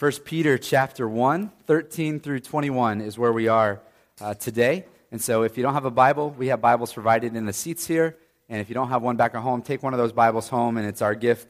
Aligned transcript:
1 0.00 0.12
Peter 0.24 0.56
chapter 0.56 1.06
1, 1.06 1.52
13 1.66 2.20
through 2.20 2.40
21 2.40 3.02
is 3.02 3.18
where 3.18 3.34
we 3.34 3.48
are 3.48 3.82
uh, 4.22 4.32
today. 4.32 4.86
And 5.12 5.20
so 5.20 5.42
if 5.42 5.58
you 5.58 5.62
don't 5.62 5.74
have 5.74 5.84
a 5.84 5.90
Bible, 5.90 6.30
we 6.38 6.46
have 6.46 6.62
Bibles 6.62 6.90
provided 6.90 7.36
in 7.36 7.44
the 7.44 7.52
seats 7.52 7.86
here. 7.86 8.16
And 8.48 8.62
if 8.62 8.70
you 8.70 8.74
don't 8.74 8.88
have 8.88 9.02
one 9.02 9.16
back 9.16 9.34
at 9.34 9.42
home, 9.42 9.60
take 9.60 9.82
one 9.82 9.92
of 9.92 9.98
those 9.98 10.12
Bibles 10.12 10.48
home, 10.48 10.78
and 10.78 10.86
it's 10.86 11.02
our 11.02 11.14
gift 11.14 11.48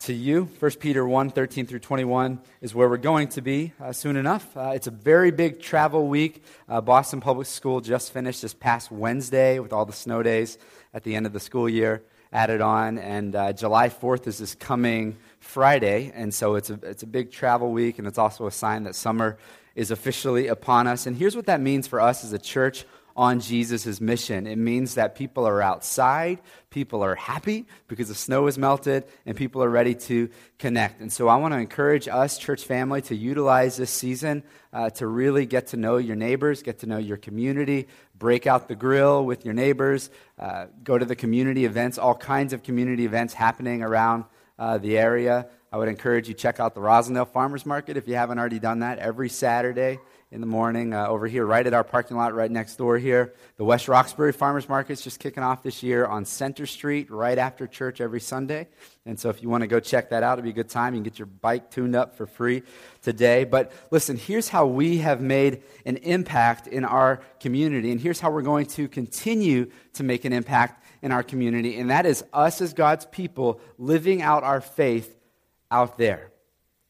to 0.00 0.12
you. 0.12 0.48
1 0.58 0.72
Peter 0.80 1.06
1, 1.06 1.30
13 1.30 1.66
through 1.66 1.78
21 1.78 2.40
is 2.60 2.74
where 2.74 2.88
we're 2.88 2.96
going 2.96 3.28
to 3.28 3.42
be 3.42 3.72
uh, 3.80 3.92
soon 3.92 4.16
enough. 4.16 4.56
Uh, 4.56 4.72
it's 4.74 4.88
a 4.88 4.90
very 4.90 5.30
big 5.30 5.62
travel 5.62 6.08
week. 6.08 6.42
Uh, 6.68 6.80
Boston 6.80 7.20
Public 7.20 7.46
School 7.46 7.80
just 7.80 8.12
finished 8.12 8.42
this 8.42 8.54
past 8.54 8.90
Wednesday 8.90 9.60
with 9.60 9.72
all 9.72 9.84
the 9.84 9.92
snow 9.92 10.24
days 10.24 10.58
at 10.92 11.04
the 11.04 11.14
end 11.14 11.26
of 11.26 11.32
the 11.32 11.38
school 11.38 11.68
year 11.68 12.02
added 12.32 12.60
on. 12.60 12.98
And 12.98 13.34
uh, 13.34 13.52
July 13.52 13.88
4th 13.88 14.26
is 14.26 14.38
this 14.38 14.54
coming 14.54 15.16
Friday, 15.40 16.12
and 16.14 16.32
so 16.32 16.56
it's 16.56 16.70
a, 16.70 16.78
it's 16.82 17.02
a 17.02 17.06
big 17.06 17.30
travel 17.30 17.72
week, 17.72 17.98
and 17.98 18.06
it's 18.06 18.18
also 18.18 18.46
a 18.46 18.50
sign 18.50 18.84
that 18.84 18.94
summer 18.94 19.38
is 19.74 19.90
officially 19.90 20.48
upon 20.48 20.86
us. 20.86 21.06
And 21.06 21.16
here's 21.16 21.36
what 21.36 21.46
that 21.46 21.60
means 21.60 21.86
for 21.86 22.00
us 22.00 22.24
as 22.24 22.32
a 22.32 22.38
church 22.38 22.84
on 23.18 23.40
Jesus' 23.40 24.00
mission. 24.00 24.46
It 24.46 24.58
means 24.58 24.94
that 24.94 25.16
people 25.16 25.44
are 25.44 25.60
outside, 25.60 26.40
people 26.70 27.02
are 27.02 27.16
happy 27.16 27.66
because 27.88 28.06
the 28.06 28.14
snow 28.14 28.46
is 28.46 28.56
melted, 28.56 29.04
and 29.26 29.36
people 29.36 29.62
are 29.62 29.68
ready 29.68 29.96
to 29.96 30.30
connect. 30.56 31.00
And 31.00 31.12
so 31.12 31.26
I 31.26 31.34
want 31.34 31.52
to 31.52 31.58
encourage 31.58 32.06
us, 32.06 32.38
church 32.38 32.64
family, 32.64 33.02
to 33.02 33.16
utilize 33.16 33.76
this 33.76 33.90
season 33.90 34.44
uh, 34.72 34.90
to 34.90 35.08
really 35.08 35.46
get 35.46 35.68
to 35.68 35.76
know 35.76 35.96
your 35.96 36.14
neighbors, 36.14 36.62
get 36.62 36.78
to 36.80 36.86
know 36.86 36.98
your 36.98 37.16
community, 37.16 37.88
break 38.18 38.46
out 38.46 38.68
the 38.68 38.74
grill 38.74 39.24
with 39.24 39.44
your 39.44 39.54
neighbors, 39.54 40.10
uh, 40.38 40.66
go 40.82 40.98
to 40.98 41.04
the 41.04 41.16
community 41.16 41.64
events, 41.64 41.98
all 41.98 42.14
kinds 42.14 42.52
of 42.52 42.62
community 42.62 43.04
events 43.04 43.34
happening 43.34 43.82
around 43.82 44.24
uh, 44.58 44.78
the 44.78 44.98
area. 44.98 45.46
I 45.70 45.76
would 45.76 45.88
encourage 45.88 46.28
you 46.28 46.34
check 46.34 46.60
out 46.60 46.74
the 46.74 46.80
Roslindale 46.80 47.28
Farmers 47.28 47.66
Market 47.66 47.96
if 47.96 48.08
you 48.08 48.14
haven't 48.14 48.38
already 48.38 48.58
done 48.58 48.80
that 48.80 48.98
every 48.98 49.28
Saturday 49.28 49.98
in 50.30 50.42
the 50.42 50.46
morning 50.46 50.92
uh, 50.92 51.06
over 51.06 51.26
here, 51.26 51.46
right 51.46 51.66
at 51.66 51.72
our 51.72 51.84
parking 51.84 52.16
lot, 52.16 52.34
right 52.34 52.50
next 52.50 52.76
door 52.76 52.98
here. 52.98 53.32
The 53.56 53.64
West 53.64 53.88
Roxbury 53.88 54.32
Farmers 54.32 54.68
Market 54.68 54.92
is 54.92 55.00
just 55.00 55.20
kicking 55.20 55.42
off 55.42 55.62
this 55.62 55.82
year 55.82 56.04
on 56.04 56.26
Centre 56.26 56.66
Street, 56.66 57.10
right 57.10 57.38
after 57.38 57.66
church 57.66 58.00
every 58.00 58.20
Sunday. 58.20 58.68
And 59.06 59.18
so, 59.18 59.30
if 59.30 59.42
you 59.42 59.48
want 59.48 59.62
to 59.62 59.66
go 59.66 59.80
check 59.80 60.10
that 60.10 60.22
out, 60.22 60.38
it'll 60.38 60.44
be 60.44 60.50
a 60.50 60.52
good 60.52 60.68
time. 60.68 60.94
You 60.94 60.98
can 60.98 61.04
get 61.04 61.18
your 61.18 61.26
bike 61.26 61.70
tuned 61.70 61.96
up 61.96 62.16
for 62.16 62.26
free 62.26 62.62
today. 63.00 63.44
But 63.44 63.72
listen, 63.90 64.18
here's 64.18 64.48
how 64.48 64.66
we 64.66 64.98
have 64.98 65.22
made 65.22 65.62
an 65.86 65.96
impact 65.96 66.66
in 66.66 66.84
our 66.84 67.22
community, 67.40 67.90
and 67.90 68.00
here's 68.00 68.20
how 68.20 68.30
we're 68.30 68.42
going 68.42 68.66
to 68.66 68.86
continue 68.86 69.70
to 69.94 70.02
make 70.02 70.26
an 70.26 70.34
impact 70.34 70.84
in 71.00 71.12
our 71.12 71.22
community, 71.22 71.78
and 71.78 71.90
that 71.90 72.04
is 72.04 72.24
us 72.32 72.60
as 72.60 72.74
God's 72.74 73.06
people 73.06 73.60
living 73.78 74.20
out 74.20 74.42
our 74.42 74.60
faith 74.60 75.16
out 75.70 75.96
there. 75.96 76.32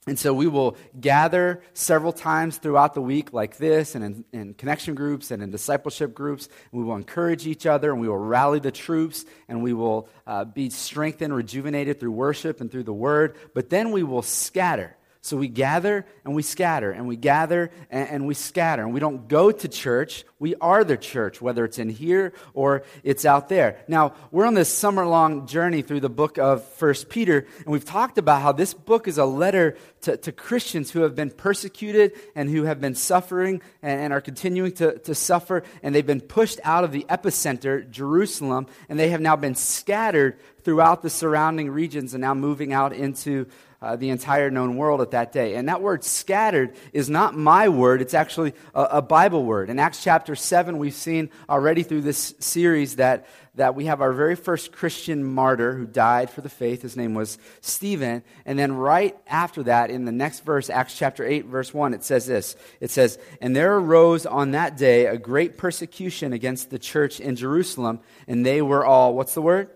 And 0.09 0.19
so 0.19 0.35
we 0.35 0.47
will 0.47 0.77
gather 1.01 1.63
several 1.73 2.13
times 2.13 2.59
throughout 2.59 2.95
the 2.95 3.01
week, 3.01 3.33
like 3.33 3.57
this, 3.57 3.95
and 3.95 4.05
in, 4.05 4.25
in, 4.33 4.55
connection 4.55 4.95
groups 4.95 5.31
and 5.31 5.43
in 5.43 5.51
discipleship 5.51 6.15
groups. 6.15 6.49
And 6.73 6.81
we 6.81 6.85
will 6.85 6.97
encourage 6.97 7.47
each 7.47 7.67
other, 7.67 7.93
and 7.93 8.01
we 8.01 8.09
will 8.09 8.19
rally 8.19 8.59
the 8.59 8.73
troops, 8.73 9.25
and 9.49 9.63
we 9.63 9.73
will 9.73 10.09
uh, 10.27 10.45
be 10.45 10.71
strengthened, 10.71 11.35
rejuvenated 11.35 12.01
through 12.01 12.13
worship 12.13 12.61
and 12.61 12.71
through 12.71 12.85
the 12.85 12.93
word. 12.93 13.37
But 13.55 13.71
then 13.71 13.93
we 13.93 14.03
will 14.03 14.23
scatter. 14.23 14.98
So 15.29 15.37
we 15.37 15.49
gather 15.49 16.07
and 16.25 16.35
we 16.35 16.43
scatter, 16.43 16.91
and 16.91 17.07
we 17.07 17.17
gather 17.17 17.71
and, 17.91 18.09
and, 18.09 18.27
we 18.27 18.33
scatter. 18.33 18.83
And 18.83 18.95
we 18.95 19.01
don't 19.01 19.29
go 19.29 19.51
to 19.51 19.69
church, 19.69 20.25
we 20.39 20.55
are 20.57 20.85
the 20.85 20.97
church, 20.97 21.43
whether 21.43 21.65
it's 21.67 21.79
in 21.79 21.91
here 21.91 22.33
or 22.55 22.85
it's 23.03 23.27
out 23.27 23.51
there. 23.51 23.81
Now, 23.89 24.15
we're 24.31 24.47
on 24.47 24.55
this 24.55 24.73
summer 24.73 25.05
long 25.05 25.47
journey 25.47 25.83
through 25.83 26.01
the 26.01 26.09
book 26.09 26.39
of 26.39 26.65
First 26.65 27.11
Peter, 27.11 27.47
and 27.59 27.67
we've 27.67 27.85
talked 27.85 28.17
about 28.17 28.41
how 28.41 28.53
this 28.53 28.73
book 28.73 29.07
is 29.07 29.19
a 29.19 29.25
letter 29.27 29.77
to, 30.03 30.17
to 30.17 30.33
Christians 30.33 30.91
who 30.91 31.01
have 31.01 31.15
been 31.15 31.31
persecuted 31.31 32.13
and 32.35 32.49
who 32.49 32.65
have 32.65 32.81
been 32.81 32.95
suffering 32.95 33.61
and, 33.83 34.01
and 34.01 34.13
are 34.13 34.21
continuing 34.21 34.73
to, 34.73 34.99
to 35.01 35.15
suffer, 35.15 35.63
and 35.83 35.95
they've 35.95 36.07
been 36.07 36.21
pushed 36.21 36.61
out 36.65 36.85
of 36.85 36.93
the 36.93 37.05
epicenter, 37.11 37.89
Jerusalem, 37.91 38.67
and 38.89 38.99
they 38.99 39.11
have 39.11 39.21
now 39.21 39.37
been 39.37 39.55
scattered 39.55 40.39
throughout 40.63 41.03
the 41.03 41.11
surrounding 41.11 41.71
regions 41.71 42.15
and 42.15 42.21
now 42.21 42.35
moving 42.35 42.73
out 42.73 42.93
into 42.93 43.47
uh, 43.81 43.95
the 43.95 44.11
entire 44.11 44.51
known 44.51 44.77
world 44.77 45.01
at 45.01 45.13
that 45.13 45.31
day. 45.31 45.55
And 45.55 45.69
that 45.69 45.81
word 45.81 46.03
scattered 46.03 46.75
is 46.93 47.09
not 47.09 47.37
my 47.37 47.69
word, 47.69 48.03
it's 48.03 48.15
actually 48.15 48.55
a, 48.75 48.83
a, 48.83 49.03
Bible 49.03 49.45
word. 49.45 49.71
In 49.71 49.79
Acts 49.79 50.03
chapter 50.03 50.35
7, 50.35 50.79
we've 50.79 50.93
seen 50.93 51.31
already 51.49 51.85
through 51.85 52.01
this 52.01 52.35
series 52.41 52.97
that, 52.97 53.27
that 53.55 53.77
we 53.77 53.85
have 53.85 54.01
our 54.01 54.13
very 54.13 54.35
first 54.35 54.73
Christian 54.73 55.23
martyr 55.23 55.75
who 55.75 55.87
died 55.87 56.29
for 56.29 56.41
the 56.41 56.49
faith. 56.49 56.83
His 56.83 56.97
name 56.97 57.15
was 57.15 57.39
Stephen. 57.61 58.25
And 58.45 58.59
then 58.59 58.73
right 58.73 59.17
after 59.29 59.63
that, 59.63 59.91
in 59.91 60.05
the 60.05 60.13
next 60.13 60.41
verse, 60.41 60.71
Acts 60.71 60.99
chapter 60.99 61.25
8, 61.25 61.47
verse 61.47 61.73
1, 61.73 61.95
it 61.95 62.03
says 62.03 62.27
this 62.27 62.57
It 62.81 62.91
says, 62.91 63.17
And 63.41 63.55
there 63.55 63.77
arose 63.77 64.27
on 64.27 64.51
that 64.53 64.77
day 64.77 65.07
a 65.07 65.19
great 65.19 65.57
persecution 65.57 66.33
against 66.33 66.71
the 66.71 66.81
church 66.81 67.21
in 67.21 67.37
Jerusalem, 67.37 68.01
and 68.27 68.45
they 68.45 68.61
were 68.61 68.85
all, 68.85 69.15
what's 69.15 69.35
the 69.35 69.43
word? 69.43 69.71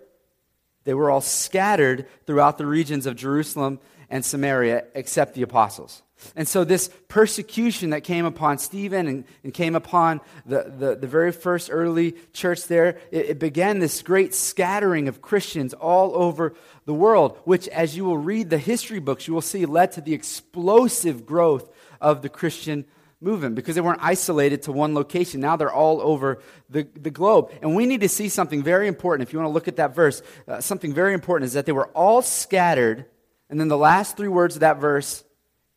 They 0.84 0.94
were 0.94 1.10
all 1.10 1.20
scattered 1.20 2.06
throughout 2.26 2.58
the 2.58 2.66
regions 2.66 3.06
of 3.06 3.14
Jerusalem 3.14 3.78
and 4.12 4.24
Samaria 4.24 4.84
except 4.94 5.34
the 5.34 5.42
apostles. 5.42 6.02
And 6.36 6.46
so, 6.46 6.62
this 6.62 6.88
persecution 7.08 7.90
that 7.90 8.04
came 8.04 8.24
upon 8.24 8.58
Stephen 8.58 9.08
and, 9.08 9.24
and 9.42 9.52
came 9.52 9.74
upon 9.74 10.20
the, 10.46 10.72
the, 10.78 10.94
the, 10.94 11.08
very 11.08 11.32
first 11.32 11.68
early 11.72 12.14
church 12.32 12.68
there, 12.68 12.98
it, 13.10 13.30
it 13.30 13.38
began 13.40 13.80
this 13.80 14.02
great 14.02 14.32
scattering 14.32 15.08
of 15.08 15.20
Christians 15.20 15.74
all 15.74 16.14
over 16.14 16.54
the 16.84 16.94
world, 16.94 17.40
which, 17.42 17.66
as 17.68 17.96
you 17.96 18.04
will 18.04 18.18
read 18.18 18.50
the 18.50 18.58
history 18.58 19.00
books, 19.00 19.26
you 19.26 19.34
will 19.34 19.40
see 19.40 19.66
led 19.66 19.90
to 19.92 20.00
the 20.00 20.14
explosive 20.14 21.26
growth 21.26 21.68
of 22.00 22.22
the 22.22 22.28
Christian 22.28 22.84
movement 23.20 23.54
because 23.54 23.74
they 23.74 23.80
weren't 23.80 24.02
isolated 24.02 24.62
to 24.62 24.72
one 24.72 24.94
location. 24.94 25.40
Now 25.40 25.56
they're 25.56 25.72
all 25.72 26.00
over 26.00 26.40
the, 26.68 26.86
the 26.94 27.10
globe. 27.10 27.50
And 27.62 27.74
we 27.74 27.86
need 27.86 28.02
to 28.02 28.08
see 28.08 28.28
something 28.28 28.62
very 28.62 28.86
important. 28.86 29.28
If 29.28 29.32
you 29.32 29.38
want 29.38 29.48
to 29.48 29.54
look 29.54 29.68
at 29.68 29.76
that 29.76 29.94
verse, 29.94 30.22
uh, 30.46 30.60
something 30.60 30.92
very 30.92 31.14
important 31.14 31.46
is 31.46 31.54
that 31.54 31.66
they 31.66 31.72
were 31.72 31.88
all 31.88 32.22
scattered. 32.22 33.06
And 33.52 33.60
then 33.60 33.68
the 33.68 33.76
last 33.76 34.16
three 34.16 34.28
words 34.28 34.56
of 34.56 34.60
that 34.60 34.80
verse, 34.80 35.24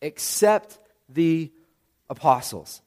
except 0.01 0.79
the 1.09 1.51
apostles. 2.09 2.81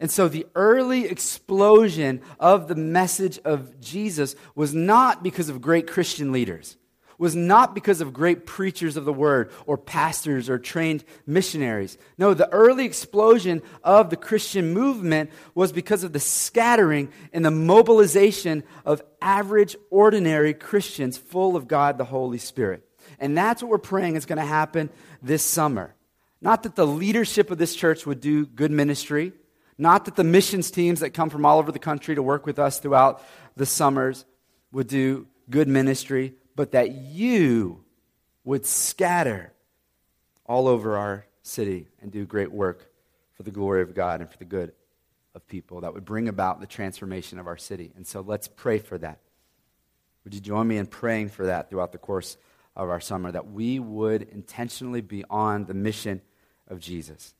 And 0.00 0.10
so 0.10 0.28
the 0.28 0.46
early 0.54 1.04
explosion 1.04 2.22
of 2.38 2.66
the 2.66 2.74
message 2.74 3.38
of 3.44 3.78
Jesus 3.80 4.34
was 4.54 4.74
not 4.74 5.22
because 5.22 5.50
of 5.50 5.60
great 5.60 5.86
Christian 5.86 6.32
leaders 6.32 6.78
was 7.18 7.36
not 7.36 7.74
because 7.74 8.00
of 8.00 8.14
great 8.14 8.46
preachers 8.46 8.96
of 8.96 9.04
the 9.04 9.12
word 9.12 9.52
or 9.66 9.76
pastors 9.76 10.48
or 10.48 10.58
trained 10.58 11.04
missionaries. 11.26 11.98
No, 12.16 12.32
the 12.32 12.50
early 12.50 12.86
explosion 12.86 13.60
of 13.84 14.08
the 14.08 14.16
Christian 14.16 14.72
movement 14.72 15.28
was 15.54 15.70
because 15.70 16.02
of 16.02 16.14
the 16.14 16.18
scattering 16.18 17.12
and 17.34 17.44
the 17.44 17.50
mobilization 17.50 18.62
of 18.86 19.02
average, 19.20 19.76
ordinary 19.90 20.54
Christians 20.54 21.18
full 21.18 21.56
of 21.56 21.68
God 21.68 21.98
the 21.98 22.06
Holy 22.06 22.38
Spirit. 22.38 22.89
And 23.20 23.36
that's 23.36 23.62
what 23.62 23.70
we're 23.70 23.78
praying 23.78 24.16
is 24.16 24.26
going 24.26 24.38
to 24.38 24.44
happen 24.44 24.90
this 25.22 25.44
summer. 25.44 25.94
Not 26.40 26.62
that 26.62 26.74
the 26.74 26.86
leadership 26.86 27.50
of 27.50 27.58
this 27.58 27.76
church 27.76 28.06
would 28.06 28.20
do 28.20 28.46
good 28.46 28.70
ministry, 28.70 29.32
not 29.76 30.06
that 30.06 30.16
the 30.16 30.24
missions 30.24 30.70
teams 30.70 31.00
that 31.00 31.10
come 31.10 31.30
from 31.30 31.44
all 31.44 31.58
over 31.58 31.70
the 31.70 31.78
country 31.78 32.14
to 32.14 32.22
work 32.22 32.46
with 32.46 32.58
us 32.58 32.80
throughout 32.80 33.22
the 33.56 33.66
summers 33.66 34.24
would 34.72 34.88
do 34.88 35.26
good 35.50 35.68
ministry, 35.68 36.34
but 36.56 36.72
that 36.72 36.92
you 36.92 37.84
would 38.44 38.64
scatter 38.64 39.52
all 40.46 40.66
over 40.66 40.96
our 40.96 41.26
city 41.42 41.86
and 42.00 42.10
do 42.10 42.24
great 42.24 42.50
work 42.50 42.90
for 43.34 43.42
the 43.42 43.50
glory 43.50 43.82
of 43.82 43.94
God 43.94 44.20
and 44.20 44.30
for 44.30 44.38
the 44.38 44.44
good 44.44 44.72
of 45.34 45.46
people 45.46 45.82
that 45.82 45.94
would 45.94 46.04
bring 46.04 46.28
about 46.28 46.60
the 46.60 46.66
transformation 46.66 47.38
of 47.38 47.46
our 47.46 47.56
city. 47.56 47.92
And 47.96 48.06
so 48.06 48.20
let's 48.20 48.48
pray 48.48 48.78
for 48.78 48.98
that. 48.98 49.20
Would 50.24 50.34
you 50.34 50.40
join 50.40 50.66
me 50.66 50.76
in 50.76 50.86
praying 50.86 51.30
for 51.30 51.46
that 51.46 51.70
throughout 51.70 51.92
the 51.92 51.98
course 51.98 52.36
of 52.80 52.90
our 52.90 53.00
summer, 53.00 53.30
that 53.30 53.50
we 53.50 53.78
would 53.78 54.22
intentionally 54.22 55.00
be 55.00 55.24
on 55.28 55.66
the 55.66 55.74
mission 55.74 56.20
of 56.68 56.80
Jesus? 56.80 57.34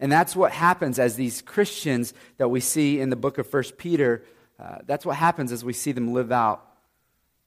And 0.00 0.10
that's 0.10 0.34
what 0.34 0.52
happens 0.52 0.98
as 0.98 1.16
these 1.16 1.42
Christians 1.42 2.14
that 2.38 2.48
we 2.48 2.60
see 2.60 3.00
in 3.00 3.10
the 3.10 3.16
book 3.16 3.38
of 3.38 3.46
First 3.46 3.78
Peter, 3.78 4.24
uh, 4.58 4.78
that's 4.86 5.06
what 5.06 5.16
happens 5.16 5.52
as 5.52 5.64
we 5.64 5.72
see 5.72 5.92
them 5.92 6.12
live 6.12 6.32
out 6.32 6.66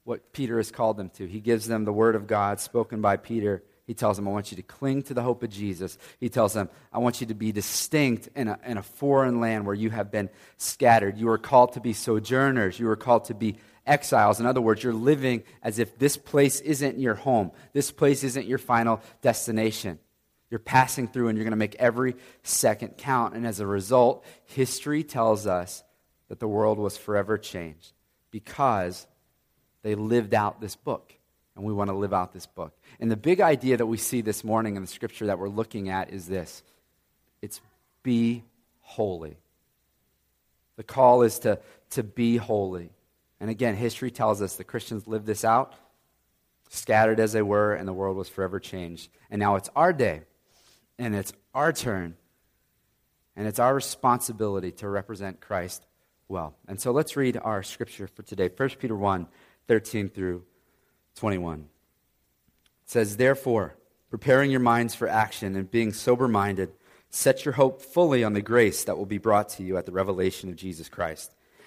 what 0.04 0.32
Peter 0.34 0.58
has 0.58 0.72
called 0.72 0.98
them 0.98 1.10
to. 1.12 1.28
He 1.28 1.40
gives 1.40 1.68
them 1.68 1.86
the 1.86 1.94
word 1.94 2.16
of 2.16 2.28
God 2.28 2.60
spoken 2.60 3.02
by 3.02 3.18
Peter. 3.18 3.64
He 3.86 3.94
tells 3.94 4.18
them, 4.18 4.28
I 4.28 4.32
want 4.32 4.52
you 4.52 4.56
to 4.58 4.64
cling 4.64 5.04
to 5.04 5.14
the 5.14 5.22
hope 5.22 5.44
of 5.44 5.50
Jesus. 5.50 5.98
He 6.20 6.30
tells 6.30 6.54
them, 6.54 6.70
I 6.94 7.00
want 7.00 7.22
you 7.22 7.28
to 7.28 7.34
be 7.34 7.52
distinct 7.52 8.30
in 8.36 8.48
a, 8.48 8.60
in 8.66 8.78
a 8.78 8.84
foreign 8.84 9.40
land 9.40 9.66
where 9.66 9.76
you 9.76 9.90
have 9.90 10.12
been 10.12 10.30
scattered. 10.58 11.18
You 11.18 11.30
are 11.30 11.38
called 11.38 11.74
to 11.74 11.80
be 11.80 11.94
sojourners. 11.94 12.80
You 12.80 12.90
are 12.90 12.96
called 12.96 13.26
to 13.26 13.34
be 13.34 13.58
exiles. 13.90 14.40
In 14.40 14.46
other 14.46 14.62
words, 14.62 14.84
you're 14.84 14.94
living 14.94 15.44
as 15.62 15.80
if 15.80 15.98
this 15.98 16.16
place 16.16 16.62
isn't 16.62 17.00
your 17.00 17.16
home, 17.16 17.52
this 17.74 17.92
place 17.92 18.24
isn't 18.24 18.48
your 18.48 18.58
final 18.58 19.02
destination. 19.22 20.00
You're 20.50 20.60
passing 20.60 21.08
through 21.08 21.28
and 21.28 21.38
you're 21.38 21.46
going 21.46 21.52
to 21.52 21.58
make 21.58 21.76
every 21.76 22.16
second 22.44 22.98
count. 22.98 23.36
And 23.36 23.46
as 23.46 23.60
a 23.60 23.68
result, 23.68 24.26
history 24.46 25.04
tells 25.04 25.46
us 25.46 25.84
that 26.28 26.40
the 26.40 26.48
world 26.48 26.80
was 26.80 26.98
forever 26.98 27.38
changed 27.38 27.94
because 28.32 29.06
they 29.84 29.96
lived 29.96 30.34
out 30.34 30.60
this 30.60 30.76
book. 30.76 31.14
and 31.56 31.66
we 31.66 31.74
want 31.74 31.90
to 31.90 31.96
live 31.96 32.14
out 32.14 32.32
this 32.32 32.46
book. 32.46 32.74
And 33.02 33.12
the 33.12 33.18
big 33.18 33.42
idea 33.42 33.76
that 33.76 33.86
we 33.86 33.98
see 33.98 34.22
this 34.22 34.46
morning 34.46 34.78
in 34.78 34.82
the 34.82 34.88
scripture 34.88 35.26
that 35.26 35.40
we're 35.40 35.50
looking 35.50 35.90
at 35.90 36.12
is 36.12 36.26
this 36.26 36.64
it's 37.42 37.62
be 38.02 38.44
holy. 38.80 39.38
The 40.78 40.84
call 40.84 41.24
is 41.24 41.40
to, 41.40 41.60
to 41.92 42.04
be 42.04 42.38
holy. 42.38 42.92
And 43.40 43.50
again, 43.50 43.76
history 43.76 44.12
tells 44.12 44.42
us 44.42 44.56
the 44.56 44.64
Christians 44.64 45.08
lived 45.08 45.26
this 45.26 45.46
out, 45.46 45.74
scattered 46.70 47.20
as 47.20 47.32
they 47.34 47.42
were, 47.42 47.74
and 47.74 47.88
the 47.88 47.94
world 47.94 48.18
was 48.18 48.30
forever 48.30 48.60
changed. 48.60 49.10
And 49.30 49.40
now 49.40 49.56
it's 49.56 49.70
our 49.76 49.94
day, 49.94 50.22
and 50.98 51.16
it's 51.16 51.34
our 51.54 51.72
turn, 51.72 52.16
and 53.36 53.48
it's 53.48 53.60
our 53.60 53.74
responsibility 53.74 54.72
to 54.74 54.90
represent 54.90 55.40
Christ 55.40 55.86
well. 56.28 56.56
And 56.68 56.80
so 56.80 56.92
let's 56.92 57.16
read 57.16 57.38
our 57.38 57.64
scripture 57.64 58.08
for 58.08 58.24
today 58.24 58.50
1 58.56 58.70
Peter 58.80 58.96
1 58.96 59.28
13 59.68 60.10
through 60.10 60.44
21. 61.16 61.60
It 61.60 61.66
says, 62.86 63.18
Therefore, 63.18 63.76
preparing 64.10 64.50
your 64.52 64.60
minds 64.60 64.96
for 64.96 65.08
action 65.08 65.56
and 65.56 65.70
being 65.70 65.94
sober 65.94 66.28
minded, 66.28 66.72
set 67.10 67.46
your 67.46 67.54
hope 67.54 67.82
fully 67.82 68.24
on 68.24 68.34
the 68.34 68.42
grace 68.42 68.84
that 68.84 68.98
will 68.98 69.06
be 69.06 69.18
brought 69.18 69.50
to 69.50 69.64
you 69.64 69.78
at 69.78 69.86
the 69.86 69.92
revelation 69.92 70.50
of 70.50 70.56
Jesus 70.56 70.90
Christ. 70.90 71.36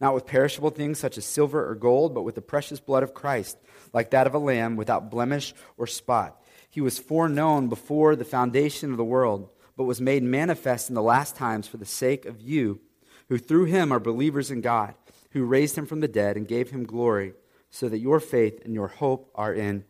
not 0.00 0.14
with 0.14 0.26
perishable 0.26 0.70
things 0.70 0.98
such 0.98 1.16
as 1.16 1.24
silver 1.24 1.68
or 1.68 1.74
gold, 1.74 2.14
but 2.14 2.22
with 2.22 2.34
the 2.34 2.42
precious 2.42 2.80
blood 2.80 3.02
of 3.02 3.14
Christ, 3.14 3.58
like 3.92 4.10
that 4.10 4.26
of 4.26 4.34
a 4.34 4.38
lamb 4.38 4.76
without 4.76 5.10
blemish 5.10 5.54
or 5.76 5.86
spot. 5.86 6.42
He 6.68 6.80
was 6.80 6.98
foreknown 6.98 7.68
before 7.68 8.16
the 8.16 8.24
foundation 8.24 8.90
of 8.90 8.96
the 8.96 9.04
world, 9.04 9.48
but 9.76 9.84
was 9.84 10.00
made 10.00 10.22
manifest 10.22 10.88
in 10.88 10.94
the 10.94 11.02
last 11.02 11.36
times 11.36 11.66
for 11.66 11.76
the 11.76 11.84
sake 11.84 12.26
of 12.26 12.40
you, 12.40 12.80
who 13.28 13.38
through 13.38 13.64
him 13.64 13.92
are 13.92 14.00
believers 14.00 14.50
in 14.50 14.60
God 14.60 14.94
who 15.36 15.44
raised 15.44 15.76
him 15.76 15.84
from 15.84 16.00
the 16.00 16.08
dead 16.08 16.38
and 16.38 16.48
gave 16.48 16.70
him 16.70 16.84
glory, 16.84 17.34
so 17.68 17.90
that 17.90 17.98
your 17.98 18.20
faith 18.20 18.62
and 18.64 18.72
your 18.72 18.88
hope 18.88 19.30
are 19.34 19.52
in 19.52 19.84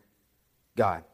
God. 0.75 1.05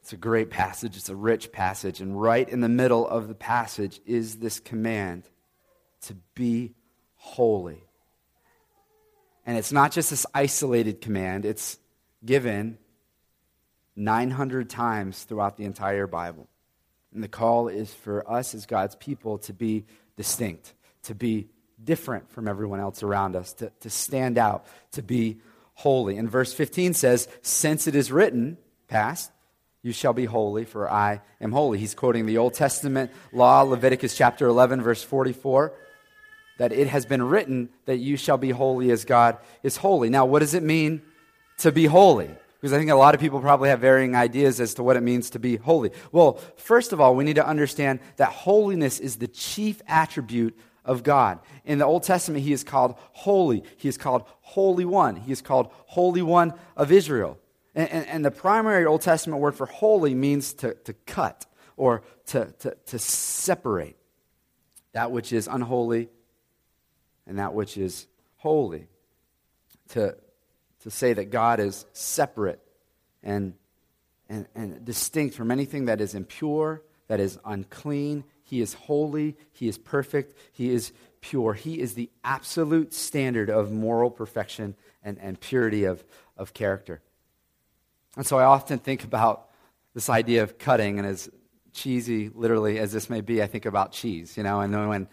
It's 0.00 0.12
a 0.12 0.16
great 0.16 0.50
passage, 0.50 0.96
it's 0.96 1.08
a 1.08 1.16
rich 1.16 1.50
passage, 1.50 2.00
and 2.00 2.20
right 2.20 2.48
in 2.48 2.60
the 2.60 2.68
middle 2.68 3.06
of 3.08 3.26
the 3.26 3.34
passage 3.34 4.00
is 4.06 4.36
this 4.36 4.60
command 4.60 5.24
to 6.02 6.14
be 6.36 6.74
holy. 7.22 7.84
And 9.46 9.56
it's 9.56 9.72
not 9.72 9.92
just 9.92 10.10
this 10.10 10.26
isolated 10.34 11.00
command, 11.00 11.44
it's 11.44 11.78
given 12.24 12.78
900 13.94 14.68
times 14.68 15.22
throughout 15.22 15.56
the 15.56 15.64
entire 15.64 16.06
Bible. 16.08 16.48
And 17.14 17.22
the 17.22 17.28
call 17.28 17.68
is 17.68 17.94
for 17.94 18.28
us 18.30 18.54
as 18.54 18.66
God's 18.66 18.96
people 18.96 19.38
to 19.38 19.52
be 19.52 19.84
distinct, 20.16 20.74
to 21.04 21.14
be 21.14 21.48
different 21.82 22.30
from 22.30 22.48
everyone 22.48 22.80
else 22.80 23.02
around 23.02 23.36
us, 23.36 23.52
to, 23.54 23.70
to 23.80 23.88
stand 23.90 24.36
out, 24.36 24.66
to 24.92 25.02
be 25.02 25.38
holy. 25.74 26.16
And 26.16 26.28
verse 26.28 26.52
15 26.52 26.92
says, 26.94 27.28
Since 27.42 27.86
it 27.86 27.94
is 27.94 28.10
written, 28.10 28.58
past, 28.88 29.30
you 29.82 29.92
shall 29.92 30.12
be 30.12 30.24
holy, 30.24 30.64
for 30.64 30.90
I 30.90 31.20
am 31.40 31.52
holy. 31.52 31.78
He's 31.78 31.94
quoting 31.94 32.26
the 32.26 32.38
Old 32.38 32.54
Testament 32.54 33.12
law, 33.32 33.62
Leviticus 33.62 34.16
chapter 34.16 34.46
11, 34.46 34.82
verse 34.82 35.02
44, 35.02 35.72
that 36.62 36.70
it 36.70 36.86
has 36.86 37.04
been 37.04 37.24
written 37.24 37.68
that 37.86 37.96
you 37.96 38.16
shall 38.16 38.38
be 38.38 38.50
holy 38.50 38.92
as 38.92 39.04
God 39.04 39.36
is 39.64 39.76
holy. 39.76 40.08
Now, 40.08 40.26
what 40.26 40.38
does 40.38 40.54
it 40.54 40.62
mean 40.62 41.02
to 41.58 41.72
be 41.72 41.86
holy? 41.86 42.30
Because 42.60 42.72
I 42.72 42.78
think 42.78 42.88
a 42.88 42.94
lot 42.94 43.16
of 43.16 43.20
people 43.20 43.40
probably 43.40 43.68
have 43.68 43.80
varying 43.80 44.14
ideas 44.14 44.60
as 44.60 44.74
to 44.74 44.84
what 44.84 44.96
it 44.96 45.00
means 45.00 45.30
to 45.30 45.40
be 45.40 45.56
holy. 45.56 45.90
Well, 46.12 46.34
first 46.54 46.92
of 46.92 47.00
all, 47.00 47.16
we 47.16 47.24
need 47.24 47.34
to 47.34 47.44
understand 47.44 47.98
that 48.14 48.28
holiness 48.28 49.00
is 49.00 49.16
the 49.16 49.26
chief 49.26 49.82
attribute 49.88 50.56
of 50.84 51.02
God. 51.02 51.40
In 51.64 51.78
the 51.78 51.84
Old 51.84 52.04
Testament, 52.04 52.44
he 52.44 52.52
is 52.52 52.62
called 52.62 52.94
holy. 53.10 53.64
He 53.76 53.88
is 53.88 53.98
called 53.98 54.22
Holy 54.42 54.84
One. 54.84 55.16
He 55.16 55.32
is 55.32 55.42
called 55.42 55.72
Holy 55.86 56.22
One 56.22 56.54
of 56.76 56.92
Israel. 56.92 57.40
And, 57.74 57.90
and, 57.90 58.06
and, 58.06 58.24
the 58.24 58.30
primary 58.30 58.86
Old 58.86 59.00
Testament 59.00 59.42
word 59.42 59.56
for 59.56 59.66
holy 59.66 60.14
means 60.14 60.54
to, 60.54 60.74
to 60.84 60.92
cut 60.92 61.44
or 61.76 62.04
to, 62.26 62.52
to, 62.60 62.76
to 62.86 63.00
separate 63.00 63.96
that 64.92 65.10
which 65.10 65.32
is 65.32 65.48
unholy 65.48 66.08
and 67.26 67.38
that 67.38 67.54
which 67.54 67.76
is 67.76 68.06
holy. 68.36 68.88
To, 69.90 70.16
to 70.80 70.90
say 70.90 71.12
that 71.12 71.30
God 71.30 71.60
is 71.60 71.84
separate 71.92 72.60
and, 73.22 73.54
and, 74.28 74.46
and 74.54 74.84
distinct 74.84 75.34
from 75.34 75.50
anything 75.50 75.86
that 75.86 76.00
is 76.00 76.14
impure, 76.14 76.82
that 77.08 77.20
is 77.20 77.38
unclean, 77.44 78.24
he 78.52 78.60
is 78.60 78.74
holy. 78.74 79.38
He 79.54 79.66
is 79.66 79.78
perfect. 79.78 80.36
He 80.52 80.68
is 80.68 80.92
pure. 81.22 81.54
He 81.54 81.80
is 81.80 81.94
the 81.94 82.10
absolute 82.22 82.92
standard 82.92 83.48
of 83.48 83.72
moral 83.72 84.10
perfection 84.10 84.74
and, 85.02 85.18
and 85.20 85.40
purity 85.40 85.84
of, 85.84 86.04
of 86.36 86.52
character. 86.52 87.00
And 88.14 88.26
so 88.26 88.36
I 88.36 88.44
often 88.44 88.78
think 88.78 89.04
about 89.04 89.48
this 89.94 90.10
idea 90.10 90.42
of 90.42 90.58
cutting, 90.58 90.98
and 90.98 91.08
as 91.08 91.30
cheesy, 91.72 92.30
literally, 92.34 92.78
as 92.78 92.92
this 92.92 93.08
may 93.08 93.20
be, 93.20 93.42
I 93.42 93.46
think 93.46 93.66
about 93.66 93.92
cheese, 93.92 94.36
you 94.36 94.42
know, 94.42 94.60
and 94.60 94.72
then 94.72 94.88
when, 94.88 95.08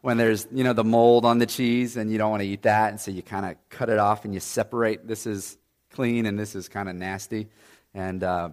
when 0.00 0.16
there's, 0.16 0.46
you 0.52 0.64
know, 0.64 0.72
the 0.72 0.84
mold 0.84 1.24
on 1.24 1.38
the 1.38 1.46
cheese 1.46 1.96
and 1.96 2.10
you 2.10 2.18
don't 2.18 2.30
want 2.30 2.42
to 2.42 2.48
eat 2.48 2.62
that, 2.62 2.90
and 2.90 3.00
so 3.00 3.10
you 3.10 3.22
kind 3.22 3.46
of 3.46 3.56
cut 3.70 3.88
it 3.88 3.98
off 3.98 4.24
and 4.24 4.32
you 4.32 4.40
separate 4.40 5.06
this 5.06 5.26
is 5.26 5.58
clean 5.90 6.26
and 6.26 6.38
this 6.38 6.54
is 6.54 6.68
kind 6.68 6.88
of 6.88 6.96
nasty. 6.96 7.48
And, 7.94 8.22
uh, 8.22 8.50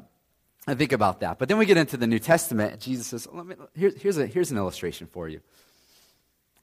I 0.67 0.73
think 0.73 0.93
about 0.93 1.19
that. 1.19 1.37
But 1.37 1.47
then 1.47 1.57
we 1.57 1.65
get 1.65 1.77
into 1.77 1.95
the 1.95 2.07
New 2.07 2.19
Testament, 2.19 2.79
Jesus 2.79 3.07
says, 3.07 3.27
me, 3.31 3.55
here, 3.75 3.91
here's, 3.95 4.17
a, 4.17 4.25
here's 4.25 4.49
an 4.51 4.57
illustration 4.57 5.07
for 5.07 5.29
you. 5.29 5.41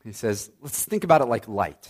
He 0.03 0.13
says, 0.13 0.51
let's 0.61 0.85
think 0.85 1.05
about 1.05 1.21
it 1.21 1.27
like 1.27 1.47
light. 1.47 1.89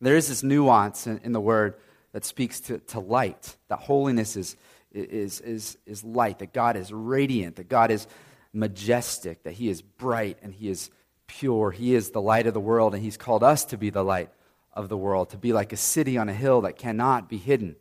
There 0.00 0.16
is 0.16 0.28
this 0.28 0.42
nuance 0.42 1.06
in, 1.06 1.20
in 1.24 1.32
the 1.32 1.40
word 1.40 1.76
that 2.12 2.26
speaks 2.26 2.60
to, 2.60 2.78
to 2.78 3.00
light, 3.00 3.56
that 3.68 3.78
holiness 3.78 4.36
is, 4.36 4.56
is, 4.92 5.40
is, 5.40 5.78
is 5.86 6.04
light, 6.04 6.38
that 6.40 6.52
God 6.52 6.76
is 6.76 6.92
radiant, 6.92 7.56
that 7.56 7.68
God 7.68 7.90
is 7.90 8.06
majestic, 8.52 9.42
that 9.44 9.54
He 9.54 9.68
is 9.68 9.82
bright 9.82 10.38
and 10.42 10.52
He 10.52 10.68
is 10.68 10.90
pure. 11.26 11.70
He 11.70 11.94
is 11.94 12.10
the 12.10 12.20
light 12.20 12.46
of 12.46 12.54
the 12.54 12.60
world, 12.60 12.94
and 12.94 13.02
He's 13.02 13.16
called 13.16 13.42
us 13.42 13.64
to 13.66 13.76
be 13.76 13.90
the 13.90 14.04
light 14.04 14.30
of 14.72 14.88
the 14.88 14.96
world, 14.96 15.30
to 15.30 15.38
be 15.38 15.52
like 15.52 15.72
a 15.72 15.76
city 15.76 16.18
on 16.18 16.28
a 16.28 16.34
hill 16.34 16.62
that 16.62 16.76
cannot 16.76 17.28
be 17.28 17.36
hidden 17.38 17.76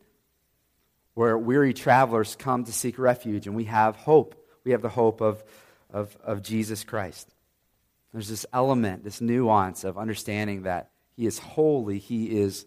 where 1.14 1.38
weary 1.38 1.74
travelers 1.74 2.36
come 2.36 2.64
to 2.64 2.72
seek 2.72 2.98
refuge, 2.98 3.48
and 3.48 3.56
we 3.56 3.66
have 3.66 3.96
hope. 3.96 4.36
We 4.64 4.72
have 4.72 4.82
the 4.82 4.90
hope 4.90 5.22
of, 5.22 5.44
of, 5.92 6.16
of 6.24 6.42
Jesus 6.42 6.84
Christ. 6.84 7.34
There's 8.14 8.30
this 8.30 8.46
element, 8.54 9.04
this 9.04 9.22
nuance 9.22 9.84
of 9.84 9.98
understanding 9.98 10.64
that 10.64 10.90
He 11.16 11.26
is 11.26 11.38
holy, 11.38 12.00
He 12.00 12.40
is 12.40 12.66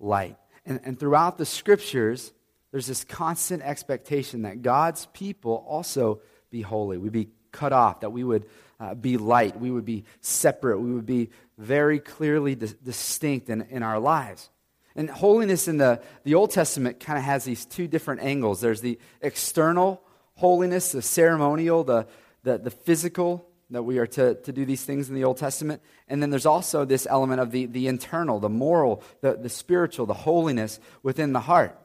light. 0.00 0.36
And, 0.64 0.80
and 0.84 0.98
throughout 0.98 1.38
the 1.38 1.46
scriptures, 1.46 2.32
there's 2.76 2.88
this 2.88 3.04
constant 3.04 3.62
expectation 3.62 4.42
that 4.42 4.60
God's 4.60 5.06
people 5.14 5.64
also 5.66 6.20
be 6.50 6.60
holy. 6.60 6.98
We 6.98 7.08
be 7.08 7.30
cut 7.50 7.72
off, 7.72 8.00
that 8.00 8.10
we 8.10 8.22
would 8.22 8.44
uh, 8.78 8.94
be 8.94 9.16
light, 9.16 9.58
we 9.58 9.70
would 9.70 9.86
be 9.86 10.04
separate, 10.20 10.78
we 10.78 10.92
would 10.92 11.06
be 11.06 11.30
very 11.56 11.98
clearly 11.98 12.54
di- 12.54 12.74
distinct 12.84 13.48
in, 13.48 13.62
in 13.70 13.82
our 13.82 13.98
lives. 13.98 14.50
And 14.94 15.08
holiness 15.08 15.68
in 15.68 15.78
the, 15.78 16.02
the 16.24 16.34
Old 16.34 16.50
Testament 16.50 17.00
kind 17.00 17.18
of 17.18 17.24
has 17.24 17.44
these 17.44 17.64
two 17.64 17.88
different 17.88 18.20
angles 18.20 18.60
there's 18.60 18.82
the 18.82 18.98
external 19.22 20.02
holiness, 20.34 20.92
the 20.92 21.00
ceremonial, 21.00 21.82
the, 21.82 22.06
the, 22.42 22.58
the 22.58 22.70
physical, 22.70 23.48
that 23.70 23.84
we 23.84 23.96
are 23.96 24.06
to, 24.06 24.34
to 24.34 24.52
do 24.52 24.66
these 24.66 24.84
things 24.84 25.08
in 25.08 25.14
the 25.14 25.24
Old 25.24 25.38
Testament. 25.38 25.80
And 26.08 26.22
then 26.22 26.28
there's 26.28 26.44
also 26.44 26.84
this 26.84 27.06
element 27.08 27.40
of 27.40 27.52
the, 27.52 27.64
the 27.64 27.88
internal, 27.88 28.38
the 28.38 28.50
moral, 28.50 29.02
the, 29.22 29.32
the 29.32 29.48
spiritual, 29.48 30.04
the 30.04 30.12
holiness 30.12 30.78
within 31.02 31.32
the 31.32 31.40
heart. 31.40 31.80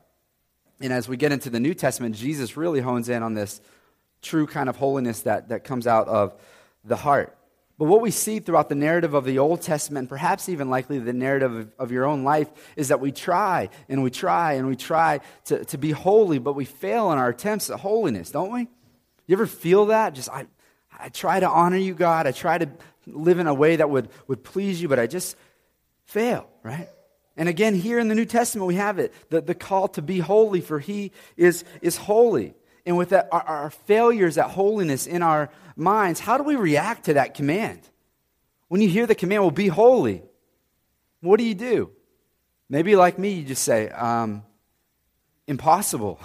And 0.82 0.92
as 0.92 1.08
we 1.08 1.18
get 1.18 1.32
into 1.32 1.50
the 1.50 1.60
New 1.60 1.74
Testament, 1.74 2.16
Jesus 2.16 2.58
really 2.58 2.82
hones 2.82 3.08
in 3.08 3.24
on 3.24 3.34
this 3.34 3.62
true 4.22 4.48
kind 4.48 4.70
of 4.70 4.76
holiness 4.76 5.22
that, 5.22 5.50
that 5.50 5.64
comes 5.64 5.88
out 5.88 6.08
of 6.08 6.34
the 6.84 6.96
heart. 6.96 7.38
But 7.78 7.86
what 7.86 8.02
we 8.02 8.12
see 8.12 8.40
throughout 8.40 8.70
the 8.70 8.76
narrative 8.76 9.14
of 9.14 9.26
the 9.26 9.40
Old 9.40 9.62
Testament, 9.62 10.04
and 10.04 10.10
perhaps 10.10 10.50
even 10.50 10.70
likely 10.70 11.00
the 11.00 11.14
narrative 11.14 11.56
of, 11.56 11.72
of, 11.80 11.92
your 11.92 12.06
own 12.06 12.24
life, 12.24 12.48
is 12.76 12.90
that 12.90 13.00
we 13.00 13.12
try 13.12 13.70
and 13.90 14.04
we 14.04 14.12
try 14.12 14.54
and 14.54 14.68
we 14.68 14.76
try 14.76 15.20
to, 15.46 15.66
to 15.66 15.78
be 15.80 15.90
holy, 15.90 16.38
but 16.38 16.54
we 16.54 16.66
fail 16.66 17.12
in 17.12 17.18
our 17.18 17.30
attempts 17.30 17.72
at 17.72 17.80
holiness, 17.80 18.30
don't 18.30 18.52
we? 18.52 18.68
You 19.26 19.36
ever 19.36 19.48
feel 19.48 19.88
that? 19.88 20.14
Just, 20.14 20.30
I, 20.30 20.46
I 21.00 21.10
try 21.10 21.40
to 21.40 21.50
honor 21.50 21.78
you, 21.78 21.96
God. 21.96 22.28
I 22.28 22.32
try 22.32 22.60
to 22.60 22.70
live 23.08 23.40
in 23.40 23.48
a 23.48 23.54
way 23.54 23.78
that 23.78 23.90
would, 23.90 24.10
would 24.28 24.44
please 24.44 24.80
you, 24.80 24.88
but 24.88 25.00
I 25.00 25.08
just 25.08 25.36
fail, 26.06 26.48
right? 26.62 26.88
And 27.42 27.50
again, 27.50 27.74
here 27.74 27.98
in 27.98 28.08
the 28.08 28.14
New 28.14 28.26
Testament, 28.26 28.68
we 28.68 28.76
have 28.76 29.00
it 29.00 29.12
the, 29.32 29.42
the 29.42 29.56
call 29.56 29.88
to 29.88 30.02
be 30.04 30.20
holy, 30.20 30.62
for 30.62 30.78
he 30.78 31.12
is, 31.36 31.64
is 31.82 31.98
holy. 31.98 32.54
and 32.86 32.96
with 32.96 33.12
our, 33.12 33.26
our 33.32 33.72
failures 33.72 34.38
at 34.38 34.52
holiness 34.52 35.08
in 35.08 35.24
our 35.24 35.50
minds, 35.76 36.20
how 36.20 36.38
do 36.38 36.44
we 36.44 36.56
react 36.56 37.06
to 37.06 37.16
that 37.16 37.34
command? 37.34 37.82
When 38.68 38.80
you 38.80 38.88
hear 38.88 39.08
the 39.08 39.16
command, 39.16 39.42
well, 39.42 39.50
be 39.50 39.70
holy, 39.70 40.22
what 41.22 41.40
do 41.40 41.44
you 41.44 41.56
do? 41.56 41.90
Maybe 42.70 42.96
like 42.96 43.18
me, 43.18 43.32
you 43.32 43.44
just 43.44 43.64
say, 43.64 43.90
um, 43.90 44.44
impossible. 45.48 46.20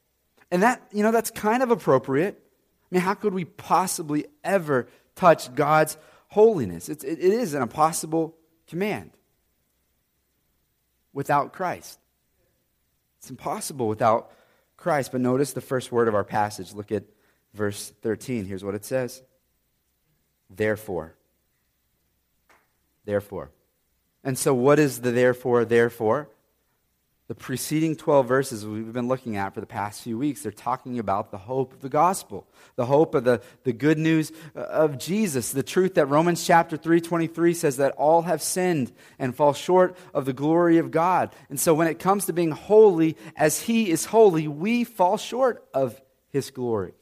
and 0.50 0.62
that, 0.64 0.82
you 0.92 1.02
know, 1.02 1.12
that's 1.12 1.30
kind 1.30 1.62
of 1.62 1.70
appropriate. 1.70 2.38
I 2.38 2.94
mean, 2.94 3.00
how 3.00 3.14
could 3.14 3.32
we 3.32 3.46
possibly 3.46 4.26
ever 4.44 4.86
touch 5.14 5.54
God's 5.54 5.96
holiness? 6.26 6.90
It's, 6.90 7.04
it, 7.04 7.20
it 7.20 7.32
is 7.32 7.54
an 7.54 7.62
impossible 7.62 8.36
command 8.66 9.12
without 11.12 11.52
Christ. 11.52 11.98
It's 13.18 13.30
impossible 13.30 13.88
without 13.88 14.30
Christ. 14.76 15.12
But 15.12 15.20
notice 15.20 15.52
the 15.52 15.60
first 15.60 15.92
word 15.92 16.08
of 16.08 16.14
our 16.14 16.24
passage. 16.24 16.72
Look 16.72 16.92
at 16.92 17.04
verse 17.54 17.92
13. 18.02 18.44
Here's 18.44 18.64
what 18.64 18.74
it 18.74 18.84
says 18.84 19.22
Therefore. 20.50 21.14
Therefore. 23.04 23.50
And 24.24 24.36
so, 24.36 24.52
what 24.52 24.78
is 24.78 25.00
the 25.00 25.12
therefore, 25.12 25.64
therefore? 25.64 26.28
The 27.28 27.34
preceding 27.34 27.94
12 27.94 28.26
verses 28.26 28.64
we've 28.66 28.90
been 28.90 29.06
looking 29.06 29.36
at 29.36 29.52
for 29.52 29.60
the 29.60 29.66
past 29.66 30.00
few 30.00 30.16
weeks, 30.16 30.42
they're 30.42 30.50
talking 30.50 30.98
about 30.98 31.30
the 31.30 31.36
hope 31.36 31.74
of 31.74 31.82
the 31.82 31.90
gospel, 31.90 32.46
the 32.76 32.86
hope 32.86 33.14
of 33.14 33.24
the, 33.24 33.42
the 33.64 33.74
good 33.74 33.98
news 33.98 34.32
uh, 34.56 34.60
of 34.60 34.96
Jesus, 34.96 35.52
the 35.52 35.62
truth 35.62 35.92
that 35.94 36.06
Romans 36.06 36.46
chapter 36.46 36.78
3 36.78 37.02
23 37.02 37.52
says 37.52 37.76
that 37.76 37.92
all 37.92 38.22
have 38.22 38.40
sinned 38.40 38.92
and 39.18 39.36
fall 39.36 39.52
short 39.52 39.94
of 40.14 40.24
the 40.24 40.32
glory 40.32 40.78
of 40.78 40.90
God. 40.90 41.30
And 41.50 41.60
so 41.60 41.74
when 41.74 41.86
it 41.86 41.98
comes 41.98 42.24
to 42.26 42.32
being 42.32 42.52
holy 42.52 43.14
as 43.36 43.60
He 43.60 43.90
is 43.90 44.06
holy, 44.06 44.48
we 44.48 44.84
fall 44.84 45.18
short 45.18 45.68
of 45.74 46.00
His 46.30 46.50
glory, 46.50 46.94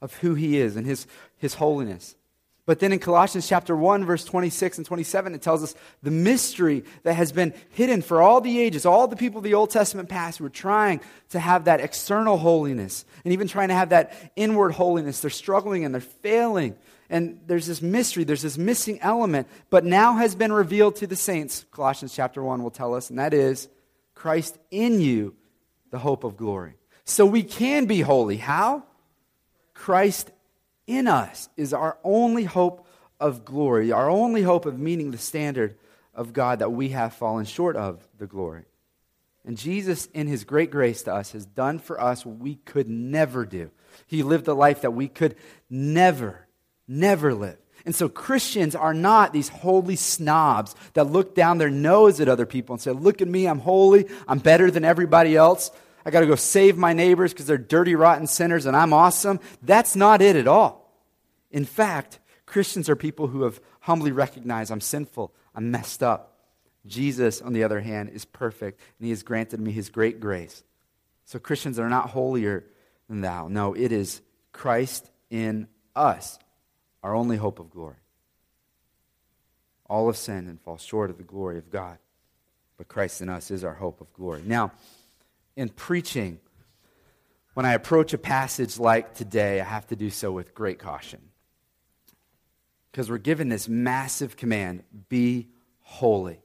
of 0.00 0.12
who 0.16 0.34
He 0.34 0.58
is 0.58 0.74
and 0.74 0.84
His, 0.84 1.06
his 1.36 1.54
holiness. 1.54 2.16
But 2.64 2.78
then 2.78 2.92
in 2.92 3.00
Colossians 3.00 3.48
chapter 3.48 3.74
1, 3.74 4.04
verse 4.04 4.24
26 4.24 4.78
and 4.78 4.86
27, 4.86 5.34
it 5.34 5.42
tells 5.42 5.64
us 5.64 5.74
the 6.02 6.12
mystery 6.12 6.84
that 7.02 7.14
has 7.14 7.32
been 7.32 7.54
hidden 7.70 8.02
for 8.02 8.22
all 8.22 8.40
the 8.40 8.60
ages, 8.60 8.86
all 8.86 9.08
the 9.08 9.16
people 9.16 9.38
of 9.38 9.44
the 9.44 9.54
Old 9.54 9.70
Testament 9.70 10.08
past 10.08 10.38
who 10.38 10.44
were 10.44 10.50
trying 10.50 11.00
to 11.30 11.40
have 11.40 11.64
that 11.64 11.80
external 11.80 12.36
holiness 12.36 13.04
and 13.24 13.32
even 13.32 13.48
trying 13.48 13.68
to 13.68 13.74
have 13.74 13.88
that 13.88 14.14
inward 14.36 14.72
holiness. 14.72 15.20
They're 15.20 15.30
struggling 15.30 15.84
and 15.84 15.92
they're 15.92 16.00
failing. 16.00 16.76
And 17.10 17.40
there's 17.46 17.66
this 17.66 17.82
mystery, 17.82 18.22
there's 18.22 18.42
this 18.42 18.56
missing 18.56 19.00
element, 19.00 19.48
but 19.68 19.84
now 19.84 20.14
has 20.14 20.36
been 20.36 20.52
revealed 20.52 20.96
to 20.96 21.08
the 21.08 21.16
saints, 21.16 21.66
Colossians 21.72 22.14
chapter 22.14 22.42
1 22.42 22.62
will 22.62 22.70
tell 22.70 22.94
us, 22.94 23.10
and 23.10 23.18
that 23.18 23.34
is 23.34 23.68
Christ 24.14 24.56
in 24.70 25.00
you, 25.00 25.34
the 25.90 25.98
hope 25.98 26.22
of 26.22 26.36
glory. 26.36 26.76
So 27.04 27.26
we 27.26 27.42
can 27.42 27.86
be 27.86 28.00
holy. 28.00 28.36
How? 28.36 28.84
Christ 29.74 30.30
in 30.86 31.06
us 31.06 31.48
is 31.56 31.72
our 31.72 31.98
only 32.04 32.44
hope 32.44 32.86
of 33.20 33.44
glory, 33.44 33.92
our 33.92 34.10
only 34.10 34.42
hope 34.42 34.66
of 34.66 34.78
meeting 34.78 35.10
the 35.10 35.18
standard 35.18 35.76
of 36.14 36.32
God 36.32 36.58
that 36.58 36.72
we 36.72 36.90
have 36.90 37.14
fallen 37.14 37.44
short 37.44 37.76
of 37.76 38.06
the 38.18 38.26
glory. 38.26 38.64
And 39.44 39.56
Jesus, 39.56 40.06
in 40.14 40.28
his 40.28 40.44
great 40.44 40.70
grace 40.70 41.02
to 41.02 41.14
us, 41.14 41.32
has 41.32 41.46
done 41.46 41.78
for 41.78 42.00
us 42.00 42.24
what 42.24 42.38
we 42.38 42.56
could 42.56 42.88
never 42.88 43.44
do. 43.44 43.70
He 44.06 44.22
lived 44.22 44.46
a 44.48 44.54
life 44.54 44.82
that 44.82 44.92
we 44.92 45.08
could 45.08 45.36
never, 45.68 46.46
never 46.86 47.34
live. 47.34 47.58
And 47.84 47.94
so 47.94 48.08
Christians 48.08 48.76
are 48.76 48.94
not 48.94 49.32
these 49.32 49.48
holy 49.48 49.96
snobs 49.96 50.76
that 50.94 51.10
look 51.10 51.34
down 51.34 51.58
their 51.58 51.70
nose 51.70 52.20
at 52.20 52.28
other 52.28 52.46
people 52.46 52.74
and 52.74 52.80
say, 52.80 52.92
Look 52.92 53.20
at 53.20 53.26
me, 53.26 53.46
I'm 53.46 53.58
holy, 53.58 54.06
I'm 54.28 54.38
better 54.38 54.70
than 54.70 54.84
everybody 54.84 55.36
else. 55.36 55.72
I 56.04 56.10
got 56.10 56.20
to 56.20 56.26
go 56.26 56.34
save 56.34 56.76
my 56.76 56.92
neighbors 56.92 57.32
because 57.32 57.46
they're 57.46 57.58
dirty, 57.58 57.94
rotten 57.94 58.26
sinners 58.26 58.66
and 58.66 58.76
I'm 58.76 58.92
awesome. 58.92 59.40
That's 59.62 59.96
not 59.96 60.22
it 60.22 60.36
at 60.36 60.48
all. 60.48 60.92
In 61.50 61.64
fact, 61.64 62.18
Christians 62.46 62.88
are 62.88 62.96
people 62.96 63.28
who 63.28 63.42
have 63.42 63.60
humbly 63.80 64.12
recognized 64.12 64.70
I'm 64.70 64.80
sinful, 64.80 65.32
I'm 65.54 65.70
messed 65.70 66.02
up. 66.02 66.28
Jesus, 66.84 67.40
on 67.40 67.52
the 67.52 67.62
other 67.62 67.80
hand, 67.80 68.10
is 68.10 68.24
perfect 68.24 68.80
and 68.98 69.06
he 69.06 69.10
has 69.10 69.22
granted 69.22 69.60
me 69.60 69.70
his 69.70 69.88
great 69.88 70.20
grace. 70.20 70.64
So 71.24 71.38
Christians 71.38 71.78
are 71.78 71.88
not 71.88 72.10
holier 72.10 72.64
than 73.08 73.20
thou. 73.20 73.48
No, 73.48 73.74
it 73.74 73.92
is 73.92 74.20
Christ 74.52 75.10
in 75.30 75.68
us, 75.94 76.38
our 77.02 77.14
only 77.14 77.36
hope 77.36 77.58
of 77.58 77.70
glory. 77.70 77.96
All 79.88 80.06
have 80.06 80.16
sinned 80.16 80.48
and 80.48 80.60
fall 80.60 80.78
short 80.78 81.10
of 81.10 81.18
the 81.18 81.22
glory 81.22 81.58
of 81.58 81.70
God. 81.70 81.98
But 82.78 82.88
Christ 82.88 83.20
in 83.20 83.28
us 83.28 83.50
is 83.50 83.64
our 83.64 83.74
hope 83.74 84.00
of 84.00 84.12
glory. 84.12 84.42
Now, 84.44 84.72
in 85.56 85.68
preaching, 85.68 86.40
when 87.54 87.66
I 87.66 87.74
approach 87.74 88.12
a 88.14 88.18
passage 88.18 88.78
like 88.78 89.14
today, 89.14 89.60
I 89.60 89.64
have 89.64 89.86
to 89.88 89.96
do 89.96 90.10
so 90.10 90.32
with 90.32 90.54
great 90.54 90.78
caution. 90.78 91.20
Because 92.90 93.10
we're 93.10 93.18
given 93.18 93.48
this 93.48 93.68
massive 93.68 94.36
command 94.36 94.84
be 95.08 95.48
holy. 95.80 96.40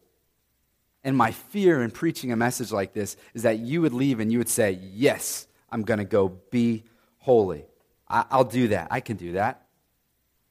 And 1.03 1.15
my 1.15 1.31
fear 1.31 1.81
in 1.83 1.91
preaching 1.91 2.31
a 2.31 2.35
message 2.35 2.71
like 2.71 2.93
this 2.93 3.15
is 3.33 3.43
that 3.43 3.59
you 3.59 3.81
would 3.81 3.93
leave 3.93 4.19
and 4.19 4.31
you 4.31 4.37
would 4.37 4.49
say, 4.49 4.79
Yes, 4.81 5.47
I'm 5.71 5.83
going 5.83 5.99
to 5.99 6.05
go 6.05 6.29
be 6.51 6.83
holy. 7.19 7.65
I- 8.09 8.25
I'll 8.29 8.43
do 8.43 8.69
that. 8.69 8.87
I 8.91 8.99
can 8.99 9.17
do 9.17 9.33
that. 9.33 9.65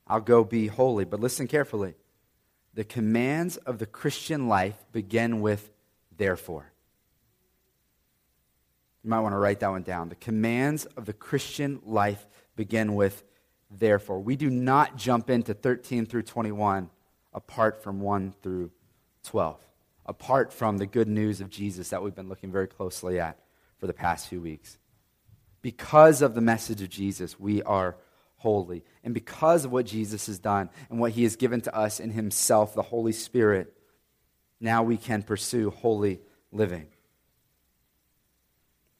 I'll 0.06 0.20
go 0.20 0.44
be 0.44 0.68
holy. 0.68 1.04
But 1.04 1.20
listen 1.20 1.46
carefully. 1.46 1.94
The 2.74 2.84
commands 2.84 3.56
of 3.58 3.78
the 3.78 3.86
Christian 3.86 4.48
life 4.48 4.76
begin 4.92 5.40
with 5.40 5.70
therefore. 6.16 6.72
You 9.06 9.10
might 9.10 9.20
want 9.20 9.34
to 9.34 9.38
write 9.38 9.60
that 9.60 9.70
one 9.70 9.84
down. 9.84 10.08
The 10.08 10.16
commands 10.16 10.84
of 10.84 11.04
the 11.04 11.12
Christian 11.12 11.80
life 11.84 12.26
begin 12.56 12.96
with 12.96 13.22
therefore. 13.70 14.18
We 14.18 14.34
do 14.34 14.50
not 14.50 14.96
jump 14.96 15.30
into 15.30 15.54
13 15.54 16.06
through 16.06 16.24
21 16.24 16.90
apart 17.32 17.84
from 17.84 18.00
1 18.00 18.34
through 18.42 18.72
12, 19.22 19.64
apart 20.06 20.52
from 20.52 20.78
the 20.78 20.86
good 20.86 21.06
news 21.06 21.40
of 21.40 21.50
Jesus 21.50 21.90
that 21.90 22.02
we've 22.02 22.16
been 22.16 22.28
looking 22.28 22.50
very 22.50 22.66
closely 22.66 23.20
at 23.20 23.38
for 23.78 23.86
the 23.86 23.92
past 23.92 24.26
few 24.26 24.40
weeks. 24.40 24.76
Because 25.62 26.20
of 26.20 26.34
the 26.34 26.40
message 26.40 26.82
of 26.82 26.88
Jesus, 26.88 27.38
we 27.38 27.62
are 27.62 27.94
holy. 28.38 28.82
And 29.04 29.14
because 29.14 29.64
of 29.64 29.70
what 29.70 29.86
Jesus 29.86 30.26
has 30.26 30.40
done 30.40 30.68
and 30.90 30.98
what 30.98 31.12
he 31.12 31.22
has 31.22 31.36
given 31.36 31.60
to 31.60 31.76
us 31.76 32.00
in 32.00 32.10
himself, 32.10 32.74
the 32.74 32.82
Holy 32.82 33.12
Spirit, 33.12 33.72
now 34.58 34.82
we 34.82 34.96
can 34.96 35.22
pursue 35.22 35.70
holy 35.70 36.18
living. 36.50 36.88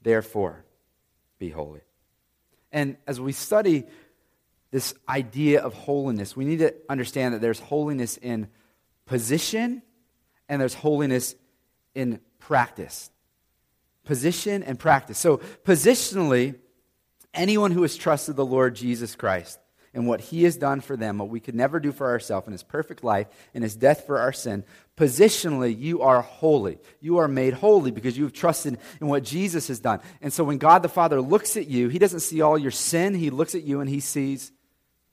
Therefore, 0.06 0.64
be 1.40 1.50
holy. 1.50 1.80
And 2.70 2.96
as 3.08 3.20
we 3.20 3.32
study 3.32 3.86
this 4.70 4.94
idea 5.08 5.60
of 5.60 5.74
holiness, 5.74 6.36
we 6.36 6.44
need 6.44 6.60
to 6.60 6.72
understand 6.88 7.34
that 7.34 7.40
there's 7.40 7.58
holiness 7.58 8.16
in 8.16 8.46
position 9.04 9.82
and 10.48 10.60
there's 10.60 10.74
holiness 10.74 11.34
in 11.96 12.20
practice. 12.38 13.10
Position 14.04 14.62
and 14.62 14.78
practice. 14.78 15.18
So, 15.18 15.38
positionally, 15.64 16.54
anyone 17.34 17.72
who 17.72 17.82
has 17.82 17.96
trusted 17.96 18.36
the 18.36 18.46
Lord 18.46 18.76
Jesus 18.76 19.16
Christ 19.16 19.58
and 19.96 20.06
what 20.06 20.20
he 20.20 20.44
has 20.44 20.58
done 20.58 20.82
for 20.82 20.94
them, 20.94 21.16
what 21.16 21.30
we 21.30 21.40
could 21.40 21.54
never 21.54 21.80
do 21.80 21.90
for 21.90 22.10
ourselves 22.10 22.46
in 22.46 22.52
his 22.52 22.62
perfect 22.62 23.02
life, 23.02 23.28
in 23.54 23.62
his 23.62 23.74
death 23.74 24.06
for 24.06 24.18
our 24.20 24.32
sin, 24.32 24.62
positionally, 24.94 25.76
you 25.76 26.02
are 26.02 26.20
holy. 26.20 26.78
You 27.00 27.16
are 27.16 27.26
made 27.26 27.54
holy 27.54 27.90
because 27.90 28.16
you 28.16 28.24
have 28.24 28.34
trusted 28.34 28.78
in 29.00 29.06
what 29.06 29.24
Jesus 29.24 29.68
has 29.68 29.80
done. 29.80 30.00
And 30.20 30.30
so 30.30 30.44
when 30.44 30.58
God 30.58 30.82
the 30.82 30.90
Father 30.90 31.18
looks 31.22 31.56
at 31.56 31.66
you, 31.66 31.88
he 31.88 31.98
doesn't 31.98 32.20
see 32.20 32.42
all 32.42 32.58
your 32.58 32.70
sin, 32.70 33.14
he 33.14 33.30
looks 33.30 33.54
at 33.54 33.62
you 33.62 33.80
and 33.80 33.88
he 33.88 34.00
sees 34.00 34.52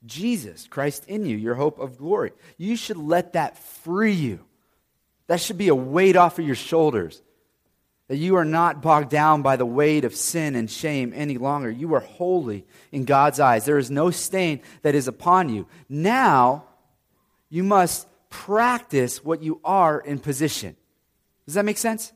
Jesus, 0.05 0.67
Christ 0.67 1.05
in 1.07 1.25
you, 1.25 1.37
your 1.37 1.55
hope 1.55 1.79
of 1.79 1.97
glory. 1.97 2.33
You 2.57 2.75
should 2.75 2.97
let 2.97 3.33
that 3.33 3.57
free 3.57 4.11
you. 4.11 4.41
That 5.27 5.39
should 5.39 5.57
be 5.57 5.69
a 5.69 5.75
weight 5.75 6.17
off 6.17 6.39
of 6.39 6.45
your 6.45 6.55
shoulders 6.55 7.21
that 8.07 8.17
you 8.17 8.35
are 8.35 8.45
not 8.45 8.81
bogged 8.81 9.09
down 9.09 9.41
by 9.41 9.55
the 9.55 9.65
weight 9.65 10.03
of 10.03 10.15
sin 10.15 10.55
and 10.55 10.69
shame 10.69 11.13
any 11.15 11.37
longer. 11.37 11.71
You 11.71 11.93
are 11.93 12.01
holy 12.01 12.65
in 12.91 13.05
God's 13.05 13.39
eyes. 13.39 13.65
There 13.65 13.77
is 13.77 13.89
no 13.89 14.11
stain 14.11 14.61
that 14.81 14.95
is 14.95 15.07
upon 15.07 15.49
you. 15.49 15.67
Now, 15.87 16.65
you 17.49 17.63
must 17.63 18.07
practice 18.29 19.23
what 19.23 19.41
you 19.41 19.61
are 19.63 19.99
in 19.99 20.19
position. 20.19 20.75
Does 21.45 21.55
that 21.55 21.65
make 21.65 21.77
sense? 21.77 22.11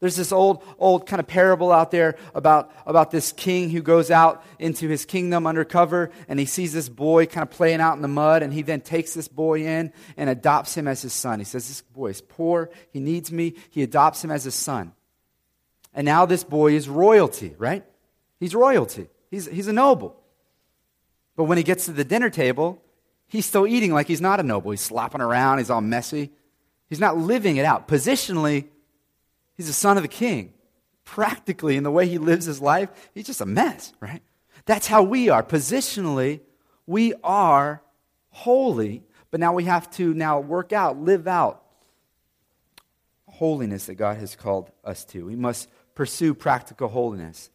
There's 0.00 0.16
this 0.16 0.32
old, 0.32 0.64
old 0.78 1.06
kind 1.06 1.20
of 1.20 1.28
parable 1.28 1.70
out 1.70 1.92
there 1.92 2.16
about, 2.34 2.72
about 2.86 3.12
this 3.12 3.30
king 3.30 3.70
who 3.70 3.80
goes 3.80 4.10
out 4.10 4.44
into 4.58 4.88
his 4.88 5.04
kingdom 5.04 5.46
undercover 5.46 6.10
and 6.26 6.40
he 6.40 6.44
sees 6.44 6.72
this 6.72 6.88
boy 6.88 7.26
kind 7.26 7.48
of 7.48 7.50
playing 7.50 7.80
out 7.80 7.94
in 7.94 8.02
the 8.02 8.08
mud 8.08 8.42
and 8.42 8.52
he 8.52 8.62
then 8.62 8.80
takes 8.80 9.14
this 9.14 9.28
boy 9.28 9.64
in 9.64 9.92
and 10.16 10.28
adopts 10.28 10.76
him 10.76 10.88
as 10.88 11.02
his 11.02 11.12
son. 11.12 11.38
He 11.38 11.44
says, 11.44 11.68
This 11.68 11.82
boy 11.82 12.08
is 12.08 12.20
poor. 12.20 12.70
He 12.90 12.98
needs 12.98 13.30
me. 13.30 13.54
He 13.70 13.84
adopts 13.84 14.24
him 14.24 14.32
as 14.32 14.42
his 14.42 14.56
son. 14.56 14.92
And 15.94 16.04
now 16.04 16.26
this 16.26 16.44
boy 16.44 16.72
is 16.72 16.88
royalty, 16.88 17.54
right? 17.58 17.84
He's 18.40 18.54
royalty. 18.54 19.08
He's, 19.30 19.46
he's 19.46 19.68
a 19.68 19.72
noble. 19.72 20.16
But 21.36 21.44
when 21.44 21.58
he 21.58 21.64
gets 21.64 21.86
to 21.86 21.92
the 21.92 22.04
dinner 22.04 22.30
table, 22.30 22.82
he's 23.26 23.46
still 23.46 23.66
eating 23.66 23.92
like 23.92 24.08
he's 24.08 24.20
not 24.20 24.40
a 24.40 24.42
noble. 24.42 24.70
He's 24.70 24.80
slopping 24.80 25.20
around, 25.20 25.58
he's 25.58 25.70
all 25.70 25.80
messy. 25.80 26.30
He's 26.88 27.00
not 27.00 27.16
living 27.16 27.56
it 27.56 27.64
out. 27.64 27.88
Positionally, 27.88 28.66
he's 29.54 29.66
the 29.66 29.72
son 29.72 29.96
of 29.96 30.02
the 30.02 30.08
king. 30.08 30.52
Practically, 31.04 31.76
in 31.76 31.84
the 31.84 31.90
way 31.90 32.06
he 32.06 32.18
lives 32.18 32.44
his 32.44 32.60
life, 32.60 32.90
he's 33.14 33.26
just 33.26 33.40
a 33.40 33.46
mess, 33.46 33.92
right? 34.00 34.22
That's 34.66 34.86
how 34.86 35.02
we 35.02 35.28
are. 35.28 35.42
Positionally, 35.42 36.40
we 36.86 37.14
are 37.24 37.82
holy, 38.30 39.02
but 39.30 39.40
now 39.40 39.52
we 39.54 39.64
have 39.64 39.90
to 39.92 40.12
now 40.14 40.40
work 40.40 40.72
out, 40.72 40.98
live 40.98 41.26
out 41.26 41.62
holiness 43.26 43.86
that 43.86 43.94
God 43.94 44.18
has 44.18 44.36
called 44.36 44.70
us 44.84 45.04
to. 45.06 45.24
We 45.24 45.36
must 45.36 45.68
pursue 45.94 46.34
practical 46.34 46.88
holiness. 46.88 47.50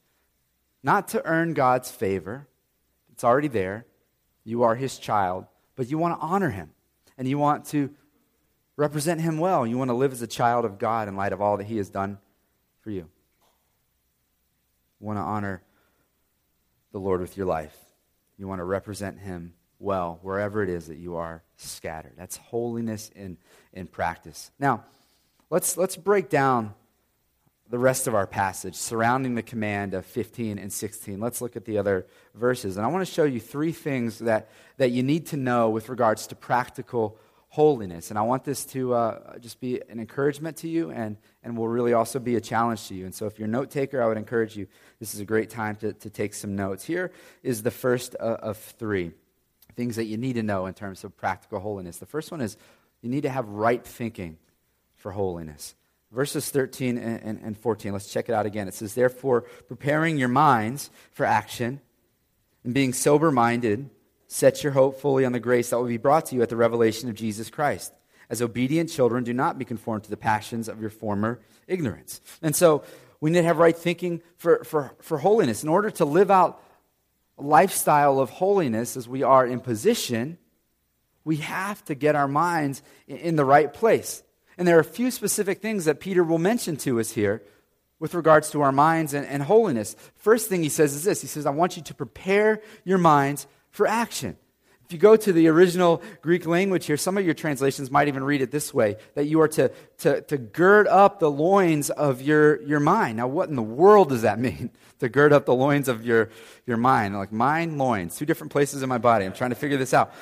Not 0.84 1.08
to 1.10 1.25
earn 1.25 1.53
God's 1.53 1.91
favor, 1.91 2.48
it's 3.12 3.24
already 3.24 3.48
there. 3.48 3.86
You 4.44 4.63
are 4.63 4.75
his 4.75 4.98
child, 4.98 5.46
but 5.75 5.89
you 5.89 5.98
want 5.98 6.20
to 6.20 6.25
honor 6.25 6.50
him 6.50 6.72
and 7.17 7.27
you 7.27 7.38
want 7.38 7.65
to 7.65 7.89
represent 8.75 9.22
him 9.22 9.38
well. 9.39 9.65
You 9.65 9.77
want 9.77 9.89
to 9.89 9.96
live 9.96 10.12
as 10.12 10.22
a 10.22 10.27
child 10.27 10.65
of 10.65 10.77
God 10.77 11.08
in 11.08 11.15
light 11.15 11.34
of 11.34 11.41
all 11.41 11.58
that 11.58 11.65
he 11.65 11.77
has 11.77 11.89
done 11.89 12.20
for 12.82 12.91
you. 12.91 13.10
You 15.00 15.08
want 15.08 15.17
to 15.17 15.24
honor 15.24 15.62
the 16.91 17.00
Lord 17.00 17.22
with 17.22 17.38
your 17.38 17.48
life. 17.48 17.77
You 18.38 18.48
want 18.48 18.60
to 18.60 18.65
represent 18.65 19.20
him 19.20 19.53
well 19.79 20.20
wherever 20.22 20.63
it 20.63 20.70
is 20.70 20.88
that 20.88 20.98
you 20.98 21.15
are 21.15 21.44
scattered. 21.58 22.13
That's 22.17 22.38
holiness 22.38 23.12
in, 23.15 23.38
in 23.74 23.88
practice. 23.88 24.51
Now, 24.60 24.86
let's, 25.50 25.75
let's 25.75 25.96
break 25.96 26.29
down 26.29 26.74
the 27.69 27.79
rest 27.79 28.07
of 28.07 28.15
our 28.15 28.27
passage 28.27 28.75
surrounding 28.75 29.36
the 29.36 29.43
command 29.43 29.93
of 29.93 30.05
15 30.05 30.57
and 30.57 30.71
16. 30.71 31.19
Let's 31.19 31.41
look 31.41 31.55
at 31.55 31.65
the 31.65 31.77
other 31.77 32.07
verses. 32.33 32.77
And 32.77 32.86
I 32.86 32.89
want 32.89 33.05
to 33.05 33.13
show 33.13 33.25
you 33.25 33.39
three 33.39 33.71
things 33.71 34.19
that, 34.19 34.50
that 34.77 34.91
you 34.91 35.03
need 35.03 35.27
to 35.27 35.38
know 35.38 35.69
with 35.69 35.89
regards 35.89 36.27
to 36.27 36.36
practical 36.36 37.17
holiness. 37.50 38.09
And 38.09 38.19
I 38.19 38.21
want 38.21 38.43
this 38.43 38.65
to 38.65 38.93
uh, 38.93 39.38
just 39.39 39.59
be 39.59 39.81
an 39.89 40.00
encouragement 40.00 40.57
to 40.57 40.69
you 40.69 40.91
and, 40.91 41.17
and 41.43 41.57
will 41.57 41.67
really 41.67 41.93
also 41.93 42.19
be 42.19 42.36
a 42.36 42.41
challenge 42.41 42.88
to 42.88 42.95
you. 42.95 43.05
And 43.05 43.13
so 43.13 43.25
if 43.25 43.39
you're 43.39 43.47
a 43.47 43.51
note 43.51 43.69
taker, 43.69 44.01
I 44.01 44.07
would 44.07 44.17
encourage 44.17 44.55
you, 44.55 44.67
this 45.00 45.13
is 45.13 45.19
a 45.19 45.25
great 45.25 45.50
time 45.50 45.75
to, 45.77 45.93
to 45.93 46.09
take 46.09 46.33
some 46.33 46.55
notes. 46.55 46.86
Here 46.86 47.12
is 47.43 47.63
the 47.63 47.71
first 47.71 48.15
uh, 48.19 48.38
of 48.41 48.57
three 48.57 49.12
things 49.75 49.95
that 49.97 50.05
you 50.05 50.17
need 50.17 50.33
to 50.33 50.43
know 50.43 50.65
in 50.65 50.74
terms 50.74 51.03
of 51.03 51.15
practical 51.17 51.59
holiness. 51.59 51.97
The 51.97 52.05
first 52.05 52.31
one 52.31 52.41
is 52.41 52.57
you 53.01 53.09
need 53.09 53.21
to 53.21 53.29
have 53.29 53.47
right 53.47 53.83
thinking 53.86 54.38
for 54.95 55.12
holiness. 55.12 55.75
Verses 56.11 56.49
13 56.49 56.97
and, 56.97 57.39
and 57.43 57.57
14, 57.57 57.91
let's 57.91 58.11
check 58.11 58.29
it 58.29 58.33
out 58.33 58.45
again. 58.45 58.67
It 58.67 58.73
says, 58.73 58.93
Therefore, 58.93 59.41
preparing 59.67 60.17
your 60.17 60.29
minds 60.29 60.89
for 61.11 61.25
action 61.25 61.81
and 62.63 62.73
being 62.73 62.93
sober 62.93 63.31
minded, 63.31 63.89
set 64.27 64.63
your 64.63 64.71
hope 64.71 65.01
fully 65.01 65.25
on 65.25 65.33
the 65.33 65.39
grace 65.39 65.69
that 65.69 65.77
will 65.77 65.87
be 65.87 65.97
brought 65.97 66.27
to 66.27 66.35
you 66.35 66.41
at 66.41 66.49
the 66.49 66.55
revelation 66.55 67.09
of 67.09 67.15
Jesus 67.15 67.49
Christ. 67.49 67.93
As 68.29 68.41
obedient 68.41 68.89
children, 68.89 69.23
do 69.23 69.33
not 69.33 69.57
be 69.57 69.65
conformed 69.65 70.03
to 70.05 70.09
the 70.09 70.17
passions 70.17 70.69
of 70.69 70.79
your 70.79 70.89
former 70.89 71.39
ignorance. 71.67 72.21
And 72.41 72.55
so, 72.55 72.83
we 73.19 73.31
need 73.31 73.39
to 73.39 73.47
have 73.47 73.57
right 73.57 73.75
thinking 73.75 74.21
for, 74.37 74.63
for, 74.63 74.95
for 75.01 75.17
holiness. 75.17 75.63
In 75.63 75.69
order 75.69 75.89
to 75.91 76.05
live 76.05 76.29
out 76.29 76.61
a 77.37 77.43
lifestyle 77.43 78.19
of 78.19 78.29
holiness 78.29 78.97
as 78.97 79.07
we 79.07 79.23
are 79.23 79.45
in 79.45 79.59
position, 79.59 80.37
we 81.23 81.37
have 81.37 81.83
to 81.85 81.95
get 81.95 82.15
our 82.15 82.27
minds 82.27 82.81
in, 83.07 83.17
in 83.17 83.35
the 83.35 83.45
right 83.45 83.73
place. 83.73 84.23
And 84.57 84.67
there 84.67 84.77
are 84.77 84.81
a 84.81 84.85
few 84.85 85.11
specific 85.11 85.61
things 85.61 85.85
that 85.85 85.99
Peter 85.99 86.23
will 86.23 86.39
mention 86.39 86.77
to 86.77 86.99
us 86.99 87.11
here 87.11 87.43
with 87.99 88.13
regards 88.13 88.49
to 88.51 88.61
our 88.61 88.71
minds 88.71 89.13
and, 89.13 89.25
and 89.25 89.43
holiness. 89.43 89.95
First 90.15 90.49
thing 90.49 90.63
he 90.63 90.69
says 90.69 90.93
is 90.93 91.03
this 91.03 91.21
He 91.21 91.27
says, 91.27 91.45
I 91.45 91.51
want 91.51 91.77
you 91.77 91.83
to 91.83 91.93
prepare 91.93 92.61
your 92.83 92.97
minds 92.97 93.47
for 93.69 93.87
action. 93.87 94.37
If 94.85 94.93
you 94.93 94.99
go 94.99 95.17
to 95.17 95.33
the 95.33 95.49
original 95.49 96.01
Greek 96.21 96.45
language 96.45 96.85
here, 96.85 96.95
some 96.95 97.17
of 97.17 97.25
your 97.25 97.33
translations 97.33 97.91
might 97.91 98.07
even 98.07 98.23
read 98.23 98.41
it 98.41 98.51
this 98.51 98.73
way 98.73 98.95
that 99.15 99.25
you 99.25 99.41
are 99.41 99.47
to, 99.49 99.69
to, 99.97 100.21
to 100.21 100.37
gird 100.37 100.87
up 100.87 101.19
the 101.19 101.29
loins 101.29 101.89
of 101.89 102.21
your, 102.21 102.61
your 102.63 102.79
mind. 102.79 103.17
Now, 103.17 103.27
what 103.27 103.49
in 103.49 103.57
the 103.57 103.61
world 103.61 104.09
does 104.09 104.21
that 104.21 104.39
mean? 104.39 104.71
to 104.99 105.09
gird 105.09 105.33
up 105.33 105.45
the 105.45 105.53
loins 105.53 105.87
of 105.87 106.05
your, 106.05 106.29
your 106.65 106.77
mind. 106.77 107.15
Like 107.15 107.31
mind, 107.31 107.77
loins, 107.77 108.15
two 108.15 108.25
different 108.25 108.51
places 108.51 108.81
in 108.81 108.89
my 108.89 108.97
body. 108.97 109.25
I'm 109.25 109.33
trying 109.33 109.51
to 109.51 109.55
figure 109.55 109.77
this 109.77 109.93
out. 109.93 110.13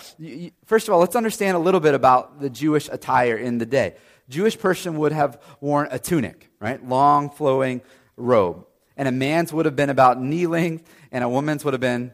First 0.65 0.87
of 0.87 0.93
all, 0.93 0.99
let's 0.99 1.15
understand 1.15 1.55
a 1.55 1.59
little 1.59 1.79
bit 1.79 1.93
about 1.93 2.39
the 2.41 2.49
Jewish 2.49 2.89
attire 2.91 3.37
in 3.37 3.57
the 3.57 3.65
day. 3.65 3.95
Jewish 4.29 4.57
person 4.57 4.97
would 4.97 5.11
have 5.11 5.41
worn 5.61 5.87
a 5.91 5.99
tunic, 5.99 6.49
right? 6.59 6.83
Long 6.83 7.29
flowing 7.29 7.81
robe. 8.17 8.65
And 8.97 9.07
a 9.07 9.11
man's 9.11 9.51
would 9.53 9.65
have 9.65 9.75
been 9.75 9.89
about 9.89 10.21
knee 10.21 10.47
length, 10.47 10.89
and 11.11 11.23
a 11.23 11.29
woman's 11.29 11.65
would 11.65 11.73
have 11.73 11.81
been 11.81 12.11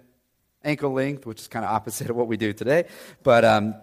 ankle 0.63 0.91
length, 0.91 1.26
which 1.26 1.39
is 1.39 1.47
kind 1.47 1.63
of 1.63 1.71
opposite 1.71 2.10
of 2.10 2.15
what 2.15 2.28
we 2.28 2.38
do 2.38 2.54
today. 2.54 2.86
But 3.24 3.45
um, 3.45 3.76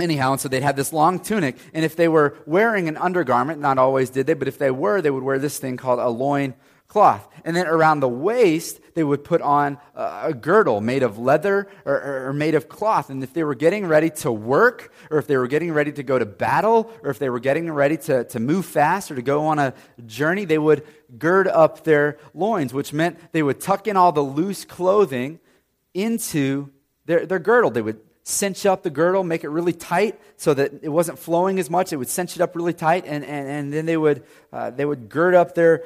anyhow, 0.00 0.32
and 0.32 0.40
so 0.40 0.48
they'd 0.48 0.62
have 0.62 0.76
this 0.76 0.92
long 0.92 1.18
tunic, 1.18 1.56
and 1.72 1.84
if 1.84 1.96
they 1.96 2.08
were 2.08 2.36
wearing 2.46 2.88
an 2.88 2.96
undergarment, 2.96 3.60
not 3.60 3.78
always 3.78 4.10
did 4.10 4.26
they, 4.26 4.34
but 4.34 4.48
if 4.48 4.58
they 4.58 4.70
were, 4.70 5.02
they 5.02 5.10
would 5.10 5.22
wear 5.22 5.38
this 5.38 5.58
thing 5.58 5.76
called 5.76 5.98
a 5.98 6.08
loin 6.08 6.54
cloth. 6.94 7.26
And 7.44 7.56
then 7.56 7.66
around 7.66 7.98
the 7.98 8.08
waist, 8.08 8.78
they 8.94 9.02
would 9.02 9.24
put 9.24 9.42
on 9.42 9.78
a, 9.96 10.32
girdle 10.32 10.80
made 10.80 11.02
of 11.02 11.18
leather 11.18 11.66
or, 11.84 12.28
or, 12.28 12.32
made 12.32 12.54
of 12.54 12.68
cloth. 12.68 13.10
And 13.10 13.20
if 13.20 13.34
they 13.34 13.42
were 13.42 13.56
getting 13.56 13.84
ready 13.88 14.10
to 14.22 14.30
work, 14.30 14.92
or 15.10 15.18
if 15.18 15.26
they 15.26 15.36
were 15.36 15.48
getting 15.48 15.72
ready 15.72 15.90
to 15.90 16.04
go 16.04 16.20
to 16.20 16.24
battle, 16.24 16.92
or 17.02 17.10
if 17.10 17.18
they 17.18 17.30
were 17.30 17.40
getting 17.40 17.68
ready 17.68 17.96
to, 17.96 18.22
to 18.22 18.38
move 18.38 18.64
fast 18.64 19.10
or 19.10 19.16
to 19.16 19.22
go 19.22 19.46
on 19.46 19.58
a 19.58 19.74
journey, 20.06 20.44
they 20.44 20.56
would 20.56 20.86
gird 21.18 21.48
up 21.48 21.82
their 21.82 22.16
loins, 22.32 22.72
which 22.72 22.92
meant 22.92 23.18
they 23.32 23.42
would 23.42 23.60
tuck 23.60 23.88
in 23.88 23.96
all 23.96 24.12
the 24.12 24.22
loose 24.22 24.64
clothing 24.64 25.40
into 25.94 26.70
their, 27.06 27.26
their 27.26 27.40
girdle. 27.40 27.72
They 27.72 27.82
would 27.82 27.98
cinch 28.22 28.66
up 28.66 28.84
the 28.84 28.90
girdle, 28.90 29.24
make 29.24 29.42
it 29.42 29.48
really 29.48 29.72
tight 29.72 30.20
so 30.36 30.54
that 30.54 30.84
it 30.84 30.90
wasn't 30.90 31.18
flowing 31.18 31.58
as 31.58 31.68
much. 31.68 31.92
It 31.92 31.96
would 31.96 32.08
cinch 32.08 32.36
it 32.36 32.40
up 32.40 32.54
really 32.54 32.72
tight, 32.72 33.04
and, 33.04 33.24
and, 33.24 33.48
and 33.48 33.72
then 33.72 33.84
they 33.84 33.96
would, 33.96 34.22
uh, 34.52 34.70
they 34.70 34.84
would 34.84 35.08
gird 35.08 35.34
up 35.34 35.56
their 35.56 35.82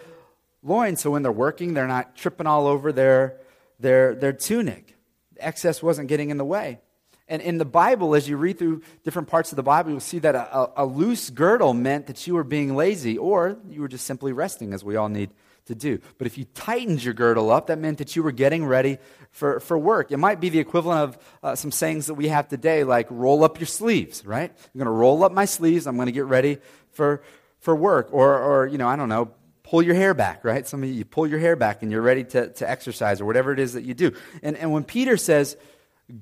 so 0.97 1.11
when 1.11 1.23
they're 1.23 1.33
working, 1.33 1.75
they're 1.75 1.89
not 1.89 2.17
tripping 2.17 2.47
all 2.47 2.67
over 2.67 2.93
their, 2.93 3.39
their, 3.81 4.15
their 4.15 4.33
tunic. 4.33 4.95
The 5.35 5.47
excess 5.47 5.83
wasn't 5.83 6.09
getting 6.09 6.31
in 6.31 6.37
the 6.37 6.45
way. 6.45 6.81
And 7.29 7.43
in 7.43 7.59
the 7.59 7.65
Bible, 7.65 8.15
as 8.15 8.29
you 8.29 8.37
read 8.37 8.59
through 8.59 8.83
different 9.05 9.29
parts 9.29 9.53
of 9.53 9.57
the 9.57 9.63
Bible, 9.63 9.91
you'll 9.91 10.01
see 10.01 10.19
that 10.21 10.35
a, 10.35 10.83
a, 10.83 10.87
loose 10.87 11.29
girdle 11.29 11.75
meant 11.75 12.07
that 12.07 12.27
you 12.27 12.35
were 12.35 12.45
being 12.45 12.75
lazy 12.75 13.19
or 13.19 13.59
you 13.69 13.83
were 13.83 13.89
just 13.89 14.07
simply 14.07 14.33
resting, 14.33 14.73
as 14.73 14.83
we 14.83 14.97
all 14.97 15.11
need 15.11 15.31
to 15.67 15.75
do. 15.75 16.01
But 16.17 16.27
if 16.27 16.39
you 16.39 16.45
tightened 16.55 17.05
your 17.05 17.13
girdle 17.13 17.51
up, 17.51 17.67
that 17.67 17.79
meant 17.79 17.99
that 17.99 18.17
you 18.17 18.23
were 18.23 18.33
getting 18.33 18.65
ready 18.65 18.97
for, 19.31 19.61
for 19.61 19.79
work. 19.79 20.11
It 20.11 20.17
might 20.17 20.41
be 20.41 20.49
the 20.49 20.59
equivalent 20.59 21.01
of 21.01 21.19
uh, 21.43 21.55
some 21.55 21.71
sayings 21.71 22.07
that 22.07 22.15
we 22.15 22.29
have 22.29 22.49
today, 22.49 22.83
like 22.83 23.07
roll 23.11 23.45
up 23.45 23.61
your 23.61 23.67
sleeves, 23.67 24.25
right? 24.25 24.51
I'm 24.51 24.79
going 24.79 24.87
to 24.87 24.91
roll 24.91 25.23
up 25.23 25.33
my 25.33 25.45
sleeves. 25.45 25.87
I'm 25.87 25.97
going 25.97 26.07
to 26.07 26.13
get 26.13 26.25
ready 26.25 26.59
for, 26.93 27.23
for 27.61 27.77
work. 27.77 28.09
Or, 28.11 28.39
or, 28.39 28.67
you 28.67 28.79
know, 28.79 28.89
I 28.89 28.97
don't 28.97 29.11
know, 29.11 29.33
pull 29.69 29.83
your 29.83 29.95
hair 29.95 30.15
back, 30.15 30.45
right? 30.45 30.67
Some 30.67 30.83
of 30.83 30.89
you, 30.89 30.95
you 30.95 31.05
pull 31.05 31.27
your 31.27 31.39
hair 31.39 31.55
back 31.55 31.83
and 31.83 31.93
you're 31.93 32.03
ready 32.03 32.25
to, 32.25 32.49
to 32.49 32.69
exercise 32.69 33.21
or 33.21 33.27
whatever 33.27 33.53
it 33.53 33.59
is 33.59 33.75
that 33.75 33.85
you 33.85 33.93
do. 33.93 34.13
And, 34.43 34.57
and 34.57 34.73
when 34.73 34.83
Peter 34.83 35.19
says, 35.19 35.59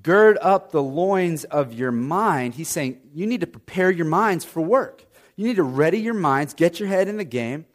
gird 0.03 0.37
up 0.43 0.73
the 0.73 0.83
loins 0.83 1.45
of 1.45 1.73
your 1.73 1.93
mind, 1.93 2.55
he's 2.55 2.69
saying 2.69 2.99
you 3.15 3.25
need 3.25 3.43
to 3.43 3.47
prepare 3.47 3.91
your 3.91 4.07
minds 4.07 4.45
for 4.45 4.61
work. 4.61 5.05
You 5.37 5.47
need 5.47 5.57
to 5.57 5.63
ready 5.63 5.99
your 6.01 6.15
minds, 6.15 6.55
get 6.55 6.81
your 6.81 6.89
head 6.89 7.07
in 7.07 7.19
the 7.19 7.25
game. 7.25 7.67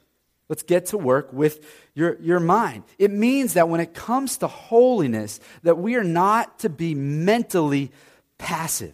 Let's 0.50 0.64
get 0.64 0.88
to 0.88 0.98
work 0.98 1.32
with 1.32 1.66
your, 1.94 2.20
your 2.20 2.42
mind. 2.42 2.84
It 3.00 3.12
means 3.12 3.54
that 3.54 3.70
when 3.70 3.80
it 3.80 3.94
comes 3.94 4.40
to 4.40 4.48
holiness, 4.48 5.40
that 5.64 5.78
we 5.78 5.96
are 5.96 6.04
not 6.04 6.60
to 6.60 6.70
be 6.70 6.94
mentally 6.96 7.94
passive. 8.38 8.94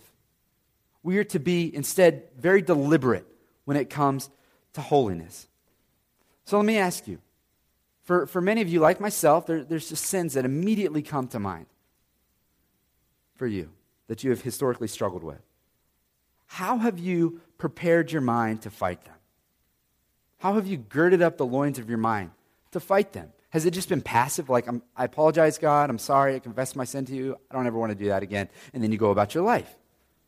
We 1.02 1.18
are 1.18 1.24
to 1.24 1.40
be 1.40 1.74
instead 1.74 2.26
very 2.38 2.62
deliberate 2.62 3.26
when 3.66 3.78
it 3.78 3.90
comes 3.90 4.30
to 4.74 4.82
holiness. 4.82 5.46
So 6.47 6.55
let 6.55 6.65
me 6.65 6.77
ask 6.77 7.10
you 7.10 7.19
for, 8.05 8.25
for 8.25 8.39
many 8.39 8.62
of 8.62 8.69
you, 8.69 8.79
like 8.79 9.01
myself, 9.01 9.47
there, 9.47 9.65
there's 9.65 9.89
just 9.89 10.05
sins 10.05 10.36
that 10.36 10.45
immediately 10.45 11.01
come 11.01 11.27
to 11.27 11.39
mind 11.39 11.65
for 13.36 13.47
you 13.47 13.69
that 14.07 14.23
you 14.23 14.29
have 14.29 14.41
historically 14.41 14.88
struggled 14.88 15.25
with. 15.25 15.41
How 16.45 16.77
have 16.77 16.99
you 16.99 17.41
prepared 17.57 18.13
your 18.13 18.21
mind 18.21 18.62
to 18.62 18.69
fight 18.69 19.03
them? 19.03 19.15
How 20.38 20.53
have 20.53 20.67
you 20.67 20.77
girded 20.77 21.21
up 21.21 21.36
the 21.36 21.45
loins 21.45 21.79
of 21.79 21.89
your 21.89 21.97
mind 21.97 22.31
to 22.71 22.79
fight 22.79 23.12
them? 23.12 23.33
Has 23.49 23.65
it 23.65 23.71
just 23.71 23.89
been 23.89 24.01
passive, 24.01 24.49
like, 24.49 24.69
i 24.95 25.03
apologize, 25.03 25.57
God, 25.57 25.89
I'm 25.89 25.99
sorry, 25.99 26.36
I 26.36 26.39
confess 26.39 26.77
my 26.77 26.86
sin 26.86 27.03
to 27.07 27.13
you, 27.13 27.38
I 27.51 27.55
don't 27.55 27.67
ever 27.67 27.77
want 27.77 27.91
to 27.91 27.97
do 27.97 28.05
that 28.05 28.23
again, 28.23 28.47
and 28.73 28.81
then 28.81 28.93
you 28.93 28.97
go 28.97 29.12
about 29.12 29.36
your 29.36 29.43
life? 29.43 29.75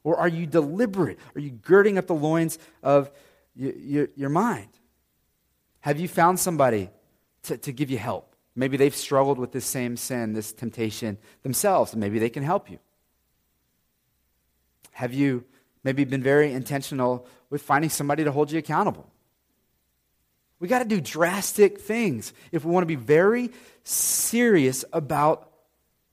Or 0.03 0.17
are 0.17 0.27
you 0.27 0.45
deliberate? 0.45 1.17
Are 1.33 1.39
you 1.39 1.51
girding 1.51 1.97
up 1.97 2.07
the 2.07 2.13
loins 2.13 2.59
of 2.83 3.09
y- 3.55 3.73
y- 3.73 4.07
your 4.17 4.29
mind? 4.29 4.78
Have 5.81 5.99
you 5.99 6.07
found 6.07 6.39
somebody 6.39 6.89
to, 7.43 7.57
to 7.57 7.71
give 7.71 7.89
you 7.89 7.97
help? 7.97 8.35
Maybe 8.55 8.77
they've 8.77 8.95
struggled 8.95 9.39
with 9.39 9.51
this 9.51 9.65
same 9.65 9.95
sin, 9.95 10.33
this 10.33 10.51
temptation 10.51 11.17
themselves, 11.43 11.93
and 11.93 12.01
maybe 12.01 12.19
they 12.19 12.29
can 12.29 12.43
help 12.43 12.69
you. 12.69 12.79
Have 14.91 15.13
you 15.13 15.45
maybe 15.83 16.03
been 16.03 16.21
very 16.21 16.51
intentional 16.51 17.25
with 17.49 17.61
finding 17.61 17.89
somebody 17.89 18.25
to 18.25 18.31
hold 18.31 18.51
you 18.51 18.59
accountable? 18.59 19.09
We 20.59 20.67
got 20.67 20.79
to 20.79 20.85
do 20.85 20.99
drastic 20.99 21.79
things 21.79 22.33
if 22.51 22.65
we 22.65 22.71
want 22.71 22.81
to 22.81 22.87
be 22.87 22.95
very 22.95 23.51
serious 23.83 24.83
about 24.91 25.49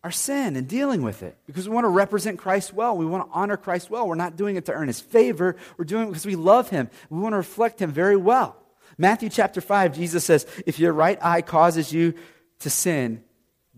our 0.05 0.13
sin 0.13 0.55
and 0.55 0.69
dealing 0.69 1.03
with 1.03 1.25
it 1.25 1.37
because 1.47 1.69
we 1.69 1.75
want 1.75 1.85
to 1.85 1.89
represent 1.89 2.39
Christ 2.39 2.73
well. 2.73 2.97
We 2.97 3.07
want 3.07 3.29
to 3.29 3.37
honor 3.37 3.57
Christ 3.57 3.91
well. 3.91 4.07
We're 4.07 4.15
not 4.15 4.37
doing 4.37 4.55
it 4.55 4.67
to 4.67 4.73
earn 4.73 4.87
his 4.87 5.01
favor, 5.01 5.57
we're 5.77 5.85
doing 5.85 6.05
it 6.05 6.11
because 6.11 6.27
we 6.27 6.37
love 6.37 6.71
him. 6.71 6.89
We 7.11 7.19
want 7.19 7.33
to 7.33 7.39
reflect 7.39 7.83
him 7.83 7.91
very 7.91 8.17
well. 8.17 8.57
Matthew 8.99 9.29
chapter 9.29 9.61
5, 9.61 9.95
Jesus 9.95 10.25
says, 10.25 10.47
If 10.65 10.79
your 10.79 10.93
right 10.93 11.19
eye 11.23 11.43
causes 11.43 11.93
you 11.93 12.15
to 12.61 12.71
sin, 12.71 13.23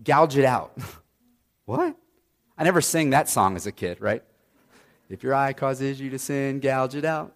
gouge 0.03 0.37
it 0.37 0.45
out. 0.45 0.77
What? 1.65 1.95
I 2.57 2.63
never 2.63 2.81
sang 2.81 3.11
that 3.11 3.29
song 3.29 3.55
as 3.55 3.67
a 3.67 3.71
kid, 3.71 4.01
right? 4.01 4.23
If 5.07 5.21
your 5.21 5.35
eye 5.35 5.53
causes 5.53 6.01
you 6.01 6.09
to 6.09 6.17
sin, 6.17 6.59
gouge 6.59 6.95
it 6.95 7.05
out. 7.05 7.35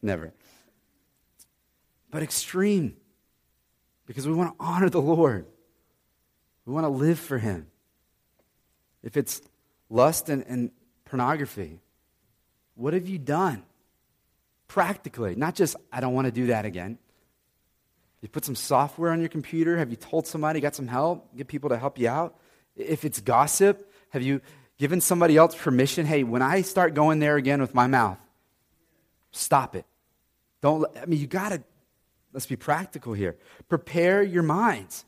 Never. 0.00 0.32
But 2.10 2.22
extreme. 2.22 2.96
Because 4.06 4.26
we 4.26 4.32
want 4.32 4.58
to 4.58 4.64
honor 4.64 4.88
the 4.88 5.02
Lord. 5.02 5.44
We 6.64 6.72
want 6.72 6.84
to 6.84 6.88
live 6.88 7.18
for 7.18 7.36
Him. 7.36 7.66
If 9.02 9.18
it's 9.18 9.42
lust 9.90 10.30
and, 10.30 10.44
and 10.48 10.70
pornography, 11.04 11.80
what 12.74 12.94
have 12.94 13.06
you 13.06 13.18
done? 13.18 13.64
Practically, 14.72 15.34
not 15.34 15.54
just, 15.54 15.76
I 15.92 16.00
don't 16.00 16.14
want 16.14 16.24
to 16.24 16.32
do 16.32 16.46
that 16.46 16.64
again. 16.64 16.96
You 18.22 18.28
put 18.30 18.46
some 18.46 18.54
software 18.54 19.10
on 19.10 19.20
your 19.20 19.28
computer? 19.28 19.76
Have 19.76 19.90
you 19.90 19.96
told 19.96 20.26
somebody, 20.26 20.60
got 20.60 20.74
some 20.74 20.88
help? 20.88 21.36
Get 21.36 21.46
people 21.46 21.68
to 21.68 21.76
help 21.76 21.98
you 21.98 22.08
out? 22.08 22.38
If 22.74 23.04
it's 23.04 23.20
gossip, 23.20 23.92
have 24.08 24.22
you 24.22 24.40
given 24.78 25.02
somebody 25.02 25.36
else 25.36 25.54
permission? 25.54 26.06
Hey, 26.06 26.22
when 26.22 26.40
I 26.40 26.62
start 26.62 26.94
going 26.94 27.18
there 27.18 27.36
again 27.36 27.60
with 27.60 27.74
my 27.74 27.86
mouth, 27.86 28.16
stop 29.30 29.76
it. 29.76 29.84
Don't, 30.62 30.86
I 30.96 31.04
mean, 31.04 31.20
you 31.20 31.26
got 31.26 31.50
to, 31.50 31.62
let's 32.32 32.46
be 32.46 32.56
practical 32.56 33.12
here. 33.12 33.36
Prepare 33.68 34.22
your 34.22 34.42
minds, 34.42 35.04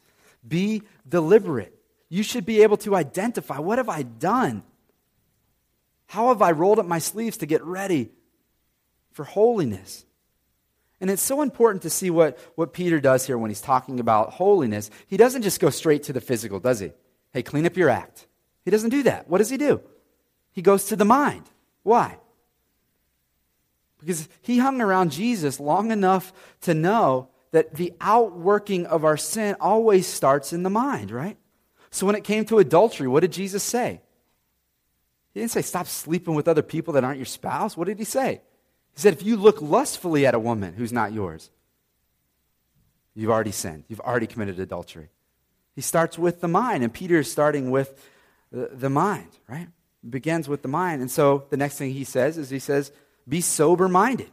be 0.46 0.82
deliberate. 1.08 1.74
You 2.10 2.22
should 2.22 2.44
be 2.44 2.64
able 2.64 2.76
to 2.76 2.94
identify 2.94 3.60
what 3.60 3.78
have 3.78 3.88
I 3.88 4.02
done? 4.02 4.62
How 6.04 6.28
have 6.28 6.42
I 6.42 6.50
rolled 6.50 6.78
up 6.78 6.84
my 6.84 6.98
sleeves 6.98 7.38
to 7.38 7.46
get 7.46 7.64
ready 7.64 8.10
for 9.14 9.24
holiness? 9.24 10.04
And 11.00 11.10
it's 11.10 11.22
so 11.22 11.40
important 11.40 11.82
to 11.82 11.90
see 11.90 12.10
what, 12.10 12.38
what 12.54 12.72
Peter 12.72 13.00
does 13.00 13.26
here 13.26 13.38
when 13.38 13.50
he's 13.50 13.60
talking 13.60 14.00
about 14.00 14.34
holiness. 14.34 14.90
He 15.06 15.16
doesn't 15.16 15.42
just 15.42 15.60
go 15.60 15.70
straight 15.70 16.02
to 16.04 16.12
the 16.12 16.20
physical, 16.20 16.60
does 16.60 16.80
he? 16.80 16.92
Hey, 17.32 17.42
clean 17.42 17.66
up 17.66 17.76
your 17.76 17.90
act. 17.90 18.26
He 18.64 18.70
doesn't 18.70 18.90
do 18.90 19.02
that. 19.04 19.28
What 19.28 19.38
does 19.38 19.50
he 19.50 19.56
do? 19.56 19.80
He 20.52 20.62
goes 20.62 20.84
to 20.86 20.96
the 20.96 21.04
mind. 21.04 21.44
Why? 21.82 22.18
Because 24.00 24.28
he 24.42 24.58
hung 24.58 24.80
around 24.80 25.12
Jesus 25.12 25.58
long 25.58 25.90
enough 25.90 26.32
to 26.62 26.74
know 26.74 27.28
that 27.50 27.74
the 27.74 27.92
outworking 28.00 28.86
of 28.86 29.04
our 29.04 29.16
sin 29.16 29.56
always 29.60 30.06
starts 30.06 30.52
in 30.52 30.62
the 30.62 30.70
mind, 30.70 31.10
right? 31.10 31.36
So 31.90 32.06
when 32.06 32.14
it 32.14 32.24
came 32.24 32.44
to 32.46 32.58
adultery, 32.58 33.08
what 33.08 33.20
did 33.20 33.32
Jesus 33.32 33.62
say? 33.62 34.00
He 35.32 35.40
didn't 35.40 35.52
say, 35.52 35.62
stop 35.62 35.86
sleeping 35.86 36.34
with 36.34 36.48
other 36.48 36.62
people 36.62 36.94
that 36.94 37.04
aren't 37.04 37.18
your 37.18 37.26
spouse. 37.26 37.76
What 37.76 37.88
did 37.88 37.98
he 37.98 38.04
say? 38.04 38.42
He 38.94 39.00
said, 39.00 39.12
if 39.12 39.22
you 39.22 39.36
look 39.36 39.60
lustfully 39.60 40.26
at 40.26 40.34
a 40.34 40.38
woman 40.38 40.74
who's 40.74 40.92
not 40.92 41.12
yours, 41.12 41.50
you've 43.14 43.30
already 43.30 43.52
sinned. 43.52 43.84
You've 43.88 44.00
already 44.00 44.26
committed 44.26 44.58
adultery. 44.60 45.10
He 45.74 45.80
starts 45.80 46.16
with 46.16 46.40
the 46.40 46.48
mind, 46.48 46.84
and 46.84 46.92
Peter 46.92 47.18
is 47.18 47.30
starting 47.30 47.70
with 47.70 48.00
the, 48.52 48.88
mind, 48.88 49.30
right? 49.48 49.66
Begins 50.08 50.48
with 50.48 50.62
the 50.62 50.68
mind. 50.68 51.00
And 51.00 51.10
so 51.10 51.46
the 51.50 51.56
next 51.56 51.76
thing 51.76 51.92
he 51.92 52.04
says 52.04 52.38
is 52.38 52.50
he 52.50 52.60
says, 52.60 52.92
be 53.28 53.40
sober 53.40 53.88
minded. 53.88 54.30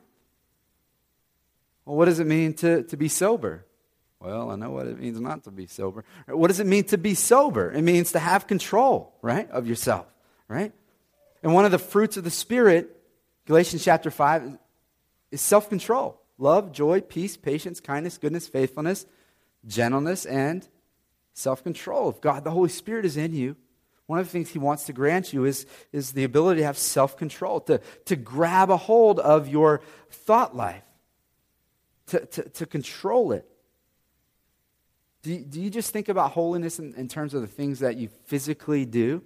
Well, 1.86 1.98
what 1.98 2.06
does 2.06 2.20
it 2.20 2.28
mean 2.28 2.54
to, 2.56 2.84
to 2.84 2.98
be 2.98 3.08
sober? 3.08 3.66
Well, 4.20 4.52
I 4.52 4.56
know 4.56 4.70
what 4.70 4.86
it 4.86 5.00
means 5.00 5.20
not 5.20 5.46
to 5.46 5.52
be 5.52 5.66
sober. 5.66 6.06
What 6.28 6.50
does 6.50 6.60
it 6.60 6.68
mean 6.68 6.84
to 6.86 7.00
be 7.00 7.16
sober? 7.16 7.72
It 7.72 7.82
means 7.82 8.12
to 8.12 8.20
have 8.20 8.46
control, 8.46 9.16
right, 9.24 9.50
of 9.50 9.66
yourself, 9.66 10.06
right? 10.48 10.72
And 11.42 11.56
one 11.56 11.66
of 11.66 11.72
the 11.72 11.80
fruits 11.80 12.18
of 12.18 12.24
the 12.24 12.30
Spirit, 12.30 12.96
Galatians 13.52 13.84
chapter 13.84 14.10
5, 14.10 14.58
is 15.32 15.42
self 15.42 15.68
control 15.68 16.22
love, 16.38 16.72
joy, 16.72 17.02
peace, 17.02 17.36
patience, 17.36 17.82
kindness, 17.82 18.18
goodness, 18.18 18.48
faithfulness, 18.48 19.06
gentleness, 19.68 20.26
and 20.26 20.66
self 21.34 21.62
control. 21.62 22.10
If 22.10 22.22
God, 22.22 22.46
the 22.46 22.52
Holy 22.52 22.70
Spirit, 22.70 23.04
is 23.04 23.18
in 23.18 23.34
you, 23.34 23.58
one 24.06 24.20
of 24.20 24.26
the 24.26 24.32
things 24.32 24.52
He 24.52 24.58
wants 24.58 24.86
to 24.86 24.94
grant 24.94 25.34
you 25.34 25.44
is, 25.44 25.66
is 25.92 26.14
the 26.14 26.24
ability 26.24 26.62
to 26.62 26.66
have 26.66 26.78
self 26.78 27.18
control, 27.18 27.60
to, 27.60 27.82
to 28.06 28.16
grab 28.16 28.70
a 28.70 28.78
hold 28.78 29.20
of 29.20 29.50
your 29.50 29.82
thought 30.10 30.56
life, 30.56 30.86
to, 32.06 32.26
to, 32.28 32.44
to 32.52 32.66
control 32.66 33.34
it. 33.34 33.46
Do 35.24 35.34
you, 35.34 35.40
do 35.40 35.60
you 35.60 35.70
just 35.70 35.92
think 35.92 36.08
about 36.08 36.32
holiness 36.32 36.80
in, 36.80 36.94
in 36.94 37.10
terms 37.10 37.34
of 37.34 37.42
the 37.42 37.48
things 37.48 37.80
that 37.80 37.98
you 37.98 38.08
physically 38.28 38.86
do? 38.86 39.22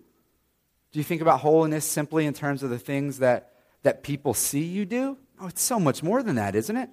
Do 0.91 0.99
you 0.99 1.03
think 1.03 1.21
about 1.21 1.41
holiness 1.41 1.85
simply 1.85 2.25
in 2.25 2.33
terms 2.33 2.63
of 2.63 2.71
the 2.71 2.79
things 2.79 3.19
that, 3.19 3.51
that 3.86 4.04
people 4.04 4.34
see 4.34 4.63
you 4.63 4.86
do? 4.86 5.17
Oh, 5.39 5.48
it's 5.48 5.62
so 5.62 5.80
much 5.80 6.04
more 6.04 6.21
than 6.21 6.36
that, 6.36 6.56
isn't 6.56 6.76
it? 6.76 6.89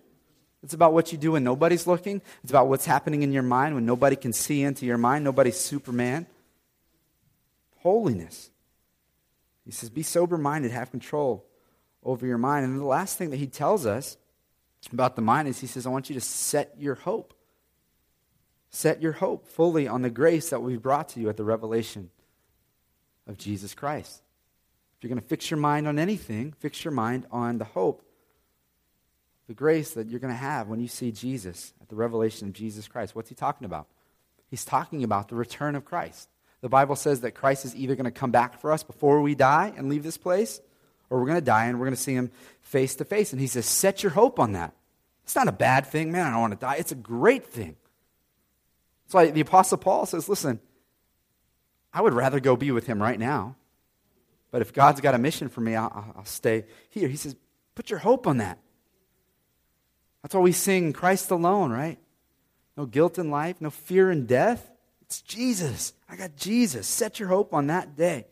It's 0.63 0.75
about 0.75 0.93
what 0.93 1.11
you 1.11 1.19
do 1.19 1.33
when 1.33 1.43
nobody's 1.43 1.87
looking. 1.87 2.23
It's 2.43 2.53
about 2.53 2.69
what's 2.69 2.87
happening 2.87 3.23
in 3.23 3.33
your 3.33 3.43
mind 3.43 3.75
when 3.75 3.85
nobody 3.85 4.17
can 4.17 4.33
see 4.33 4.63
into 4.63 4.87
your 4.87 4.99
mind. 4.99 5.25
Nobody's 5.25 5.59
Superman. 5.59 6.27
Holiness. 7.81 8.51
He 9.65 9.73
says, 9.73 9.91
be 9.91 10.03
sober 10.03 10.39
minded, 10.39 10.71
have 10.71 10.91
control 10.91 11.45
over 12.03 12.27
your 12.27 12.39
mind. 12.39 12.65
And 12.65 12.79
the 12.79 12.85
last 12.85 13.19
thing 13.19 13.31
that 13.31 13.37
he 13.37 13.47
tells 13.49 13.87
us 13.87 14.17
about 14.93 15.17
the 15.17 15.23
mind 15.23 15.49
is 15.49 15.61
he 15.61 15.67
says, 15.67 15.87
I 15.87 15.91
want 15.91 16.09
you 16.09 16.15
to 16.15 16.21
set 16.21 16.75
your 16.79 16.95
hope 16.95 17.35
Set 18.75 19.03
your 19.03 19.13
hope 19.13 19.47
fully 19.47 19.87
on 19.87 20.01
the 20.01 20.09
grace 20.09 20.49
that 20.49 20.61
we 20.61 20.79
brought 20.79 21.11
to 21.11 21.21
you 21.21 21.29
at 21.29 21.37
the 21.37 21.45
revelation 21.45 22.11
of 23.27 23.37
Jesus 23.37 23.75
Christ. 23.75 24.23
If 25.03 25.05
you're 25.05 25.17
going 25.17 25.21
to 25.21 25.29
fix 25.29 25.51
your 25.51 25.59
mind 25.59 25.89
on 25.89 25.99
anything, 25.99 26.55
fix 26.61 26.85
your 26.85 26.93
mind 26.93 27.27
on 27.33 27.59
the 27.59 27.65
hope, 27.65 28.05
the 29.49 29.53
grace 29.53 29.95
that 29.95 30.07
you're 30.07 30.21
going 30.21 30.33
to 30.33 30.39
have 30.39 30.69
when 30.69 30.79
you 30.79 30.87
see 30.87 31.11
Jesus 31.11 31.75
at 31.81 31.89
the 31.89 31.97
revelation 31.97 32.47
of 32.47 32.55
Jesus 32.55 32.87
Christ. 32.87 33.17
What's 33.17 33.29
he 33.29 33.35
talking 33.35 33.65
about? 33.65 33.89
He's 34.49 34.65
talking 34.65 35.03
about 35.03 35.27
the 35.27 35.35
return 35.35 35.75
of 35.75 35.85
Christ. 35.85 36.29
The 36.61 36.69
Bible 36.69 36.95
says 36.95 37.23
that 37.23 37.33
Christ 37.33 37.65
is 37.65 37.75
either 37.75 37.97
going 37.97 38.05
to 38.05 38.13
come 38.13 38.31
back 38.31 38.61
for 38.61 38.71
us 38.71 38.85
before 38.85 39.21
we 39.21 39.35
die 39.35 39.73
and 39.77 39.89
leave 39.89 40.05
this 40.05 40.19
place, 40.19 40.61
or 41.11 41.19
we're 41.19 41.27
going 41.27 41.35
to 41.41 41.45
die 41.45 41.65
and 41.65 41.81
we're 41.81 41.87
going 41.87 41.97
to 41.97 42.01
see 42.01 42.15
him 42.15 42.31
face 42.61 42.95
to 42.95 43.05
face. 43.05 43.33
And 43.33 43.41
he 43.41 43.49
says, 43.49 43.67
Set 43.67 44.05
your 44.05 44.13
hope 44.13 44.39
on 44.39 44.53
that. 44.53 44.73
It's 45.25 45.35
not 45.35 45.49
a 45.49 45.53
bad 45.53 45.85
thing, 45.85 46.13
man. 46.13 46.29
I 46.29 46.31
don't 46.31 46.43
want 46.43 46.53
to 46.53 46.65
die. 46.65 46.77
It's 46.77 46.93
a 46.93 46.95
great 46.95 47.47
thing. 47.47 47.75
It's 49.07 49.15
like 49.15 49.35
the 49.35 49.41
Apostle 49.41 49.79
Paul 49.79 50.07
says, 50.07 50.29
listen, 50.29 50.61
I 51.93 52.03
would 52.03 52.15
rather 52.15 52.39
go 52.39 52.55
be 52.55 52.71
with 52.71 52.87
him 52.87 53.03
right 53.03 53.19
now. 53.19 53.57
But 54.53 54.63
if 54.63 54.73
God's 54.73 55.01
got 55.01 55.17
a 55.17 55.19
mission 55.19 55.49
for 55.49 55.61
me, 55.61 55.75
I'll, 55.75 56.13
I'll 56.17 56.25
stay 56.25 56.67
here. 56.91 57.09
He 57.09 57.17
says, 57.17 57.35
put 57.75 57.91
your 57.91 57.99
hope 57.99 58.29
on 58.29 58.37
that. 58.37 58.59
That's 60.23 60.35
why 60.35 60.41
we 60.41 60.53
sing 60.53 60.93
Christ 60.93 61.33
alone, 61.33 61.73
right? 61.73 61.99
No 62.77 62.87
guilt 62.87 63.19
in 63.19 63.31
life, 63.31 63.57
no 63.61 63.71
fear 63.71 64.13
in 64.13 64.27
death. 64.27 64.71
It's 65.01 65.21
Jesus. 65.21 65.95
I 66.09 66.15
got 66.15 66.37
Jesus. 66.37 66.87
Set 66.87 67.19
your 67.19 67.29
hope 67.29 67.53
on 67.53 67.67
that 67.67 67.97
day. 67.97 68.27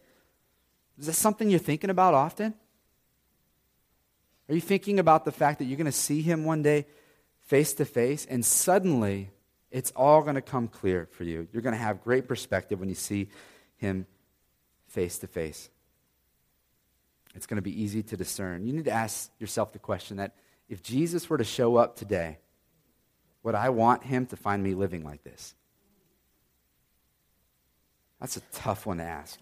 Is 0.98 1.06
that 1.06 1.14
something 1.14 1.50
you're 1.50 1.58
thinking 1.58 1.90
about 1.90 2.14
often? 2.14 2.54
Are 4.48 4.54
you 4.54 4.60
thinking 4.60 5.00
about 5.00 5.24
the 5.24 5.32
fact 5.32 5.58
that 5.58 5.64
you're 5.64 5.76
going 5.78 5.86
to 5.86 5.92
see 5.92 6.22
him 6.22 6.44
one 6.44 6.62
day 6.62 6.86
face 7.40 7.72
to 7.74 7.84
face 7.84 8.26
and 8.30 8.44
suddenly 8.44 9.30
it's 9.70 9.92
all 9.92 10.22
going 10.22 10.34
to 10.34 10.42
come 10.42 10.68
clear 10.68 11.08
for 11.12 11.24
you. 11.24 11.48
You're 11.52 11.62
going 11.62 11.74
to 11.74 11.80
have 11.80 12.02
great 12.02 12.26
perspective 12.26 12.80
when 12.80 12.88
you 12.88 12.94
see 12.94 13.28
him 13.76 14.06
face 14.88 15.18
to 15.18 15.26
face. 15.26 15.70
It's 17.34 17.46
going 17.46 17.56
to 17.56 17.62
be 17.62 17.82
easy 17.82 18.02
to 18.02 18.16
discern. 18.16 18.66
You 18.66 18.72
need 18.72 18.86
to 18.86 18.90
ask 18.90 19.30
yourself 19.38 19.72
the 19.72 19.78
question 19.78 20.16
that 20.16 20.34
if 20.68 20.82
Jesus 20.82 21.28
were 21.28 21.38
to 21.38 21.44
show 21.44 21.76
up 21.76 21.96
today, 21.96 22.38
would 23.42 23.54
I 23.54 23.70
want 23.70 24.04
him 24.04 24.26
to 24.26 24.36
find 24.36 24.62
me 24.62 24.74
living 24.74 25.04
like 25.04 25.22
this? 25.22 25.54
That's 28.20 28.36
a 28.36 28.40
tough 28.52 28.86
one 28.86 28.98
to 28.98 29.04
ask. 29.04 29.38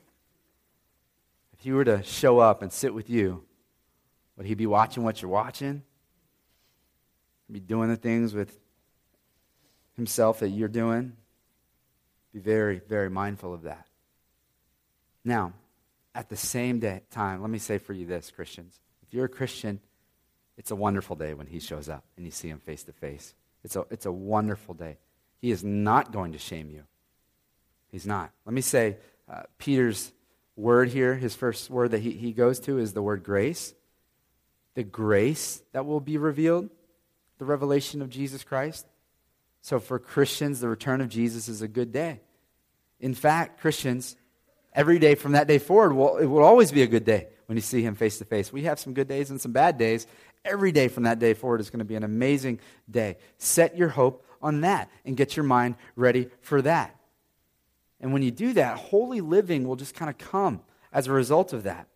If 1.53 1.65
he 1.65 1.73
were 1.73 1.85
to 1.85 2.03
show 2.05 2.39
up 2.39 2.63
and 2.63 2.73
sit 2.73 2.95
with 2.95 3.11
you, 3.11 3.45
would 4.37 4.47
he 4.47 4.55
be 4.55 4.67
watching 4.67 5.03
what 5.03 5.21
you're 5.21 5.31
watching? 5.31 5.83
Be 7.51 7.59
doing 7.59 7.89
the 7.89 7.97
things 7.97 8.35
with 8.35 8.57
himself 9.97 10.41
that 10.41 10.51
you're 10.51 10.69
doing. 10.69 11.15
Be 12.33 12.39
very, 12.39 12.81
very 12.89 13.11
mindful 13.11 13.53
of 13.53 13.63
that. 13.63 13.87
Now, 15.25 15.55
at 16.15 16.29
the 16.29 16.37
same 16.37 16.81
day, 16.81 17.03
time, 17.11 17.41
let 17.41 17.51
me 17.51 17.59
say 17.59 17.79
for 17.79 17.93
you 17.93 18.07
this, 18.07 18.31
Christians. 18.31 18.81
If 19.03 19.15
you're 19.15 19.27
a 19.27 19.29
Christian, 19.29 19.81
it's 20.57 20.71
a 20.71 20.77
wonderful 20.77 21.17
day 21.17 21.35
when 21.35 21.47
he 21.47 21.61
shows 21.61 21.89
up 21.89 22.05
and 22.17 22.27
you 22.27 22.33
see 22.33 22.49
him 22.49 22.59
face 22.59 22.83
to 22.85 22.93
face. 22.93 23.35
It's 23.65 23.77
a, 23.77 23.85
it's 23.91 24.07
a 24.07 24.13
wonderful 24.13 24.75
day. 24.75 24.99
He 25.41 25.51
is 25.51 25.63
not 25.63 26.13
going 26.13 26.33
to 26.33 26.39
shame 26.39 26.71
you. 26.71 26.83
He's 27.91 28.07
not. 28.07 28.31
Let 28.45 28.55
me 28.55 28.61
say, 28.61 28.97
uh, 29.31 29.43
Peter's 29.59 30.13
word 30.57 30.89
here, 30.89 31.15
his 31.15 31.35
first 31.35 31.71
word 31.71 31.93
that 31.93 32.01
he, 32.01 32.11
he 32.11 32.33
goes 32.33 32.61
to 32.61 32.79
is 32.79 32.93
the 32.93 33.03
word 33.03 33.23
grace. 33.23 33.75
The 34.75 34.83
grace 34.85 35.63
that 35.73 35.87
will 35.87 36.01
be 36.01 36.19
revealed, 36.19 36.71
the 37.39 37.45
revelation 37.45 38.03
of 38.03 38.11
Jesus 38.11 38.45
Christ. 38.45 38.87
So 39.63 39.79
for 39.79 39.99
Christians, 39.99 40.61
the 40.61 40.69
return 40.69 41.01
of 41.01 41.09
Jesus 41.09 41.49
is 41.49 41.63
a 41.63 41.69
good 41.69 41.93
day. 41.93 42.21
In 43.01 43.15
fact, 43.15 43.61
Christians, 43.61 44.17
every 44.79 45.01
day 45.01 45.17
from 45.17 45.33
that 45.33 45.49
day 45.49 45.59
forward, 45.59 45.93
will, 45.93 46.19
it 46.19 46.27
will 46.27 46.45
always 46.45 46.71
be 46.71 46.83
a 46.83 46.87
good 46.87 47.05
day 47.05 47.27
when 47.47 47.57
you 47.57 47.63
see 47.63 47.83
him 47.83 47.97
face 47.97 48.19
to 48.19 48.25
face. 48.25 48.53
We 48.53 48.63
have 48.63 48.79
some 48.79 48.95
good 48.95 49.09
days 49.09 49.29
and 49.29 49.41
some 49.41 49.51
bad 49.51 49.77
days. 49.77 50.07
Every 50.45 50.71
day 50.71 50.87
from 50.87 51.03
that 51.03 51.19
day 51.19 51.35
forward 51.35 51.61
is 51.61 51.69
going 51.69 51.81
to 51.81 51.85
be 51.85 51.97
an 51.97 52.05
amazing 52.05 52.61
day. 52.89 53.17
Set 53.39 53.77
your 53.77 53.89
hope 53.89 54.25
on 54.41 54.61
that 54.61 54.89
and 55.05 55.17
get 55.17 55.37
your 55.37 55.43
mind 55.43 55.75
ready 55.97 56.29
for 56.43 56.63
that. 56.63 56.95
And 58.01 58.13
when 58.13 58.23
you 58.23 58.31
do 58.31 58.53
that, 58.53 58.79
holy 58.79 59.21
living 59.21 59.67
will 59.67 59.75
just 59.75 59.97
kind 59.97 60.09
of 60.09 60.17
come 60.17 60.61
as 60.93 61.09
a 61.09 61.13
result 61.13 61.53
of 61.53 61.65
that. 61.65 61.89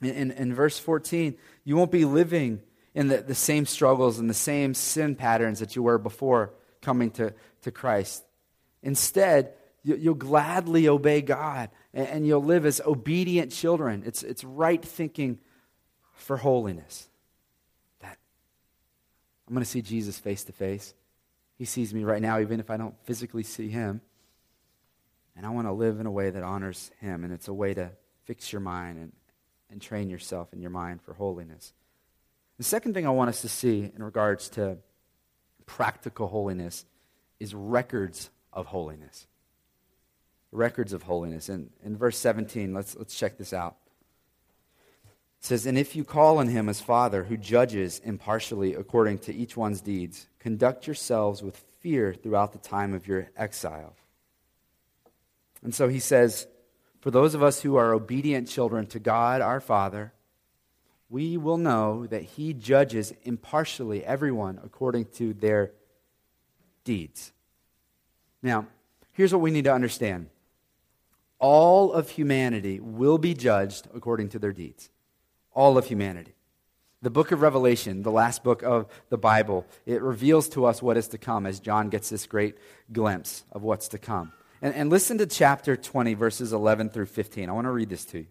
In, 0.00 0.10
in, 0.10 0.30
in, 0.32 0.54
verse 0.54 0.80
14, 0.80 1.36
you 1.62 1.76
won't 1.76 1.92
be 1.92 2.04
living 2.04 2.60
in 2.96 3.06
the, 3.06 3.18
the 3.18 3.36
same 3.36 3.64
struggles 3.64 4.18
and 4.18 4.28
the 4.28 4.34
same 4.34 4.74
sin 4.74 5.14
patterns 5.14 5.60
that 5.60 5.76
you 5.76 5.84
were 5.84 5.98
before 5.98 6.52
coming 6.80 7.12
to, 7.12 7.32
to 7.62 7.70
Christ. 7.70 8.24
Instead, 8.82 9.52
you, 9.82 9.98
will 10.10 10.14
gladly 10.14 10.88
obey 10.88 11.22
God 11.22 11.70
and, 11.92 12.08
and 12.08 12.26
you'll 12.26 12.44
live 12.44 12.64
as 12.66 12.80
obedient 12.80 13.52
children. 13.52 14.02
It's, 14.06 14.22
it's 14.22 14.44
right 14.44 14.82
thinking 14.82 15.38
for 16.14 16.36
holiness. 16.36 17.08
That 18.00 18.18
I'm 19.48 19.54
going 19.54 19.64
to 19.64 19.70
see 19.70 19.82
Jesus 19.82 20.18
face 20.18 20.44
to 20.44 20.52
face. 20.52 20.94
He 21.58 21.64
sees 21.64 21.92
me 21.92 22.04
right 22.04 22.22
now, 22.22 22.40
even 22.40 22.60
if 22.60 22.70
I 22.70 22.76
don't 22.76 22.94
physically 23.04 23.42
see 23.42 23.68
him. 23.68 24.00
And 25.36 25.46
I 25.46 25.50
want 25.50 25.66
to 25.66 25.72
live 25.72 25.98
in 26.00 26.06
a 26.06 26.10
way 26.10 26.30
that 26.30 26.42
honors 26.42 26.90
him. 27.00 27.24
And 27.24 27.32
it's 27.32 27.48
a 27.48 27.54
way 27.54 27.74
to 27.74 27.90
fix 28.24 28.52
your 28.52 28.60
mind 28.60 28.98
and, 28.98 29.12
and 29.70 29.80
train 29.80 30.10
yourself 30.10 30.52
in 30.52 30.60
your 30.60 30.70
mind 30.70 31.02
for 31.02 31.14
holiness. 31.14 31.72
The 32.58 32.64
second 32.64 32.94
thing 32.94 33.06
I 33.06 33.10
want 33.10 33.30
us 33.30 33.42
to 33.42 33.48
see 33.48 33.90
in 33.94 34.02
regards 34.02 34.48
to 34.50 34.78
practical 35.66 36.28
holiness 36.28 36.84
is 37.40 37.54
records 37.54 38.30
of 38.52 38.66
holiness. 38.66 39.26
Records 40.52 40.92
of 40.92 41.02
holiness. 41.02 41.48
And 41.48 41.70
in 41.82 41.96
verse 41.96 42.18
17, 42.18 42.72
let's, 42.74 42.94
let's 42.96 43.16
check 43.16 43.38
this 43.38 43.52
out. 43.52 43.76
It 45.40 45.46
says, 45.46 45.66
And 45.66 45.76
if 45.76 45.96
you 45.96 46.04
call 46.04 46.38
on 46.38 46.48
him 46.48 46.68
as 46.68 46.80
Father, 46.80 47.24
who 47.24 47.36
judges 47.36 48.00
impartially 48.04 48.74
according 48.74 49.18
to 49.20 49.34
each 49.34 49.56
one's 49.56 49.80
deeds, 49.80 50.28
conduct 50.38 50.86
yourselves 50.86 51.42
with 51.42 51.56
fear 51.80 52.14
throughout 52.14 52.52
the 52.52 52.58
time 52.58 52.94
of 52.94 53.08
your 53.08 53.28
exile. 53.36 53.96
And 55.62 55.74
so 55.74 55.88
he 55.88 55.98
says, 55.98 56.46
For 57.00 57.10
those 57.10 57.34
of 57.34 57.42
us 57.42 57.62
who 57.62 57.76
are 57.76 57.92
obedient 57.92 58.48
children 58.48 58.86
to 58.88 58.98
God 58.98 59.40
our 59.40 59.60
Father, 59.60 60.12
we 61.08 61.36
will 61.36 61.58
know 61.58 62.06
that 62.06 62.22
he 62.22 62.54
judges 62.54 63.12
impartially 63.22 64.04
everyone 64.04 64.58
according 64.64 65.06
to 65.16 65.34
their 65.34 65.72
deeds. 66.84 67.32
Now, 68.42 68.66
here's 69.12 69.32
what 69.32 69.42
we 69.42 69.50
need 69.50 69.64
to 69.64 69.74
understand 69.74 70.28
all 71.42 71.92
of 71.92 72.08
humanity 72.10 72.80
will 72.80 73.18
be 73.18 73.34
judged 73.34 73.88
according 73.92 74.30
to 74.30 74.38
their 74.38 74.52
deeds 74.52 74.88
all 75.54 75.76
of 75.76 75.86
humanity. 75.86 76.32
The 77.02 77.10
book 77.10 77.32
of 77.32 77.42
Revelation, 77.42 78.02
the 78.02 78.10
last 78.10 78.42
book 78.42 78.62
of 78.62 78.86
the 79.10 79.18
Bible, 79.18 79.66
it 79.84 80.00
reveals 80.00 80.48
to 80.50 80.64
us 80.64 80.80
what 80.80 80.96
is 80.96 81.08
to 81.08 81.18
come 81.18 81.44
as 81.46 81.60
John 81.60 81.90
gets 81.90 82.08
this 82.08 82.26
great 82.26 82.56
glimpse 82.90 83.44
of 83.52 83.62
what's 83.62 83.88
to 83.88 83.98
come. 83.98 84.32
And, 84.62 84.74
and 84.74 84.88
listen 84.88 85.18
to 85.18 85.26
chapter 85.26 85.76
20, 85.76 86.14
verses 86.14 86.52
11 86.52 86.90
through 86.90 87.06
15. 87.06 87.50
I 87.50 87.52
want 87.52 87.66
to 87.66 87.72
read 87.72 87.90
this 87.90 88.04
to 88.06 88.18
you. 88.18 88.26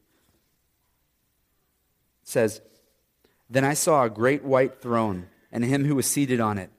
It 2.23 2.27
says, 2.27 2.61
Then 3.49 3.65
I 3.65 3.73
saw 3.73 4.05
a 4.05 4.09
great 4.09 4.43
white 4.43 4.81
throne 4.81 5.27
and 5.51 5.63
him 5.65 5.85
who 5.85 5.95
was 5.95 6.07
seated 6.07 6.39
on 6.39 6.57
it. 6.57 6.71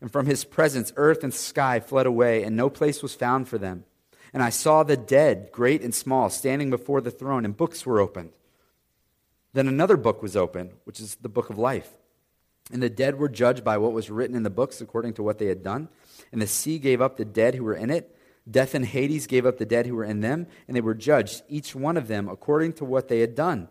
And 0.00 0.12
from 0.12 0.26
his 0.26 0.44
presence, 0.44 0.92
earth 0.96 1.24
and 1.24 1.34
sky 1.34 1.80
fled 1.80 2.06
away, 2.06 2.44
and 2.44 2.54
no 2.54 2.70
place 2.70 3.02
was 3.02 3.14
found 3.14 3.48
for 3.48 3.58
them. 3.58 3.84
And 4.32 4.42
I 4.42 4.50
saw 4.50 4.82
the 4.82 4.96
dead, 4.96 5.50
great 5.52 5.82
and 5.82 5.94
small, 5.94 6.30
standing 6.30 6.70
before 6.70 7.00
the 7.00 7.10
throne, 7.10 7.44
and 7.44 7.56
books 7.56 7.86
were 7.86 8.00
opened. 8.00 8.32
Then 9.52 9.68
another 9.68 9.96
book 9.96 10.22
was 10.22 10.36
opened, 10.36 10.72
which 10.84 11.00
is 11.00 11.16
the 11.16 11.28
book 11.28 11.50
of 11.50 11.58
life. 11.58 11.88
And 12.70 12.82
the 12.82 12.90
dead 12.90 13.18
were 13.18 13.28
judged 13.28 13.64
by 13.64 13.78
what 13.78 13.92
was 13.92 14.10
written 14.10 14.36
in 14.36 14.42
the 14.42 14.50
books 14.50 14.80
according 14.80 15.14
to 15.14 15.22
what 15.22 15.38
they 15.38 15.46
had 15.46 15.62
done. 15.62 15.88
And 16.32 16.42
the 16.42 16.46
sea 16.46 16.78
gave 16.78 17.00
up 17.00 17.16
the 17.16 17.24
dead 17.24 17.54
who 17.54 17.64
were 17.64 17.74
in 17.74 17.90
it. 17.90 18.14
Death 18.50 18.74
and 18.74 18.84
Hades 18.84 19.26
gave 19.26 19.46
up 19.46 19.58
the 19.58 19.66
dead 19.66 19.86
who 19.86 19.94
were 19.94 20.04
in 20.04 20.20
them, 20.20 20.46
and 20.66 20.76
they 20.76 20.80
were 20.80 20.94
judged, 20.94 21.42
each 21.48 21.74
one 21.74 21.96
of 21.96 22.08
them, 22.08 22.28
according 22.28 22.74
to 22.74 22.84
what 22.84 23.08
they 23.08 23.20
had 23.20 23.34
done. 23.34 23.68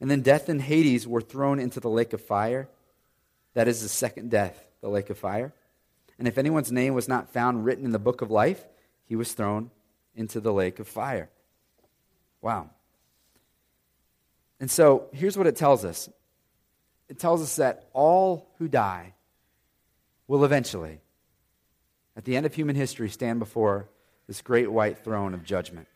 And 0.00 0.10
then 0.10 0.22
death 0.22 0.48
and 0.48 0.62
Hades 0.62 1.06
were 1.06 1.20
thrown 1.20 1.60
into 1.60 1.78
the 1.78 1.90
lake 1.90 2.12
of 2.12 2.20
fire. 2.20 2.68
That 3.54 3.68
is 3.68 3.82
the 3.82 3.88
second 3.88 4.30
death, 4.30 4.66
the 4.80 4.88
lake 4.88 5.10
of 5.10 5.18
fire. 5.18 5.52
And 6.18 6.26
if 6.26 6.38
anyone's 6.38 6.72
name 6.72 6.94
was 6.94 7.08
not 7.08 7.32
found 7.32 7.64
written 7.64 7.84
in 7.84 7.92
the 7.92 7.98
book 7.98 8.22
of 8.22 8.30
life, 8.30 8.64
he 9.10 9.16
was 9.16 9.32
thrown 9.32 9.72
into 10.14 10.40
the 10.40 10.52
lake 10.52 10.78
of 10.78 10.86
fire. 10.86 11.28
Wow. 12.40 12.70
And 14.60 14.70
so 14.70 15.08
here's 15.12 15.36
what 15.36 15.48
it 15.48 15.56
tells 15.56 15.84
us 15.84 16.08
it 17.08 17.18
tells 17.18 17.42
us 17.42 17.56
that 17.56 17.88
all 17.92 18.48
who 18.58 18.68
die 18.68 19.14
will 20.28 20.44
eventually, 20.44 21.00
at 22.16 22.24
the 22.24 22.36
end 22.36 22.46
of 22.46 22.54
human 22.54 22.76
history, 22.76 23.08
stand 23.08 23.40
before 23.40 23.88
this 24.28 24.42
great 24.42 24.70
white 24.70 24.98
throne 24.98 25.34
of 25.34 25.42
judgment. 25.42 25.88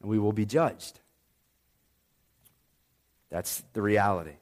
And 0.00 0.10
we 0.10 0.18
will 0.18 0.32
be 0.32 0.46
judged. 0.46 0.98
That's 3.30 3.62
the 3.72 3.82
reality. 3.82 4.34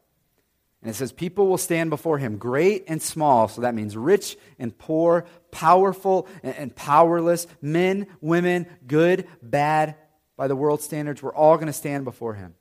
And 0.84 0.90
it 0.90 0.94
says, 0.94 1.10
People 1.10 1.48
will 1.48 1.58
stand 1.58 1.90
before 1.90 2.18
him, 2.18 2.36
great 2.36 2.84
and 2.86 3.02
small. 3.02 3.48
So 3.48 3.62
that 3.62 3.74
means 3.74 3.96
rich 3.96 4.36
and 4.58 4.76
poor, 4.76 5.24
powerful 5.50 6.28
and 6.42 6.76
powerless, 6.76 7.48
men, 7.60 8.06
women, 8.20 8.66
good, 8.86 9.26
bad, 9.42 9.96
by 10.36 10.48
the 10.48 10.56
world 10.56 10.82
standards, 10.82 11.22
we're 11.22 11.34
all 11.34 11.56
going 11.56 11.68
to 11.68 11.72
stand 11.72 12.04
before 12.04 12.34
him. 12.34 12.54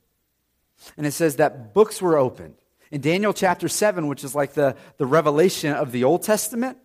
And 0.97 1.05
it 1.05 1.11
says 1.11 1.37
that 1.37 1.73
books 1.73 2.01
were 2.01 2.17
opened. 2.17 2.55
In 2.91 3.01
Daniel 3.01 3.33
chapter 3.33 3.67
7, 3.67 4.07
which 4.07 4.23
is 4.23 4.35
like 4.35 4.53
the, 4.53 4.75
the 4.97 5.05
revelation 5.05 5.73
of 5.73 5.91
the 5.91 6.03
Old 6.03 6.23
Testament, 6.23 6.77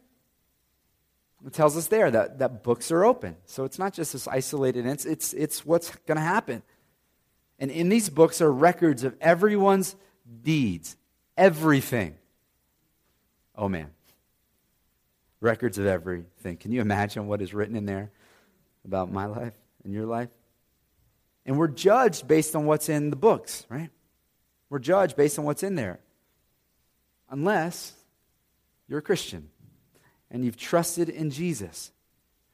it 1.47 1.53
tells 1.53 1.77
us 1.77 1.89
there 1.89 2.11
that, 2.11 2.39
that 2.39 2.65
books 2.65 2.91
are 2.91 3.05
open. 3.05 3.37
So 3.45 3.65
it's 3.65 3.79
not 3.79 3.93
just 3.93 4.13
this 4.15 4.27
isolated, 4.27 4.87
it's, 4.87 5.05
it's, 5.05 5.33
it's 5.35 5.65
what's 5.65 5.95
going 6.07 6.17
to 6.17 6.23
happen. 6.23 6.63
And 7.59 7.71
in 7.71 7.89
these 7.89 8.09
books 8.09 8.41
are 8.41 8.51
records 8.51 9.05
of 9.05 9.15
everyone's 9.21 9.95
deeds, 10.43 10.97
everything. 11.39 12.17
Oh 13.57 13.69
man. 13.69 13.91
Records 15.41 15.79
of 15.79 15.87
everything. 15.87 16.57
Can 16.57 16.73
you 16.73 16.81
imagine 16.81 17.29
what 17.29 17.41
is 17.41 17.55
written 17.55 17.77
in 17.77 17.87
there 17.87 18.11
about 18.85 19.11
my 19.11 19.27
life 19.27 19.55
and 19.85 19.95
your 19.95 20.05
life? 20.05 20.31
And 21.47 21.57
we're 21.57 21.69
judged 21.69 22.27
based 22.29 22.55
on 22.55 22.67
what's 22.67 22.89
in 22.89 23.11
the 23.11 23.17
books, 23.17 23.65
right? 23.71 23.91
We're 24.69 24.81
judged 24.81 25.17
based 25.17 25.39
on 25.39 25.45
what's 25.45 25.63
in 25.63 25.77
there. 25.77 26.01
Unless 27.31 27.93
you're 28.89 28.99
a 28.99 29.03
Christian 29.03 29.49
and 30.31 30.45
you've 30.45 30.57
trusted 30.57 31.09
in 31.09 31.31
Jesus. 31.31 31.93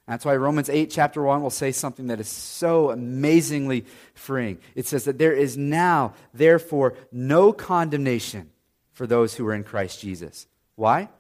That's 0.07 0.25
why 0.25 0.37
Romans 0.37 0.69
8, 0.69 0.91
chapter 0.91 1.23
1, 1.23 1.43
will 1.43 1.49
say 1.49 1.73
something 1.73 2.09
that 2.09 2.21
is 2.21 2.29
so 2.29 2.91
amazingly 2.91 3.87
freeing. 4.13 4.59
It 4.75 4.87
says 4.87 5.05
that 5.05 5.19
there 5.19 5.33
is 5.33 5.57
now, 5.57 6.13
therefore, 6.35 6.95
no 7.11 7.53
condemnation 7.55 8.51
for 8.95 9.07
those 9.07 9.35
who 9.35 9.47
are 9.47 9.55
in 9.55 9.65
Christ 9.65 10.01
Jesus. 10.01 10.47
Why? 10.75 11.11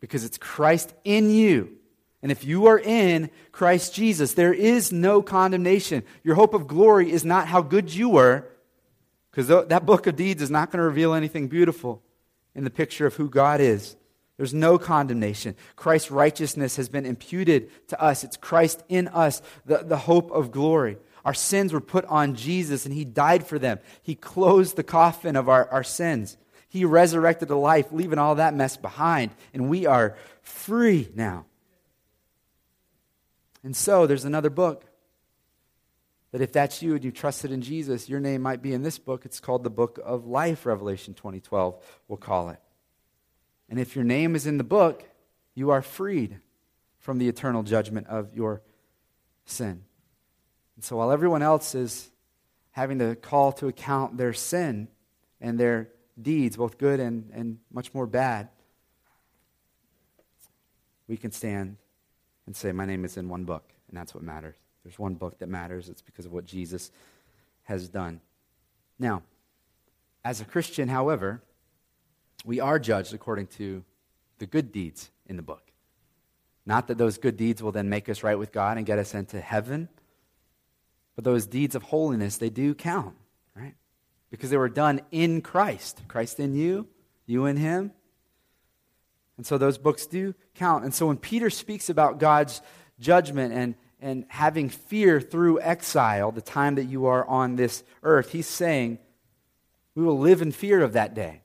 Because 0.00 0.24
it's 0.24 0.38
Christ 0.38 0.92
in 1.04 1.30
you 1.30 1.78
and 2.22 2.30
if 2.30 2.44
you 2.44 2.66
are 2.66 2.78
in 2.78 3.30
Christ 3.50 3.94
Jesus, 3.94 4.34
there 4.34 4.54
is 4.54 4.92
no 4.92 5.22
condemnation. 5.22 6.04
Your 6.22 6.36
hope 6.36 6.54
of 6.54 6.68
glory 6.68 7.10
is 7.10 7.24
not 7.24 7.48
how 7.48 7.62
good 7.62 7.92
you 7.92 8.08
were, 8.08 8.46
because 9.30 9.48
that 9.48 9.86
book 9.86 10.06
of 10.06 10.14
deeds 10.14 10.40
is 10.40 10.50
not 10.50 10.70
going 10.70 10.78
to 10.78 10.84
reveal 10.84 11.14
anything 11.14 11.48
beautiful 11.48 12.00
in 12.54 12.64
the 12.64 12.70
picture 12.70 13.06
of 13.06 13.16
who 13.16 13.28
God 13.28 13.60
is. 13.60 13.96
There's 14.36 14.54
no 14.54 14.78
condemnation. 14.78 15.56
Christ's 15.74 16.10
righteousness 16.10 16.76
has 16.76 16.88
been 16.88 17.06
imputed 17.06 17.70
to 17.88 18.00
us. 18.00 18.24
It's 18.24 18.36
Christ 18.36 18.82
in 18.88 19.08
us, 19.08 19.42
the, 19.66 19.78
the 19.78 19.96
hope 19.96 20.30
of 20.30 20.52
glory. 20.52 20.98
Our 21.24 21.34
sins 21.34 21.72
were 21.72 21.80
put 21.80 22.04
on 22.06 22.34
Jesus, 22.34 22.84
and 22.86 22.94
He 22.94 23.04
died 23.04 23.46
for 23.46 23.58
them. 23.58 23.80
He 24.00 24.14
closed 24.14 24.76
the 24.76 24.82
coffin 24.82 25.34
of 25.34 25.48
our, 25.48 25.68
our 25.70 25.84
sins. 25.84 26.36
He 26.72 26.86
resurrected 26.86 27.48
to 27.48 27.54
life, 27.54 27.92
leaving 27.92 28.18
all 28.18 28.36
that 28.36 28.54
mess 28.54 28.78
behind, 28.78 29.32
and 29.52 29.68
we 29.68 29.84
are 29.84 30.16
free 30.40 31.10
now. 31.14 31.44
And 33.62 33.76
so 33.76 34.06
there's 34.06 34.24
another 34.24 34.48
book 34.48 34.86
that 36.30 36.40
if 36.40 36.50
that's 36.50 36.80
you 36.80 36.94
and 36.94 37.04
you 37.04 37.10
trusted 37.10 37.52
in 37.52 37.60
Jesus, 37.60 38.08
your 38.08 38.20
name 38.20 38.40
might 38.40 38.62
be 38.62 38.72
in 38.72 38.82
this 38.82 38.98
book. 38.98 39.26
It's 39.26 39.38
called 39.38 39.64
the 39.64 39.70
Book 39.70 40.00
of 40.02 40.24
Life, 40.24 40.64
Revelation 40.64 41.12
2012, 41.12 41.76
we'll 42.08 42.16
call 42.16 42.48
it. 42.48 42.58
And 43.68 43.78
if 43.78 43.94
your 43.94 44.06
name 44.06 44.34
is 44.34 44.46
in 44.46 44.56
the 44.56 44.64
book, 44.64 45.04
you 45.54 45.68
are 45.68 45.82
freed 45.82 46.40
from 47.00 47.18
the 47.18 47.28
eternal 47.28 47.64
judgment 47.64 48.06
of 48.06 48.34
your 48.34 48.62
sin. 49.44 49.84
And 50.76 50.82
so 50.82 50.96
while 50.96 51.12
everyone 51.12 51.42
else 51.42 51.74
is 51.74 52.08
having 52.70 52.98
to 53.00 53.14
call 53.14 53.52
to 53.52 53.68
account 53.68 54.16
their 54.16 54.32
sin 54.32 54.88
and 55.38 55.60
their 55.60 55.90
deeds, 56.20 56.56
both 56.56 56.78
good 56.78 57.00
and, 57.00 57.30
and 57.32 57.58
much 57.72 57.94
more 57.94 58.06
bad, 58.06 58.48
we 61.08 61.16
can 61.16 61.32
stand 61.32 61.76
and 62.46 62.56
say, 62.56 62.72
My 62.72 62.86
name 62.86 63.04
is 63.04 63.16
in 63.16 63.28
one 63.28 63.44
book, 63.44 63.72
and 63.88 63.96
that's 63.96 64.14
what 64.14 64.22
matters. 64.22 64.56
There's 64.84 64.98
one 64.98 65.14
book 65.14 65.38
that 65.38 65.48
matters. 65.48 65.88
It's 65.88 66.02
because 66.02 66.26
of 66.26 66.32
what 66.32 66.44
Jesus 66.44 66.90
has 67.64 67.88
done. 67.88 68.20
Now, 68.98 69.22
as 70.24 70.40
a 70.40 70.44
Christian, 70.44 70.88
however, 70.88 71.42
we 72.44 72.60
are 72.60 72.78
judged 72.78 73.14
according 73.14 73.48
to 73.48 73.84
the 74.38 74.46
good 74.46 74.72
deeds 74.72 75.10
in 75.26 75.36
the 75.36 75.42
book. 75.42 75.72
Not 76.64 76.88
that 76.88 76.98
those 76.98 77.18
good 77.18 77.36
deeds 77.36 77.62
will 77.62 77.72
then 77.72 77.88
make 77.88 78.08
us 78.08 78.22
right 78.22 78.38
with 78.38 78.52
God 78.52 78.76
and 78.76 78.86
get 78.86 78.98
us 78.98 79.14
into 79.14 79.40
heaven, 79.40 79.88
but 81.14 81.24
those 81.24 81.46
deeds 81.46 81.74
of 81.74 81.82
holiness, 81.82 82.36
they 82.36 82.50
do 82.50 82.74
count, 82.74 83.16
right? 83.54 83.74
Because 84.32 84.50
they 84.50 84.56
were 84.56 84.68
done 84.68 85.02
in 85.12 85.42
Christ. 85.42 86.00
Christ 86.08 86.40
in 86.40 86.54
you, 86.54 86.88
you 87.26 87.46
in 87.46 87.58
him. 87.58 87.92
And 89.36 89.46
so 89.46 89.58
those 89.58 89.78
books 89.78 90.06
do 90.06 90.34
count. 90.54 90.84
And 90.84 90.94
so 90.94 91.06
when 91.06 91.18
Peter 91.18 91.50
speaks 91.50 91.90
about 91.90 92.18
God's 92.18 92.62
judgment 92.98 93.52
and, 93.52 93.74
and 94.00 94.24
having 94.28 94.70
fear 94.70 95.20
through 95.20 95.60
exile, 95.60 96.32
the 96.32 96.40
time 96.40 96.76
that 96.76 96.84
you 96.84 97.06
are 97.06 97.26
on 97.26 97.56
this 97.56 97.84
earth, 98.02 98.32
he's 98.32 98.46
saying 98.46 98.98
we 99.94 100.02
will 100.02 100.18
live 100.18 100.40
in 100.40 100.50
fear 100.50 100.82
of 100.82 100.94
that 100.94 101.14
day. 101.14 101.42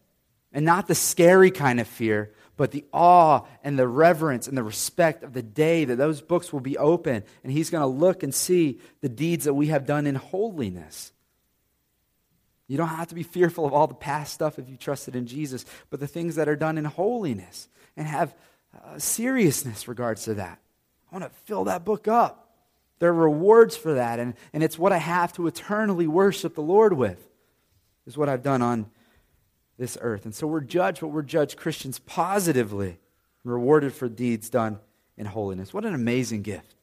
And 0.54 0.66
not 0.66 0.88
the 0.88 0.96
scary 0.96 1.52
kind 1.52 1.80
of 1.80 1.88
fear, 1.88 2.34
but 2.56 2.72
the 2.72 2.86
awe 2.94 3.42
and 3.64 3.78
the 3.78 3.88
reverence 3.88 4.48
and 4.48 4.58
the 4.58 4.64
respect 4.64 5.24
of 5.24 5.34
the 5.34 5.44
day 5.44 5.84
that 5.86 5.98
those 5.98 6.22
books 6.22 6.54
will 6.54 6.62
be 6.62 6.78
open 6.78 7.24
and 7.44 7.52
he's 7.52 7.70
going 7.70 7.82
to 7.82 7.88
look 7.88 8.24
and 8.24 8.34
see 8.34 8.80
the 9.02 9.10
deeds 9.10 9.46
that 9.46 9.54
we 9.54 9.68
have 9.68 9.86
done 9.86 10.08
in 10.08 10.16
holiness. 10.16 11.12
You 12.68 12.78
don't 12.78 12.88
have 12.90 13.08
to 13.08 13.16
be 13.16 13.24
fearful 13.24 13.66
of 13.66 13.74
all 13.74 13.88
the 13.88 13.94
past 13.94 14.34
stuff 14.34 14.60
if 14.60 14.70
you 14.70 14.76
trusted 14.76 15.16
in 15.16 15.26
Jesus, 15.26 15.66
but 15.90 16.00
the 16.00 16.08
things 16.08 16.36
that 16.36 16.50
are 16.50 16.56
done 16.56 16.78
in 16.78 16.86
holiness 16.86 17.70
and 17.96 18.08
have 18.08 18.36
uh, 18.76 19.00
seriousness 19.00 19.88
regards 19.88 20.26
to 20.26 20.36
that. 20.36 20.60
I 21.12 21.16
want 21.16 21.32
to 21.32 21.40
fill 21.46 21.64
that 21.66 21.86
book 21.86 22.08
up. 22.08 22.44
There 23.00 23.10
are 23.10 23.14
rewards 23.14 23.78
for 23.78 23.94
that, 23.94 24.20
and, 24.20 24.34
and 24.54 24.64
it's 24.64 24.78
what 24.78 24.92
I 24.92 24.98
have 24.98 25.32
to 25.34 25.48
eternally 25.48 26.08
worship 26.08 26.56
the 26.56 26.62
Lord 26.62 26.94
with, 26.94 27.30
is 28.06 28.18
what 28.18 28.28
I've 28.28 28.44
done 28.44 28.62
on 28.62 28.90
this 29.78 29.98
earth. 30.02 30.26
And 30.26 30.36
so 30.36 30.48
we're 30.48 30.62
judged, 30.62 31.02
but 31.02 31.10
we're 31.10 31.22
judged 31.22 31.58
Christians 31.58 32.00
positively, 32.00 32.98
rewarded 33.44 33.94
for 33.94 34.10
deeds 34.10 34.50
done 34.50 34.80
in 35.16 35.26
holiness. 35.26 35.74
What 35.74 35.86
an 35.86 35.94
amazing 35.94 36.42
gift. 36.42 36.76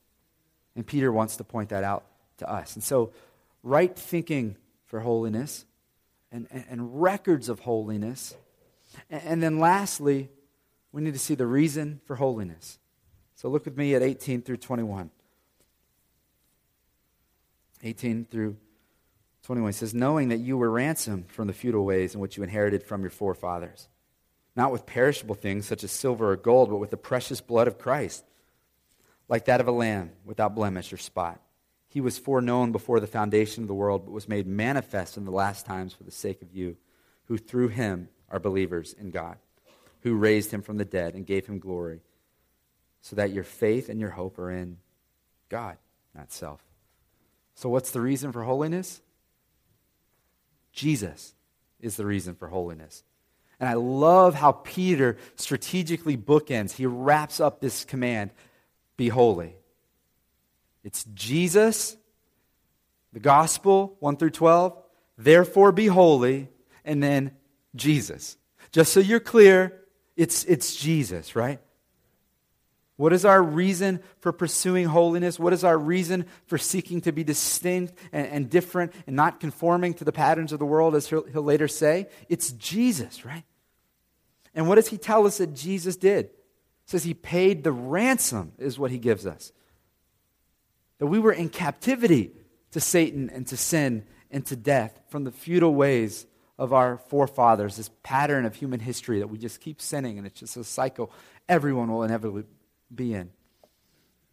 And 0.77 0.87
Peter 0.87 1.13
wants 1.13 1.37
to 1.37 1.45
point 1.45 1.69
that 1.71 1.85
out 1.85 2.05
to 2.39 2.51
us. 2.51 2.75
And 2.75 2.83
so, 2.83 3.13
right 3.63 3.97
thinking 3.97 4.57
for 4.87 5.01
holiness 5.01 5.65
and, 6.35 6.49
and, 6.51 6.65
and 6.69 7.01
records 7.01 7.49
of 7.49 7.61
holiness. 7.61 8.35
And, 9.09 9.23
and 9.25 9.43
then, 9.43 9.59
lastly, 9.59 10.29
we 10.93 11.01
need 11.01 11.15
to 11.15 11.19
see 11.19 11.37
the 11.37 11.47
reason 11.47 12.01
for 12.05 12.17
holiness. 12.17 12.79
So, 13.37 13.49
look 13.49 13.65
with 13.65 13.77
me 13.77 13.95
at 13.95 14.03
18 14.03 14.43
through 14.43 14.59
21. 14.59 15.11
18 17.85 18.25
through 18.31 18.57
21 19.45 19.73
says, 19.75 19.95
Knowing 19.95 20.29
that 20.29 20.39
you 20.39 20.57
were 20.59 20.71
ransomed 20.71 21.31
from 21.31 21.47
the 21.47 21.53
futile 21.53 21.85
ways 21.85 22.15
in 22.15 22.21
which 22.21 22.37
you 22.37 22.43
inherited 22.43 22.83
from 22.83 23.03
your 23.03 23.11
forefathers, 23.11 23.89
not 24.57 24.73
with 24.73 24.87
perishable 24.87 25.35
things 25.35 25.67
such 25.67 25.85
as 25.85 25.93
silver 25.93 26.33
or 26.33 26.37
gold, 26.37 26.71
but 26.71 26.79
with 26.79 26.91
the 26.91 26.97
precious 26.97 27.41
blood 27.41 27.69
of 27.69 27.79
Christ, 27.79 28.25
like 29.29 29.45
that 29.45 29.61
of 29.61 29.69
a 29.69 29.73
lamb 29.73 30.11
without 30.25 30.55
blemish 30.55 30.93
or 30.93 30.97
spot. 30.97 31.41
He 31.95 32.01
was 32.01 32.19
foreknown 32.19 32.73
before 32.73 32.99
the 32.99 33.07
foundation 33.07 33.63
of 33.63 33.69
the 33.69 33.75
world, 33.75 34.05
but 34.05 34.11
was 34.11 34.29
made 34.29 34.49
manifest 34.49 35.17
in 35.17 35.25
the 35.25 35.31
last 35.31 35.65
times 35.65 35.93
for 35.93 36.03
the 36.03 36.11
sake 36.11 36.43
of 36.43 36.53
you, 36.53 36.77
who 37.27 37.39
through 37.39 37.69
him 37.69 38.09
are 38.29 38.41
believers 38.41 38.93
in 38.99 39.13
God, 39.13 39.37
who 40.01 40.17
raised 40.17 40.51
him 40.51 40.61
from 40.61 40.77
the 40.77 40.85
dead 40.85 41.15
and 41.15 41.25
gave 41.25 41.47
him 41.47 41.61
glory, 41.61 42.01
so 43.01 43.15
that 43.15 43.31
your 43.31 43.45
faith 43.45 43.89
and 43.89 44.01
your 44.01 44.11
hope 44.11 44.41
are 44.41 44.51
in 44.51 44.79
God, 45.49 45.77
not 46.17 46.33
self. 46.33 46.61
So, 47.55 47.69
what's 47.69 47.93
the 47.93 48.01
reason 48.01 48.33
for 48.33 48.43
holiness? 48.43 49.01
Jesus 50.73 51.33
is 51.79 51.95
the 51.97 52.05
reason 52.07 52.35
for 52.35 52.49
holiness. 52.49 53.05
And 53.61 53.69
I 53.69 53.75
love 53.75 54.35
how 54.35 54.51
Peter 54.51 55.17
strategically 55.37 56.17
bookends. 56.17 56.73
He 56.73 56.87
wraps 56.87 57.39
up 57.39 57.61
this 57.61 57.85
command 57.85 58.33
be 58.97 59.11
holy. 59.11 59.55
It's 60.85 61.05
Jesus, 61.15 61.97
the 63.13 63.21
gospel, 63.21 63.97
1 64.01 64.19
through 64.19 64.31
12, 64.31 64.77
therefore 65.17 65.73
be 65.73 65.87
holy, 65.87 66.49
and 66.85 67.03
then 67.03 67.33
Jesus. 67.75 68.37
Just 68.71 68.93
so 68.93 69.01
you're 69.01 69.19
clear, 69.19 69.81
it's, 70.17 70.45
it's 70.45 70.77
Jesus, 70.77 71.35
right? 71.35 71.59
What 72.97 73.13
is 73.13 73.25
our 73.25 73.43
reason 73.43 74.01
for 74.21 74.31
pursuing 74.31 74.87
holiness? 74.87 75.39
What 75.39 75.53
is 75.53 75.65
our 75.65 75.77
reason 75.77 76.27
for 76.47 76.59
seeking 76.59 77.01
to 77.03 77.13
be 77.13 77.25
distinct 77.25 77.95
and, 78.13 78.27
and, 78.29 78.51
different 78.51 78.93
and 79.07 79.17
not 79.17 79.41
conforming 79.41 79.95
to 79.95 80.05
the 80.05 80.13
patterns 80.13 80.53
of 80.53 80.61
the 80.61 80.67
world, 80.67 80.95
as 80.95 81.09
he'll, 81.09 81.25
he'll 81.25 81.43
later 81.43 81.67
say? 81.67 82.09
It's 82.29 82.53
Jesus, 82.53 83.25
right? 83.25 83.43
And 84.55 84.69
what 84.69 84.77
does 84.77 84.89
he 84.89 84.99
tell 84.99 85.27
us 85.27 85.39
that 85.39 85.55
Jesus 85.55 85.97
did? 85.97 86.31
Says 86.87 87.03
he 87.03 87.15
paid 87.15 87.65
the 87.65 87.73
ransom, 87.73 88.53
is 88.59 88.79
what 88.79 88.93
he 88.93 88.99
gives 88.99 89.27
us. 89.27 89.51
That 90.99 91.07
we 91.07 91.19
were 91.19 91.33
in 91.33 91.49
captivity 91.49 92.33
to 92.71 92.81
Satan 92.81 93.31
and 93.31 93.47
to 93.49 93.57
sin 93.57 94.05
and 94.31 94.45
to 94.47 94.57
death 94.57 95.01
from 95.09 95.25
the 95.25 95.31
futile 95.31 95.75
ways 95.75 96.27
of 96.59 96.73
our 96.73 96.99
forefathers, 96.99 97.77
this 97.77 97.91
pattern 98.03 98.45
of 98.45 98.55
human 98.55 98.81
history 98.81 99.19
that 99.19 99.29
we 99.29 99.39
just 99.39 99.61
keep 99.61 99.81
sinning 99.81 100.19
and 100.19 100.27
it's 100.27 100.39
just 100.39 100.57
a 100.57 100.65
cycle 100.65 101.11
everyone 101.49 101.91
will 101.91 102.03
inevitably 102.03 102.45
be 102.95 103.15
in. 103.15 103.31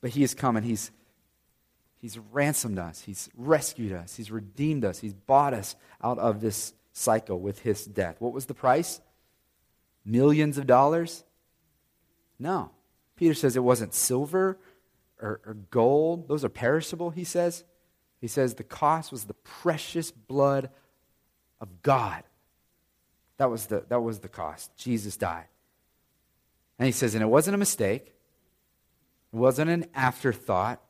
But 0.01 0.11
he 0.11 0.21
has 0.21 0.33
come 0.33 0.55
and 0.55 0.65
he's, 0.65 0.91
he's 1.99 2.17
ransomed 2.17 2.79
us, 2.79 3.01
he's 3.01 3.29
rescued 3.35 3.93
us, 3.93 4.15
he's 4.15 4.31
redeemed 4.31 4.85
us, 4.85 4.99
he's 4.99 5.13
bought 5.13 5.53
us 5.53 5.75
out 6.03 6.17
of 6.19 6.41
this 6.41 6.73
cycle 6.93 7.39
with 7.39 7.59
his 7.59 7.85
death. 7.85 8.15
What 8.19 8.33
was 8.33 8.45
the 8.45 8.53
price? 8.53 9.01
Millions 10.05 10.57
of 10.57 10.67
dollars? 10.67 11.23
No. 12.39 12.71
Peter 13.15 13.33
says 13.33 13.55
it 13.55 13.63
wasn't 13.63 13.93
silver 13.93 14.57
or, 15.21 15.41
or 15.45 15.53
gold. 15.69 16.27
Those 16.27 16.43
are 16.43 16.49
perishable, 16.49 17.11
he 17.11 17.23
says. 17.23 17.63
He 18.19 18.27
says 18.27 18.55
the 18.55 18.63
cost 18.63 19.11
was 19.11 19.25
the 19.25 19.33
precious 19.33 20.11
blood 20.11 20.69
of 21.59 21.81
God. 21.81 22.23
That 23.37 23.49
was 23.49 23.67
the, 23.67 23.85
that 23.89 24.01
was 24.01 24.19
the 24.19 24.29
cost. 24.29 24.75
Jesus 24.77 25.17
died. 25.17 25.45
And 26.77 26.85
he 26.85 26.91
says, 26.91 27.15
and 27.15 27.23
it 27.23 27.27
wasn't 27.27 27.55
a 27.55 27.57
mistake. 27.57 28.13
It 29.33 29.35
wasn't 29.35 29.69
an 29.69 29.85
afterthought. 29.95 30.81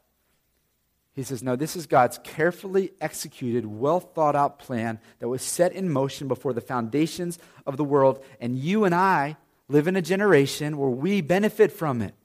He 1.13 1.24
says, 1.24 1.44
No, 1.44 1.56
this 1.56 1.76
is 1.76 1.86
God's 1.86 2.20
carefully 2.24 2.94
executed, 3.02 3.65
well 3.65 4.00
thought 4.00 4.36
out 4.36 4.60
plan 4.60 5.00
that 5.20 5.28
was 5.28 5.41
set 5.41 5.74
in 5.74 5.91
motion 5.91 6.28
before 6.28 6.54
the 6.54 6.62
foundations 6.62 7.38
of 7.65 7.78
the 7.78 7.84
world. 7.84 8.24
And 8.39 8.58
you 8.58 8.86
and 8.86 8.96
I 8.96 9.38
live 9.67 9.88
in 9.88 9.96
a 9.96 10.02
generation 10.02 10.78
where 10.78 10.89
we 10.89 11.22
benefit 11.22 11.72
from 11.72 12.02
it. 12.02 12.15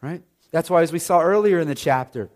Right? 0.00 0.22
That's 0.54 0.70
why, 0.70 0.82
as 0.82 0.92
we 0.92 1.00
saw 1.00 1.20
earlier 1.20 1.58
in 1.58 1.66
the 1.66 1.74
chapter, 1.74 2.30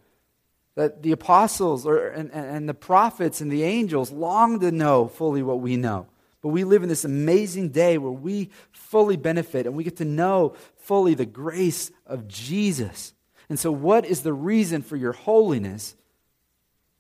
that 0.75 1.05
the 1.05 1.13
apostles 1.13 1.87
or, 1.87 2.09
and, 2.09 2.33
and 2.33 2.69
the 2.69 2.75
prophets 2.75 3.41
and 3.41 3.49
the 3.49 3.63
angels 3.63 4.11
long 4.11 4.59
to 4.59 4.73
know 4.73 5.07
fully 5.07 5.41
what 5.41 5.61
we 5.61 5.77
know. 5.77 6.09
But 6.43 6.49
we 6.49 6.65
live 6.65 6.83
in 6.83 6.89
this 6.89 7.05
amazing 7.05 7.69
day 7.69 7.97
where 7.97 8.11
we 8.11 8.51
fully 8.73 9.17
benefit 9.17 9.67
and 9.67 9.77
we 9.77 9.85
get 9.85 9.99
to 9.99 10.05
know 10.05 10.57
fully 10.79 11.15
the 11.15 11.27
grace 11.27 11.93
of 12.07 12.27
Jesus. 12.27 13.15
And 13.49 13.57
so, 13.57 13.71
what 13.71 14.05
is 14.05 14.23
the 14.23 14.33
reason 14.33 14.83
for 14.83 14.97
your 14.97 15.13
holiness? 15.13 15.95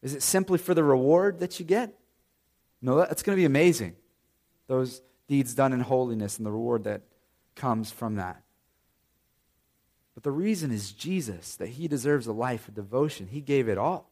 Is 0.02 0.14
it 0.14 0.22
simply 0.22 0.58
for 0.58 0.72
the 0.72 0.84
reward 0.84 1.40
that 1.40 1.58
you 1.58 1.66
get? 1.66 1.98
No, 2.80 2.96
that's 2.96 3.24
going 3.24 3.34
to 3.34 3.40
be 3.40 3.44
amazing. 3.44 3.96
Those 4.68 5.02
deeds 5.26 5.52
done 5.52 5.72
in 5.72 5.80
holiness 5.80 6.36
and 6.36 6.46
the 6.46 6.52
reward 6.52 6.84
that 6.84 7.02
comes 7.56 7.90
from 7.90 8.14
that. 8.14 8.40
But 10.18 10.24
the 10.24 10.32
reason 10.32 10.72
is 10.72 10.90
Jesus, 10.90 11.54
that 11.58 11.68
he 11.68 11.86
deserves 11.86 12.26
a 12.26 12.32
life 12.32 12.66
of 12.66 12.74
devotion. 12.74 13.28
He 13.28 13.40
gave 13.40 13.68
it 13.68 13.78
all. 13.78 14.10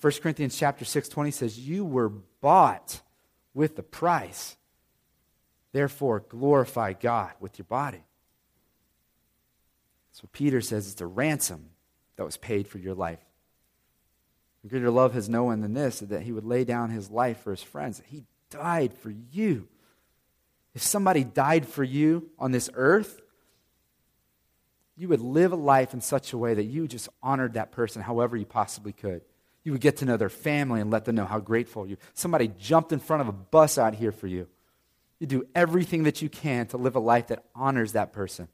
1 0.00 0.12
Corinthians 0.20 0.58
chapter 0.58 0.84
6 0.84 1.08
20 1.08 1.30
says, 1.30 1.60
You 1.60 1.84
were 1.84 2.08
bought 2.08 3.02
with 3.54 3.76
the 3.76 3.84
price. 3.84 4.56
Therefore, 5.70 6.24
glorify 6.28 6.92
God 6.92 7.30
with 7.38 7.56
your 7.56 7.66
body. 7.66 8.02
So 10.10 10.28
Peter 10.32 10.60
says 10.60 10.90
it's 10.90 11.00
a 11.00 11.06
ransom 11.06 11.66
that 12.16 12.24
was 12.24 12.36
paid 12.36 12.66
for 12.66 12.78
your 12.78 12.94
life. 12.94 13.24
And 14.62 14.72
greater 14.72 14.90
love 14.90 15.14
has 15.14 15.28
no 15.28 15.44
one 15.44 15.60
than 15.60 15.74
this, 15.74 16.00
that 16.00 16.22
he 16.22 16.32
would 16.32 16.44
lay 16.44 16.64
down 16.64 16.90
his 16.90 17.12
life 17.12 17.44
for 17.44 17.52
his 17.52 17.62
friends. 17.62 18.02
He 18.08 18.24
died 18.50 18.92
for 18.92 19.14
you. 19.30 19.68
If 20.74 20.82
somebody 20.82 21.22
died 21.22 21.64
for 21.64 21.84
you 21.84 22.28
on 22.40 22.50
this 22.50 22.68
earth, 22.74 23.22
you 24.96 25.08
would 25.08 25.20
live 25.20 25.52
a 25.52 25.56
life 25.56 25.92
in 25.92 26.00
such 26.00 26.32
a 26.32 26.38
way 26.38 26.54
that 26.54 26.64
you 26.64 26.88
just 26.88 27.08
honored 27.22 27.54
that 27.54 27.72
person 27.72 28.02
however 28.02 28.36
you 28.36 28.46
possibly 28.46 28.92
could. 28.92 29.22
You 29.62 29.72
would 29.72 29.80
get 29.80 29.98
to 29.98 30.04
know 30.04 30.16
their 30.16 30.30
family 30.30 30.80
and 30.80 30.90
let 30.90 31.04
them 31.04 31.16
know 31.16 31.26
how 31.26 31.40
grateful 31.40 31.86
you. 31.86 31.96
Somebody 32.14 32.48
jumped 32.58 32.92
in 32.92 33.00
front 33.00 33.20
of 33.20 33.28
a 33.28 33.32
bus 33.32 33.78
out 33.78 33.94
here 33.94 34.12
for 34.12 34.26
you. 34.26 34.46
You 35.18 35.26
do 35.26 35.46
everything 35.54 36.04
that 36.04 36.22
you 36.22 36.28
can 36.28 36.66
to 36.68 36.76
live 36.76 36.94
a 36.94 37.00
life 37.00 37.28
that 37.28 37.44
honors 37.54 37.92
that 37.92 38.12
person. 38.12 38.48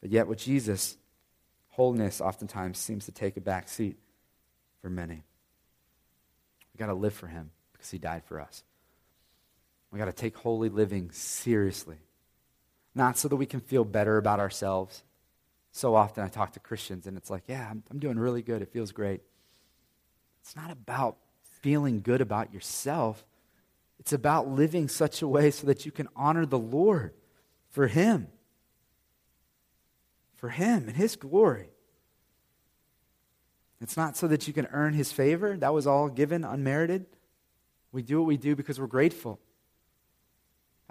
But 0.00 0.10
yet, 0.10 0.26
with 0.26 0.38
Jesus, 0.38 0.96
holiness 1.68 2.20
oftentimes 2.20 2.78
seems 2.78 3.06
to 3.06 3.12
take 3.12 3.36
a 3.36 3.40
back 3.40 3.68
seat 3.68 3.96
for 4.80 4.90
many. 4.90 5.22
We've 6.72 6.78
got 6.78 6.86
to 6.86 6.94
live 6.94 7.14
for 7.14 7.28
him 7.28 7.50
because 7.72 7.90
he 7.90 7.98
died 7.98 8.24
for 8.24 8.40
us. 8.40 8.64
We've 9.90 10.00
got 10.00 10.06
to 10.06 10.12
take 10.12 10.36
holy 10.36 10.70
living 10.70 11.12
seriously. 11.12 11.98
Not 12.94 13.16
so 13.18 13.28
that 13.28 13.36
we 13.36 13.46
can 13.46 13.60
feel 13.60 13.84
better 13.84 14.18
about 14.18 14.40
ourselves. 14.40 15.02
So 15.70 15.94
often 15.94 16.24
I 16.24 16.28
talk 16.28 16.52
to 16.52 16.60
Christians 16.60 17.06
and 17.06 17.16
it's 17.16 17.30
like, 17.30 17.44
yeah, 17.48 17.68
I'm, 17.70 17.82
I'm 17.90 17.98
doing 17.98 18.18
really 18.18 18.42
good. 18.42 18.60
It 18.60 18.72
feels 18.72 18.92
great. 18.92 19.22
It's 20.42 20.54
not 20.54 20.70
about 20.70 21.16
feeling 21.60 22.00
good 22.02 22.20
about 22.20 22.52
yourself. 22.52 23.24
It's 23.98 24.12
about 24.12 24.48
living 24.48 24.88
such 24.88 25.22
a 25.22 25.28
way 25.28 25.50
so 25.50 25.66
that 25.68 25.86
you 25.86 25.92
can 25.92 26.08
honor 26.16 26.44
the 26.44 26.58
Lord 26.58 27.14
for 27.70 27.86
Him. 27.86 28.26
For 30.34 30.50
Him 30.50 30.88
and 30.88 30.96
His 30.96 31.16
glory. 31.16 31.70
It's 33.80 33.96
not 33.96 34.16
so 34.16 34.28
that 34.28 34.46
you 34.46 34.52
can 34.52 34.66
earn 34.72 34.92
His 34.92 35.12
favor. 35.12 35.56
That 35.56 35.72
was 35.72 35.86
all 35.86 36.08
given 36.08 36.44
unmerited. 36.44 37.06
We 37.92 38.02
do 38.02 38.18
what 38.18 38.26
we 38.26 38.36
do 38.36 38.56
because 38.56 38.80
we're 38.80 38.86
grateful. 38.86 39.38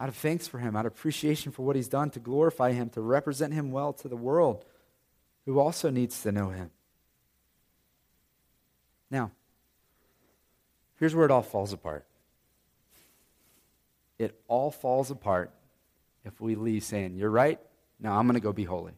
Out 0.01 0.09
of 0.09 0.15
thanks 0.15 0.47
for 0.47 0.57
Him, 0.57 0.75
out 0.75 0.87
of 0.87 0.93
appreciation 0.93 1.51
for 1.51 1.61
what 1.61 1.75
He's 1.75 1.87
done, 1.87 2.09
to 2.09 2.19
glorify 2.19 2.71
Him, 2.71 2.89
to 2.89 3.01
represent 3.01 3.53
Him 3.53 3.71
well 3.71 3.93
to 3.93 4.07
the 4.07 4.15
world 4.15 4.65
who 5.45 5.59
also 5.59 5.91
needs 5.91 6.23
to 6.23 6.31
know 6.31 6.49
Him. 6.49 6.71
Now, 9.11 9.29
here's 10.99 11.13
where 11.13 11.25
it 11.25 11.29
all 11.29 11.43
falls 11.43 11.71
apart. 11.71 12.03
It 14.17 14.41
all 14.47 14.71
falls 14.71 15.11
apart 15.11 15.51
if 16.25 16.41
we 16.41 16.55
leave 16.55 16.83
saying, 16.83 17.15
You're 17.15 17.29
right, 17.29 17.59
now 17.99 18.17
I'm 18.17 18.25
going 18.25 18.33
to 18.33 18.41
go 18.41 18.51
be 18.51 18.63
holy. 18.63 18.93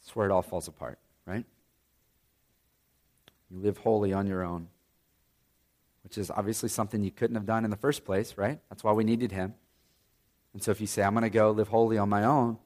That's 0.00 0.16
where 0.16 0.26
it 0.26 0.32
all 0.32 0.42
falls 0.42 0.66
apart, 0.66 0.98
right? 1.24 1.44
You 3.48 3.60
live 3.60 3.78
holy 3.78 4.12
on 4.12 4.26
your 4.26 4.42
own, 4.42 4.66
which 6.12 6.18
is 6.18 6.30
obviously 6.30 6.68
something 6.68 7.02
you 7.02 7.10
couldn't 7.10 7.36
have 7.36 7.46
done 7.46 7.64
in 7.64 7.70
the 7.70 7.76
first 7.78 8.04
place, 8.04 8.34
right? 8.36 8.60
That's 8.68 8.84
why 8.84 8.92
we 8.92 9.02
needed 9.02 9.32
him. 9.32 9.54
And 10.52 10.62
so 10.62 10.70
if 10.70 10.78
you 10.78 10.86
say, 10.86 11.02
I'm 11.02 11.14
going 11.14 11.22
to 11.22 11.30
go 11.30 11.50
live 11.52 11.68
holy 11.68 11.96
on 11.96 12.10
my 12.10 12.24
own, 12.24 12.58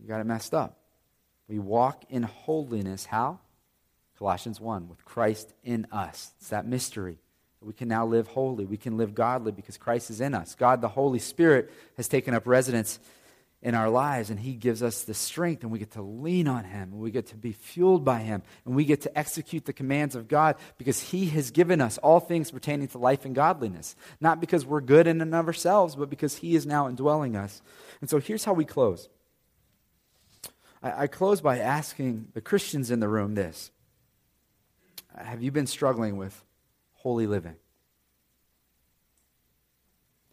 you 0.00 0.08
got 0.08 0.22
it 0.22 0.24
messed 0.24 0.54
up. 0.54 0.78
We 1.46 1.58
walk 1.58 2.04
in 2.08 2.22
holiness. 2.22 3.04
How? 3.04 3.40
Colossians 4.16 4.58
1, 4.62 4.88
with 4.88 5.04
Christ 5.04 5.52
in 5.62 5.86
us. 5.92 6.32
It's 6.40 6.48
that 6.48 6.64
mystery. 6.66 7.18
We 7.60 7.74
can 7.74 7.88
now 7.88 8.06
live 8.06 8.28
holy. 8.28 8.64
We 8.64 8.78
can 8.78 8.96
live 8.96 9.14
godly 9.14 9.52
because 9.52 9.76
Christ 9.76 10.08
is 10.08 10.22
in 10.22 10.32
us. 10.32 10.54
God, 10.54 10.80
the 10.80 10.88
Holy 10.88 11.18
Spirit, 11.18 11.70
has 11.98 12.08
taken 12.08 12.32
up 12.32 12.46
residence 12.46 12.98
in 13.66 13.74
our 13.74 13.90
lives, 13.90 14.30
and 14.30 14.38
He 14.38 14.52
gives 14.52 14.80
us 14.80 15.02
the 15.02 15.12
strength, 15.12 15.64
and 15.64 15.72
we 15.72 15.80
get 15.80 15.90
to 15.90 16.00
lean 16.00 16.46
on 16.46 16.62
Him, 16.62 16.92
and 16.92 17.00
we 17.00 17.10
get 17.10 17.26
to 17.26 17.36
be 17.36 17.50
fueled 17.50 18.04
by 18.04 18.20
Him, 18.20 18.44
and 18.64 18.76
we 18.76 18.84
get 18.84 19.00
to 19.00 19.18
execute 19.18 19.64
the 19.64 19.72
commands 19.72 20.14
of 20.14 20.28
God 20.28 20.54
because 20.78 21.00
He 21.00 21.26
has 21.30 21.50
given 21.50 21.80
us 21.80 21.98
all 21.98 22.20
things 22.20 22.52
pertaining 22.52 22.86
to 22.86 22.98
life 22.98 23.24
and 23.24 23.34
godliness. 23.34 23.96
Not 24.20 24.40
because 24.40 24.64
we're 24.64 24.80
good 24.80 25.08
in 25.08 25.20
and 25.20 25.34
of 25.34 25.48
ourselves, 25.48 25.96
but 25.96 26.08
because 26.08 26.36
He 26.36 26.54
is 26.54 26.64
now 26.64 26.86
indwelling 26.88 27.34
us. 27.34 27.60
And 28.00 28.08
so 28.08 28.20
here's 28.20 28.44
how 28.44 28.52
we 28.52 28.64
close. 28.64 29.08
I, 30.80 31.02
I 31.02 31.06
close 31.08 31.40
by 31.40 31.58
asking 31.58 32.28
the 32.34 32.40
Christians 32.40 32.92
in 32.92 33.00
the 33.00 33.08
room 33.08 33.34
this 33.34 33.72
Have 35.18 35.42
you 35.42 35.50
been 35.50 35.66
struggling 35.66 36.18
with 36.18 36.40
holy 36.92 37.26
living? 37.26 37.56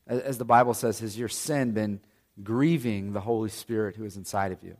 As, 0.05 0.19
as 0.19 0.37
the 0.37 0.45
Bible 0.45 0.75
says, 0.75 0.99
has 0.99 1.17
your 1.17 1.29
sin 1.29 1.71
been 1.71 1.99
grieving 2.41 3.13
the 3.13 3.21
Holy 3.21 3.49
Spirit 3.49 3.95
who 3.95 4.05
is 4.05 4.17
inside 4.17 4.51
of 4.51 4.63
you. 4.63 4.77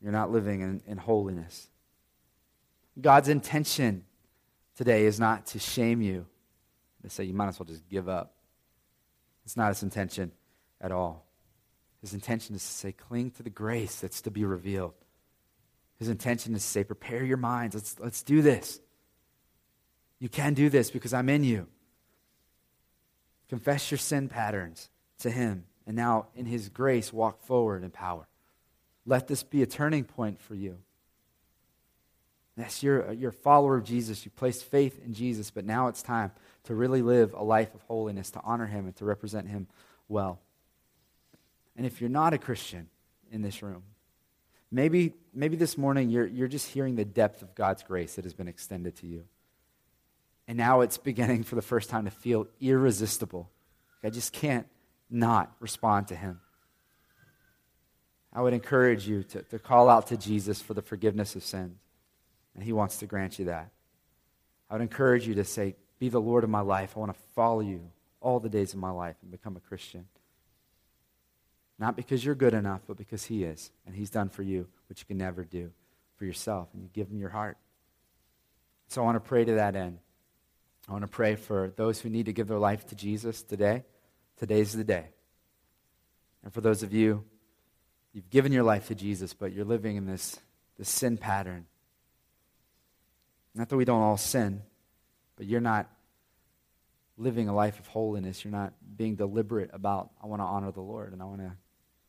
You're 0.00 0.12
not 0.12 0.30
living 0.30 0.60
in, 0.60 0.82
in 0.86 0.98
holiness. 0.98 1.68
God's 3.00 3.28
intention 3.28 4.04
today 4.76 5.04
is 5.04 5.18
not 5.18 5.46
to 5.46 5.58
shame 5.58 6.00
you, 6.00 6.26
to 7.02 7.10
say 7.10 7.24
you 7.24 7.34
might 7.34 7.48
as 7.48 7.58
well 7.58 7.66
just 7.66 7.88
give 7.88 8.08
up. 8.08 8.34
It's 9.44 9.56
not 9.56 9.68
his 9.68 9.82
intention 9.82 10.32
at 10.80 10.92
all. 10.92 11.26
His 12.00 12.14
intention 12.14 12.54
is 12.54 12.62
to 12.62 12.72
say, 12.72 12.92
cling 12.92 13.30
to 13.32 13.42
the 13.42 13.50
grace 13.50 14.00
that's 14.00 14.22
to 14.22 14.30
be 14.30 14.44
revealed. 14.44 14.94
His 15.98 16.08
intention 16.08 16.54
is 16.54 16.62
to 16.62 16.68
say, 16.68 16.84
prepare 16.84 17.24
your 17.24 17.36
minds. 17.36 17.74
Let's, 17.74 17.98
let's 17.98 18.22
do 18.22 18.40
this. 18.40 18.80
You 20.18 20.28
can 20.28 20.54
do 20.54 20.70
this 20.70 20.90
because 20.90 21.12
I'm 21.12 21.28
in 21.28 21.44
you. 21.44 21.66
Confess 23.48 23.90
your 23.90 23.98
sin 23.98 24.28
patterns 24.28 24.88
to 25.18 25.30
Him 25.30 25.64
and 25.90 25.96
now 25.96 26.28
in 26.36 26.46
His 26.46 26.68
grace 26.68 27.12
walk 27.12 27.42
forward 27.42 27.82
in 27.82 27.90
power. 27.90 28.28
Let 29.06 29.26
this 29.26 29.42
be 29.42 29.60
a 29.64 29.66
turning 29.66 30.04
point 30.04 30.40
for 30.40 30.54
you. 30.54 30.78
Yes, 32.56 32.80
you're, 32.80 33.10
you're 33.12 33.30
a 33.30 33.32
follower 33.32 33.76
of 33.76 33.82
Jesus. 33.82 34.24
You 34.24 34.30
placed 34.30 34.62
faith 34.62 35.04
in 35.04 35.14
Jesus, 35.14 35.50
but 35.50 35.64
now 35.64 35.88
it's 35.88 36.00
time 36.00 36.30
to 36.62 36.76
really 36.76 37.02
live 37.02 37.34
a 37.34 37.42
life 37.42 37.74
of 37.74 37.82
holiness, 37.88 38.30
to 38.30 38.40
honor 38.44 38.66
Him, 38.66 38.86
and 38.86 38.94
to 38.98 39.04
represent 39.04 39.48
Him 39.48 39.66
well. 40.06 40.38
And 41.76 41.84
if 41.84 42.00
you're 42.00 42.08
not 42.08 42.34
a 42.34 42.38
Christian 42.38 42.88
in 43.32 43.42
this 43.42 43.60
room, 43.60 43.82
maybe, 44.70 45.14
maybe 45.34 45.56
this 45.56 45.76
morning 45.76 46.08
you're, 46.08 46.26
you're 46.26 46.46
just 46.46 46.68
hearing 46.68 46.94
the 46.94 47.04
depth 47.04 47.42
of 47.42 47.56
God's 47.56 47.82
grace 47.82 48.14
that 48.14 48.24
has 48.24 48.34
been 48.34 48.46
extended 48.46 48.94
to 48.98 49.08
you. 49.08 49.24
And 50.46 50.56
now 50.56 50.82
it's 50.82 50.98
beginning 50.98 51.42
for 51.42 51.56
the 51.56 51.62
first 51.62 51.90
time 51.90 52.04
to 52.04 52.12
feel 52.12 52.46
irresistible. 52.60 53.50
I 54.04 54.10
just 54.10 54.32
can't 54.32 54.68
not 55.10 55.52
respond 55.60 56.08
to 56.08 56.16
him. 56.16 56.40
I 58.32 58.42
would 58.42 58.52
encourage 58.52 59.08
you 59.08 59.24
to, 59.24 59.42
to 59.42 59.58
call 59.58 59.88
out 59.88 60.08
to 60.08 60.16
Jesus 60.16 60.60
for 60.60 60.74
the 60.74 60.82
forgiveness 60.82 61.34
of 61.34 61.42
sins, 61.42 61.78
and 62.54 62.62
he 62.62 62.72
wants 62.72 62.98
to 62.98 63.06
grant 63.06 63.38
you 63.38 63.46
that. 63.46 63.70
I 64.68 64.74
would 64.74 64.82
encourage 64.82 65.26
you 65.26 65.34
to 65.34 65.44
say, 65.44 65.74
Be 65.98 66.08
the 66.08 66.20
Lord 66.20 66.44
of 66.44 66.50
my 66.50 66.60
life. 66.60 66.92
I 66.96 67.00
want 67.00 67.12
to 67.12 67.20
follow 67.34 67.60
you 67.60 67.90
all 68.20 68.38
the 68.38 68.48
days 68.48 68.72
of 68.72 68.78
my 68.78 68.90
life 68.90 69.16
and 69.22 69.30
become 69.30 69.56
a 69.56 69.60
Christian. 69.60 70.06
Not 71.78 71.96
because 71.96 72.24
you're 72.24 72.34
good 72.34 72.54
enough, 72.54 72.82
but 72.86 72.98
because 72.98 73.24
he 73.24 73.42
is, 73.42 73.72
and 73.86 73.96
he's 73.96 74.10
done 74.10 74.28
for 74.28 74.42
you 74.42 74.68
what 74.88 75.00
you 75.00 75.06
can 75.06 75.18
never 75.18 75.44
do 75.44 75.72
for 76.16 76.26
yourself, 76.26 76.68
and 76.74 76.82
you 76.82 76.90
give 76.92 77.08
him 77.08 77.18
your 77.18 77.30
heart. 77.30 77.56
So 78.88 79.00
I 79.00 79.04
want 79.06 79.16
to 79.16 79.28
pray 79.28 79.44
to 79.44 79.54
that 79.54 79.74
end. 79.74 79.98
I 80.88 80.92
want 80.92 81.02
to 81.02 81.08
pray 81.08 81.36
for 81.36 81.72
those 81.76 82.00
who 82.00 82.10
need 82.10 82.26
to 82.26 82.32
give 82.32 82.48
their 82.48 82.58
life 82.58 82.86
to 82.88 82.94
Jesus 82.94 83.42
today. 83.42 83.84
Today's 84.40 84.72
the 84.72 84.84
day. 84.84 85.04
And 86.42 86.50
for 86.50 86.62
those 86.62 86.82
of 86.82 86.94
you, 86.94 87.24
you've 88.14 88.30
given 88.30 88.52
your 88.52 88.62
life 88.62 88.88
to 88.88 88.94
Jesus, 88.94 89.34
but 89.34 89.52
you're 89.52 89.66
living 89.66 89.96
in 89.96 90.06
this, 90.06 90.40
this 90.78 90.88
sin 90.88 91.18
pattern. 91.18 91.66
Not 93.54 93.68
that 93.68 93.76
we 93.76 93.84
don't 93.84 94.00
all 94.00 94.16
sin, 94.16 94.62
but 95.36 95.44
you're 95.44 95.60
not 95.60 95.90
living 97.18 97.50
a 97.50 97.54
life 97.54 97.78
of 97.78 97.86
holiness. 97.88 98.42
You're 98.42 98.50
not 98.50 98.72
being 98.96 99.14
deliberate 99.14 99.68
about, 99.74 100.08
I 100.22 100.26
want 100.26 100.40
to 100.40 100.46
honor 100.46 100.72
the 100.72 100.80
Lord, 100.80 101.12
and 101.12 101.20
I 101.20 101.26
want 101.26 101.42
to 101.42 101.52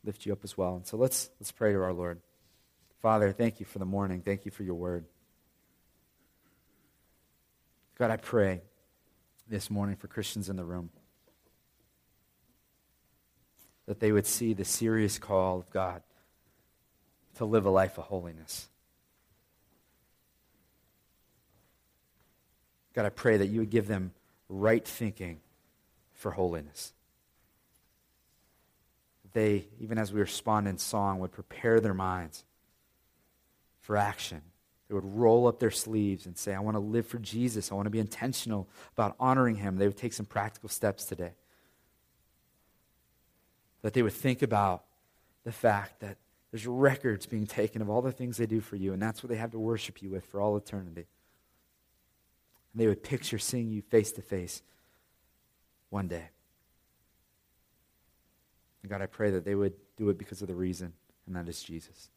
lift 0.05 0.25
you 0.25 0.31
up 0.31 0.45
as 0.45 0.57
well. 0.57 0.77
And 0.77 0.87
so 0.87 0.95
let's, 0.95 1.29
let's 1.41 1.51
pray 1.51 1.73
to 1.73 1.83
our 1.83 1.91
Lord. 1.91 2.21
Father, 3.01 3.33
thank 3.33 3.59
you 3.59 3.65
for 3.65 3.79
the 3.79 3.85
morning. 3.85 4.21
Thank 4.21 4.45
you 4.45 4.51
for 4.51 4.63
your 4.63 4.75
word. 4.75 5.03
God, 7.97 8.09
I 8.09 8.15
pray 8.15 8.61
this 9.49 9.69
morning 9.69 9.97
for 9.97 10.07
Christians 10.07 10.47
in 10.47 10.55
the 10.55 10.63
room 10.63 10.91
that 13.87 13.99
they 13.99 14.11
would 14.11 14.25
see 14.25 14.53
the 14.53 14.65
serious 14.65 15.17
call 15.17 15.59
of 15.59 15.69
God 15.69 16.01
to 17.35 17.45
live 17.45 17.65
a 17.65 17.69
life 17.69 17.97
of 17.97 18.05
holiness. 18.05 18.69
God, 22.93 23.05
I 23.05 23.09
pray 23.09 23.37
that 23.37 23.47
you 23.47 23.59
would 23.61 23.69
give 23.69 23.87
them 23.87 24.11
right 24.49 24.85
thinking 24.85 25.39
for 26.13 26.31
holiness. 26.31 26.93
They, 29.33 29.65
even 29.79 29.97
as 29.97 30.11
we 30.11 30.19
respond 30.19 30.67
in 30.67 30.77
song, 30.77 31.19
would 31.19 31.31
prepare 31.31 31.79
their 31.79 31.93
minds 31.93 32.43
for 33.79 33.95
action. 33.95 34.41
They 34.89 34.95
would 34.95 35.15
roll 35.15 35.47
up 35.47 35.59
their 35.59 35.71
sleeves 35.71 36.25
and 36.25 36.37
say, 36.37 36.53
I 36.53 36.59
want 36.59 36.75
to 36.75 36.81
live 36.81 37.07
for 37.07 37.17
Jesus. 37.17 37.71
I 37.71 37.75
want 37.75 37.85
to 37.85 37.91
be 37.91 37.99
intentional 37.99 38.67
about 38.91 39.15
honoring 39.21 39.55
him. 39.55 39.77
They 39.77 39.87
would 39.87 39.97
take 39.97 40.11
some 40.11 40.25
practical 40.25 40.67
steps 40.67 41.05
today 41.05 41.31
that 43.81 43.93
they 43.93 44.01
would 44.01 44.13
think 44.13 44.41
about 44.41 44.83
the 45.43 45.51
fact 45.51 45.99
that 46.01 46.17
there's 46.51 46.67
records 46.67 47.25
being 47.25 47.47
taken 47.47 47.81
of 47.81 47.89
all 47.89 48.01
the 48.01 48.11
things 48.11 48.37
they 48.37 48.45
do 48.45 48.61
for 48.61 48.75
you, 48.75 48.93
and 48.93 49.01
that's 49.01 49.23
what 49.23 49.29
they 49.29 49.37
have 49.37 49.51
to 49.51 49.59
worship 49.59 50.01
you 50.01 50.09
with 50.09 50.25
for 50.25 50.41
all 50.41 50.57
eternity. 50.57 51.07
And 52.73 52.81
they 52.81 52.87
would 52.87 53.03
picture 53.03 53.39
seeing 53.39 53.71
you 53.71 53.81
face 53.81 54.11
to 54.13 54.21
face 54.21 54.61
one 55.89 56.07
day. 56.07 56.29
And 58.83 58.89
God, 58.89 59.01
I 59.01 59.05
pray 59.05 59.31
that 59.31 59.45
they 59.45 59.55
would 59.55 59.73
do 59.97 60.09
it 60.09 60.17
because 60.17 60.41
of 60.41 60.47
the 60.47 60.55
reason, 60.55 60.93
and 61.25 61.35
that 61.35 61.47
is 61.47 61.63
Jesus. 61.63 62.09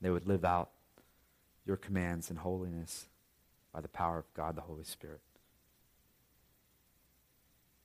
They 0.00 0.10
would 0.10 0.26
live 0.26 0.44
out 0.44 0.70
your 1.66 1.76
commands 1.76 2.30
in 2.30 2.36
holiness 2.36 3.08
by 3.72 3.80
the 3.80 3.88
power 3.88 4.18
of 4.18 4.32
God 4.32 4.56
the 4.56 4.62
Holy 4.62 4.84
Spirit. 4.84 5.20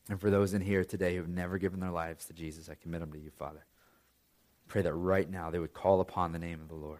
And 0.10 0.20
for 0.20 0.30
those 0.30 0.54
in 0.54 0.62
here 0.62 0.84
today 0.84 1.16
who 1.16 1.22
have 1.22 1.30
never 1.30 1.58
given 1.58 1.80
their 1.80 1.92
lives 1.92 2.26
to 2.26 2.34
Jesus, 2.34 2.70
I 2.70 2.76
commit 2.76 3.00
them 3.00 3.14
to 3.14 3.20
you, 3.20 3.32
Father. 3.32 3.66
Pray 4.68 4.82
that 4.82 4.94
right 4.94 5.30
now 5.30 5.50
they 5.50 5.60
would 5.60 5.74
call 5.74 6.02
upon 6.02 6.32
the 6.32 6.40
name 6.40 6.62
of 6.62 6.68
the 6.68 6.76
Lord. 6.76 7.00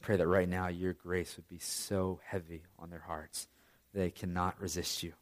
Pray 0.00 0.16
that 0.16 0.26
right 0.26 0.48
now 0.48 0.68
your 0.68 0.92
grace 0.92 1.36
would 1.36 1.48
be 1.48 1.58
so 1.58 2.20
heavy 2.24 2.62
on 2.78 2.90
their 2.90 3.04
hearts 3.06 3.48
they 3.94 4.10
cannot 4.10 4.60
resist 4.60 5.02
you. 5.02 5.12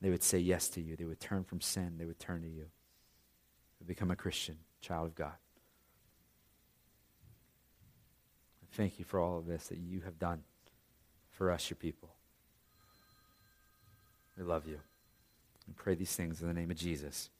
They 0.00 0.10
would 0.10 0.22
say 0.22 0.38
yes 0.38 0.68
to 0.70 0.80
you. 0.80 0.96
They 0.96 1.04
would 1.04 1.20
turn 1.20 1.44
from 1.44 1.60
sin. 1.60 1.96
They 1.98 2.04
would 2.04 2.18
turn 2.18 2.42
to 2.42 2.48
you. 2.48 2.64
They 2.64 3.80
would 3.80 3.88
become 3.88 4.10
a 4.10 4.16
Christian, 4.16 4.58
child 4.80 5.06
of 5.06 5.14
God. 5.14 5.34
I 8.62 8.66
thank 8.72 8.98
you 8.98 9.04
for 9.04 9.18
all 9.20 9.38
of 9.38 9.46
this 9.46 9.68
that 9.68 9.78
you 9.78 10.00
have 10.02 10.18
done 10.18 10.42
for 11.30 11.50
us, 11.50 11.70
your 11.70 11.76
people. 11.76 12.13
We 14.36 14.44
love 14.44 14.66
you. 14.66 14.80
and 15.66 15.76
pray 15.76 15.94
these 15.94 16.14
things 16.14 16.42
in 16.42 16.48
the 16.48 16.54
name 16.54 16.70
of 16.70 16.76
Jesus. 16.76 17.30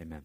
Amen. 0.00 0.22